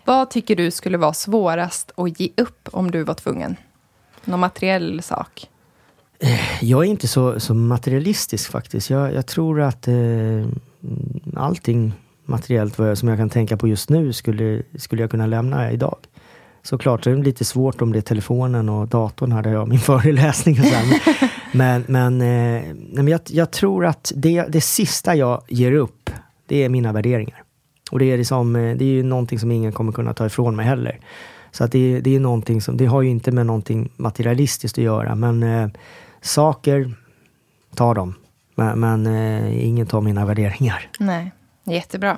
Vad 0.05 0.29
tycker 0.29 0.55
du 0.55 0.71
skulle 0.71 0.97
vara 0.97 1.13
svårast 1.13 1.91
att 1.95 2.19
ge 2.19 2.29
upp 2.37 2.69
om 2.71 2.91
du 2.91 3.03
var 3.03 3.13
tvungen? 3.13 3.55
Någon 4.25 4.39
materiell 4.39 5.01
sak? 5.01 5.49
Eh, 6.19 6.63
jag 6.63 6.85
är 6.85 6.89
inte 6.89 7.07
så, 7.07 7.39
så 7.39 7.53
materialistisk 7.53 8.51
faktiskt. 8.51 8.89
Jag, 8.89 9.13
jag 9.13 9.25
tror 9.25 9.61
att 9.61 9.87
eh, 9.87 9.95
allting 11.35 11.93
materiellt 12.25 12.77
jag, 12.77 12.97
som 12.97 13.09
jag 13.09 13.17
kan 13.17 13.29
tänka 13.29 13.57
på 13.57 13.67
just 13.67 13.89
nu 13.89 14.13
skulle, 14.13 14.63
skulle 14.75 15.01
jag 15.03 15.11
kunna 15.11 15.25
lämna 15.25 15.71
idag. 15.71 15.97
Såklart 16.67 17.03
det 17.03 17.11
är 17.11 17.15
lite 17.15 17.45
svårt 17.45 17.81
om 17.81 17.91
det 17.93 17.99
är 17.99 18.01
telefonen 18.01 18.69
och 18.69 18.87
datorn 18.87 19.31
här 19.31 19.41
där 19.41 19.51
jag 19.51 19.59
har 19.59 19.65
min 19.65 19.79
föreläsning. 19.91 20.59
Och 20.59 20.65
sen. 20.65 21.17
men 21.51 21.83
men, 21.87 22.21
eh, 22.21 22.75
men 22.75 23.07
jag, 23.07 23.21
jag, 23.27 23.51
tror 23.51 23.85
att 23.85 24.11
det, 24.15 24.41
det 24.41 24.61
sista 24.61 25.15
jag 25.15 25.43
ger 25.47 25.71
upp, 25.71 26.09
det 26.45 26.63
är 26.63 26.69
mina 26.69 26.91
värderingar. 26.91 27.43
Och 27.91 27.99
det 27.99 28.05
är, 28.05 28.17
liksom, 28.17 28.55
eh, 28.55 28.77
det 28.77 28.85
är 28.85 28.89
ju 28.89 29.03
någonting 29.03 29.39
som 29.39 29.51
ingen 29.51 29.71
kommer 29.71 29.91
kunna 29.91 30.13
ta 30.13 30.25
ifrån 30.25 30.55
mig 30.55 30.65
heller. 30.65 30.99
Så 31.51 31.63
att 31.63 31.71
det, 31.71 31.99
det 31.99 32.15
är 32.15 32.19
någonting 32.19 32.61
som, 32.61 32.77
det 32.77 32.85
har 32.85 33.01
ju 33.01 33.09
inte 33.09 33.31
med 33.31 33.45
någonting 33.45 33.89
materialistiskt 33.95 34.77
att 34.77 34.83
göra, 34.83 35.15
men 35.15 35.43
eh, 35.43 35.69
saker, 36.21 36.93
ta 37.75 37.93
dem. 37.93 38.13
Men, 38.55 38.79
men 38.79 39.07
eh, 39.07 39.67
ingen 39.67 39.87
tar 39.87 40.01
mina 40.01 40.25
värderingar. 40.25 40.89
Nej, 40.99 41.31
jättebra. 41.63 42.17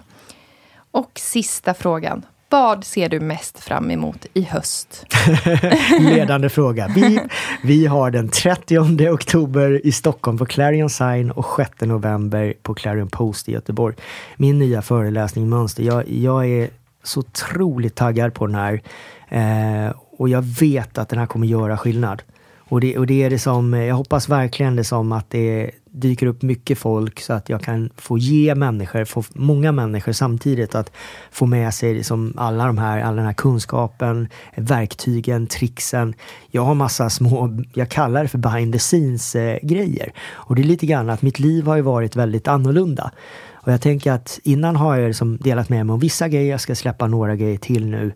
Och 0.91 1.11
sista 1.15 1.73
frågan. 1.73 2.26
Vad 2.51 2.83
ser 2.83 3.09
du 3.09 3.19
mest 3.19 3.59
fram 3.59 3.91
emot 3.91 4.25
i 4.33 4.41
höst? 4.41 5.05
Ledande 5.99 6.49
fråga. 6.49 6.91
Vi, 6.95 7.19
vi 7.63 7.85
har 7.85 8.11
den 8.11 8.29
30 8.29 9.09
oktober 9.09 9.85
i 9.87 9.91
Stockholm 9.91 10.37
på 10.37 10.45
Clarion 10.45 10.89
Sign 10.89 11.31
och 11.31 11.45
6 11.55 11.71
november 11.81 12.53
på 12.63 12.73
Clarion 12.73 13.07
Post 13.07 13.49
i 13.49 13.51
Göteborg. 13.51 13.95
Min 14.37 14.59
nya 14.59 14.81
föreläsning 14.81 15.49
Mönster. 15.49 15.83
Jag, 15.83 16.09
jag 16.09 16.47
är 16.47 16.69
så 17.03 17.19
otroligt 17.19 17.95
taggad 17.95 18.33
på 18.33 18.47
den 18.47 18.55
här. 18.55 18.81
Eh, 19.29 19.93
och 20.17 20.29
jag 20.29 20.41
vet 20.41 20.97
att 20.97 21.09
den 21.09 21.19
här 21.19 21.25
kommer 21.25 21.47
göra 21.47 21.77
skillnad. 21.77 22.23
Och 22.70 22.82
det, 22.82 22.97
och 22.97 23.07
det 23.07 23.24
är 23.24 23.30
det 23.30 23.39
som, 23.39 23.74
eh, 23.74 23.84
jag 23.84 23.95
hoppas 23.95 24.30
verkligen 24.30 24.76
det 24.76 24.84
som 24.84 25.11
att 25.11 25.30
det 25.30 25.72
dyker 25.91 26.28
upp 26.28 26.41
mycket 26.41 26.78
folk 26.78 27.20
så 27.20 27.34
att 27.34 27.49
jag 27.49 27.63
kan 27.63 27.89
få 27.95 28.17
ge 28.17 28.55
människor, 28.55 29.05
få 29.05 29.24
många 29.34 29.72
människor 29.72 30.11
samtidigt 30.11 30.76
att 30.76 30.91
få 31.32 31.45
med 31.45 31.74
sig 31.74 31.93
liksom 31.93 32.34
alla 32.38 32.65
de 32.65 32.78
här, 32.78 33.01
all 33.01 33.15
den 33.15 33.26
här 33.26 33.34
kunskapen, 33.34 34.28
verktygen, 34.55 35.47
tricksen. 35.47 36.13
Jag 36.51 36.61
har 36.61 36.76
massa 36.76 37.09
små, 37.09 37.63
jag 37.74 37.89
kallar 37.89 38.24
det 38.24 38.30
för 38.30 38.38
behind 38.38 38.74
the 38.74 38.80
scenes-grejer. 38.80 40.07
Eh, 40.07 40.22
och 40.32 40.55
det 40.55 40.61
är 40.61 40.63
lite 40.63 40.86
grann 40.86 41.09
att 41.09 41.22
mitt 41.22 41.39
liv 41.39 41.65
har 41.65 41.76
ju 41.76 41.82
varit 41.82 42.15
väldigt 42.15 42.47
annorlunda. 42.47 43.11
Och 43.53 43.72
jag 43.72 43.82
tänker 43.82 44.11
att 44.11 44.39
innan 44.43 44.76
har 44.76 44.95
jag 44.95 45.07
liksom 45.07 45.38
delat 45.38 45.70
med 45.70 45.86
mig 45.86 45.93
om 45.93 45.99
vissa 45.99 46.28
grejer, 46.28 46.51
jag 46.51 46.61
ska 46.61 46.76
släppa 46.76 47.07
några 47.07 47.36
grejer 47.36 47.57
till 47.57 47.86
nu. 47.88 48.11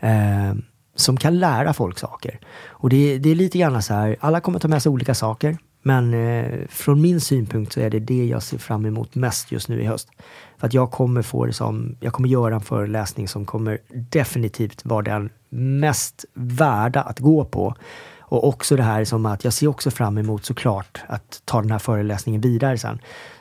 Eh, 0.00 0.54
som 1.00 1.16
kan 1.16 1.38
lära 1.38 1.72
folk 1.72 1.98
saker. 1.98 2.38
Och 2.68 2.90
det, 2.90 3.18
det 3.18 3.30
är 3.30 3.34
lite 3.34 3.58
grann 3.58 3.82
så 3.82 3.94
här, 3.94 4.16
alla 4.20 4.40
kommer 4.40 4.58
ta 4.58 4.68
med 4.68 4.82
sig 4.82 4.90
olika 4.90 5.14
saker. 5.14 5.58
Men 5.82 6.14
eh, 6.14 6.66
från 6.68 7.00
min 7.00 7.20
synpunkt 7.20 7.72
så 7.72 7.80
är 7.80 7.90
det 7.90 7.98
det 7.98 8.26
jag 8.26 8.42
ser 8.42 8.58
fram 8.58 8.86
emot 8.86 9.14
mest 9.14 9.52
just 9.52 9.68
nu 9.68 9.82
i 9.82 9.84
höst. 9.84 10.08
För 10.58 10.66
att 10.66 10.74
jag 10.74 10.90
kommer 10.90 11.22
få 11.22 11.46
det 11.46 11.52
som, 11.52 11.96
jag 12.00 12.12
kommer 12.12 12.28
göra 12.28 12.54
en 12.54 12.60
föreläsning 12.60 13.28
som 13.28 13.46
kommer 13.46 13.78
definitivt 13.88 14.84
vara 14.84 15.02
den 15.02 15.30
mest 15.48 16.24
värda 16.34 17.02
att 17.02 17.18
gå 17.18 17.44
på. 17.44 17.74
Och 18.20 18.48
också 18.48 18.76
det 18.76 18.82
här 18.82 19.04
som 19.04 19.26
att 19.26 19.44
jag 19.44 19.52
ser 19.52 19.66
också 19.66 19.90
fram 19.90 20.18
emot 20.18 20.44
såklart 20.44 21.00
att 21.06 21.42
ta 21.44 21.60
den 21.60 21.70
här 21.70 21.78
föreläsningen 21.78 22.40
vidare 22.40 22.78
sen. 22.78 22.98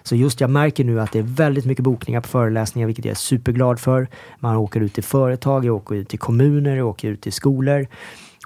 Så 0.07 0.15
just 0.15 0.41
jag 0.41 0.49
märker 0.49 0.83
nu 0.83 1.01
att 1.01 1.11
det 1.11 1.19
är 1.19 1.23
väldigt 1.23 1.65
mycket 1.65 1.83
bokningar 1.83 2.21
på 2.21 2.27
föreläsningar, 2.27 2.85
vilket 2.85 3.05
jag 3.05 3.11
är 3.11 3.15
superglad 3.15 3.79
för. 3.79 4.07
Man 4.39 4.55
åker 4.55 4.81
ut 4.81 4.93
till 4.93 5.03
företag, 5.03 5.65
jag 5.65 5.75
åker 5.75 5.95
ut 5.95 6.09
till 6.09 6.19
kommuner, 6.19 6.75
jag 6.75 6.87
åker 6.87 7.07
ut 7.07 7.21
till 7.21 7.33
skolor. 7.33 7.87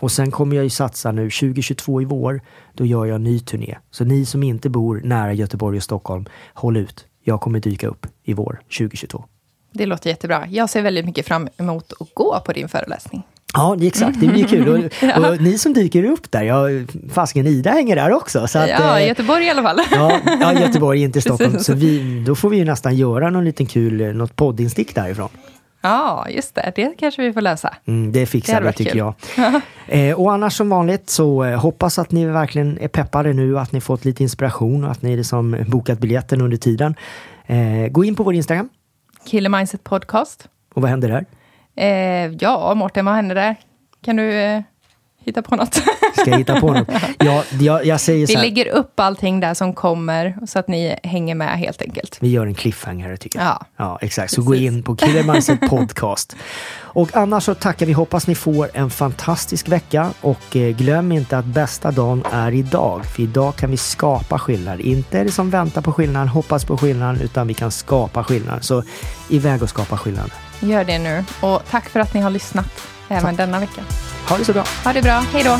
Och 0.01 0.11
sen 0.11 0.31
kommer 0.31 0.55
jag 0.55 0.63
ju 0.63 0.69
satsa 0.69 1.11
nu 1.11 1.29
2022 1.29 2.01
i 2.01 2.05
vår, 2.05 2.41
då 2.73 2.85
gör 2.85 3.05
jag 3.05 3.15
en 3.15 3.23
ny 3.23 3.39
turné. 3.39 3.77
Så 3.91 4.05
ni 4.05 4.25
som 4.25 4.43
inte 4.43 4.69
bor 4.69 5.01
nära 5.03 5.33
Göteborg 5.33 5.77
och 5.77 5.83
Stockholm, 5.83 6.25
håll 6.53 6.77
ut. 6.77 7.05
Jag 7.23 7.41
kommer 7.41 7.59
dyka 7.59 7.87
upp 7.87 8.07
i 8.23 8.33
vår 8.33 8.61
2022. 8.77 9.25
Det 9.71 9.85
låter 9.85 10.09
jättebra. 10.09 10.47
Jag 10.47 10.69
ser 10.69 10.81
väldigt 10.81 11.05
mycket 11.05 11.27
fram 11.27 11.49
emot 11.57 11.93
att 11.99 12.13
gå 12.13 12.41
på 12.45 12.53
din 12.53 12.69
föreläsning. 12.69 13.23
Ja, 13.53 13.77
exakt. 13.81 14.19
Det 14.19 14.27
blir 14.27 14.47
kul. 14.47 14.67
Och, 14.67 14.93
ja. 15.01 15.29
och 15.29 15.41
ni 15.41 15.57
som 15.57 15.73
dyker 15.73 16.03
upp 16.03 16.31
där, 16.31 16.43
ja, 16.43 16.65
fasken 17.13 17.47
Ida 17.47 17.71
hänger 17.71 17.95
där 17.95 18.11
också. 18.11 18.47
Så 18.47 18.59
att, 18.59 18.69
ja, 18.69 18.99
eh, 18.99 19.07
Göteborg 19.07 19.45
i 19.45 19.49
alla 19.49 19.63
fall. 19.63 19.79
Ja, 19.91 20.19
ja 20.39 20.53
Göteborg, 20.59 21.01
inte 21.01 21.21
Stockholm. 21.21 21.59
Så 21.59 21.73
vi, 21.73 22.23
då 22.27 22.35
får 22.35 22.49
vi 22.49 22.57
ju 22.57 22.65
nästan 22.65 22.95
göra 22.95 23.29
någon 23.29 23.45
liten 23.45 23.65
kul, 23.65 24.01
eh, 24.01 24.07
något 24.07 24.35
poddinstick 24.35 24.95
därifrån. 24.95 25.29
Ja, 25.81 26.29
just 26.29 26.55
det. 26.55 26.71
Det 26.75 26.93
kanske 26.97 27.21
vi 27.21 27.33
får 27.33 27.41
lösa. 27.41 27.75
Mm, 27.85 28.11
det 28.11 28.25
fixar 28.25 28.61
vi, 28.61 28.73
tycker 28.73 28.91
kul. 28.91 28.99
jag. 29.37 29.61
eh, 30.09 30.19
och 30.19 30.33
annars 30.33 30.53
som 30.53 30.69
vanligt 30.69 31.09
så 31.09 31.43
eh, 31.43 31.59
hoppas 31.59 31.99
att 31.99 32.11
ni 32.11 32.25
verkligen 32.25 32.77
är 32.81 32.87
peppade 32.87 33.33
nu, 33.33 33.59
att 33.59 33.71
ni 33.71 33.81
fått 33.81 34.05
lite 34.05 34.23
inspiration 34.23 34.83
och 34.83 34.91
att 34.91 35.01
ni 35.01 35.17
liksom 35.17 35.65
bokat 35.67 35.99
biljetten 35.99 36.41
under 36.41 36.57
tiden. 36.57 36.95
Eh, 37.45 37.87
gå 37.91 38.03
in 38.03 38.15
på 38.15 38.23
vår 38.23 38.33
Instagram. 38.33 38.69
Killer 39.25 39.49
Mindset 39.49 39.83
Podcast. 39.83 40.47
Och 40.73 40.81
vad 40.81 40.91
händer 40.91 41.09
där? 41.09 41.25
Eh, 41.75 41.87
ja, 42.39 42.73
Mårten, 42.73 43.05
vad 43.05 43.15
händer 43.15 43.35
där? 43.35 43.55
Kan 44.05 44.15
du 44.15 44.33
eh, 44.33 44.61
hitta 45.25 45.41
på 45.41 45.55
något? 45.55 45.73
Ska 46.15 46.29
jag 46.29 46.37
hitta 46.37 46.59
på 46.59 46.73
något? 46.73 46.87
Ja, 47.19 47.43
jag, 47.59 47.85
jag 47.85 48.01
säger 48.01 48.27
så 48.27 48.33
här. 48.33 48.41
Vi 48.41 48.49
lägger 48.49 48.67
upp 48.67 48.99
allting 48.99 49.39
där 49.39 49.53
som 49.53 49.73
kommer, 49.73 50.37
så 50.47 50.59
att 50.59 50.67
ni 50.67 50.95
hänger 51.03 51.35
med 51.35 51.59
helt 51.59 51.81
enkelt. 51.81 52.17
Vi 52.21 52.29
gör 52.29 52.45
en 52.45 52.53
cliffhanger, 52.53 53.15
tycker 53.15 53.39
jag. 53.39 53.47
Ja, 53.47 53.65
ja 53.77 53.99
exakt. 54.01 54.31
Så 54.31 54.35
Precis. 54.35 54.47
gå 54.47 54.55
in 54.55 54.83
på 54.83 54.95
Killer 54.95 55.23
Mindset 55.23 55.59
Podcast. 55.69 56.35
Och 56.93 57.15
annars 57.15 57.43
så 57.43 57.55
tackar 57.55 57.85
vi. 57.85 57.93
Hoppas 57.93 58.27
ni 58.27 58.35
får 58.35 58.69
en 58.73 58.89
fantastisk 58.89 59.67
vecka. 59.67 60.09
Och 60.21 60.55
eh, 60.55 60.75
glöm 60.75 61.11
inte 61.11 61.37
att 61.37 61.45
bästa 61.45 61.91
dagen 61.91 62.23
är 62.31 62.51
idag. 62.51 63.05
För 63.05 63.21
idag 63.21 63.55
kan 63.55 63.71
vi 63.71 63.77
skapa 63.77 64.39
skillnad. 64.39 64.79
Inte 64.79 65.19
är 65.19 65.25
det 65.25 65.31
som 65.31 65.49
väntar 65.49 65.81
på 65.81 65.93
skillnaden, 65.93 66.27
hoppas 66.27 66.65
på 66.65 66.77
skillnaden, 66.77 67.21
utan 67.21 67.47
vi 67.47 67.53
kan 67.53 67.71
skapa 67.71 68.23
skillnad. 68.23 68.63
Så 68.63 68.83
iväg 69.29 69.63
och 69.63 69.69
skapa 69.69 69.97
skillnad. 69.97 70.31
Gör 70.63 70.83
det 70.83 70.99
nu. 70.99 71.23
Och 71.41 71.61
tack 71.69 71.89
för 71.89 71.99
att 71.99 72.13
ni 72.13 72.21
har 72.21 72.29
lyssnat 72.29 72.87
även 73.07 73.23
tack. 73.23 73.37
denna 73.37 73.59
vecka. 73.59 73.83
Ha 74.29 74.37
det 74.37 74.45
så 74.45 74.53
bra. 74.53 74.63
Ha 74.83 74.93
det 74.93 75.01
bra. 75.01 75.19
Hej 75.33 75.43
då. 75.43 75.57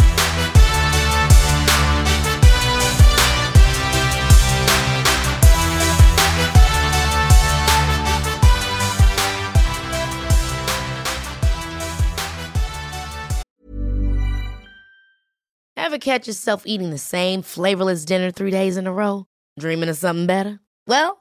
Ever 15.78 15.98
catch 15.98 16.28
yourself 16.28 16.64
eating 16.66 16.92
the 16.92 16.98
same 16.98 17.42
flavorless 17.42 18.06
dinner 18.06 18.32
three 18.32 18.52
days 18.52 18.78
in 18.78 18.88
a 18.88 18.94
row? 18.94 19.26
Dreaming 19.60 19.90
of 19.90 19.98
something 19.98 20.26
better? 20.26 20.60
Well, 20.88 21.21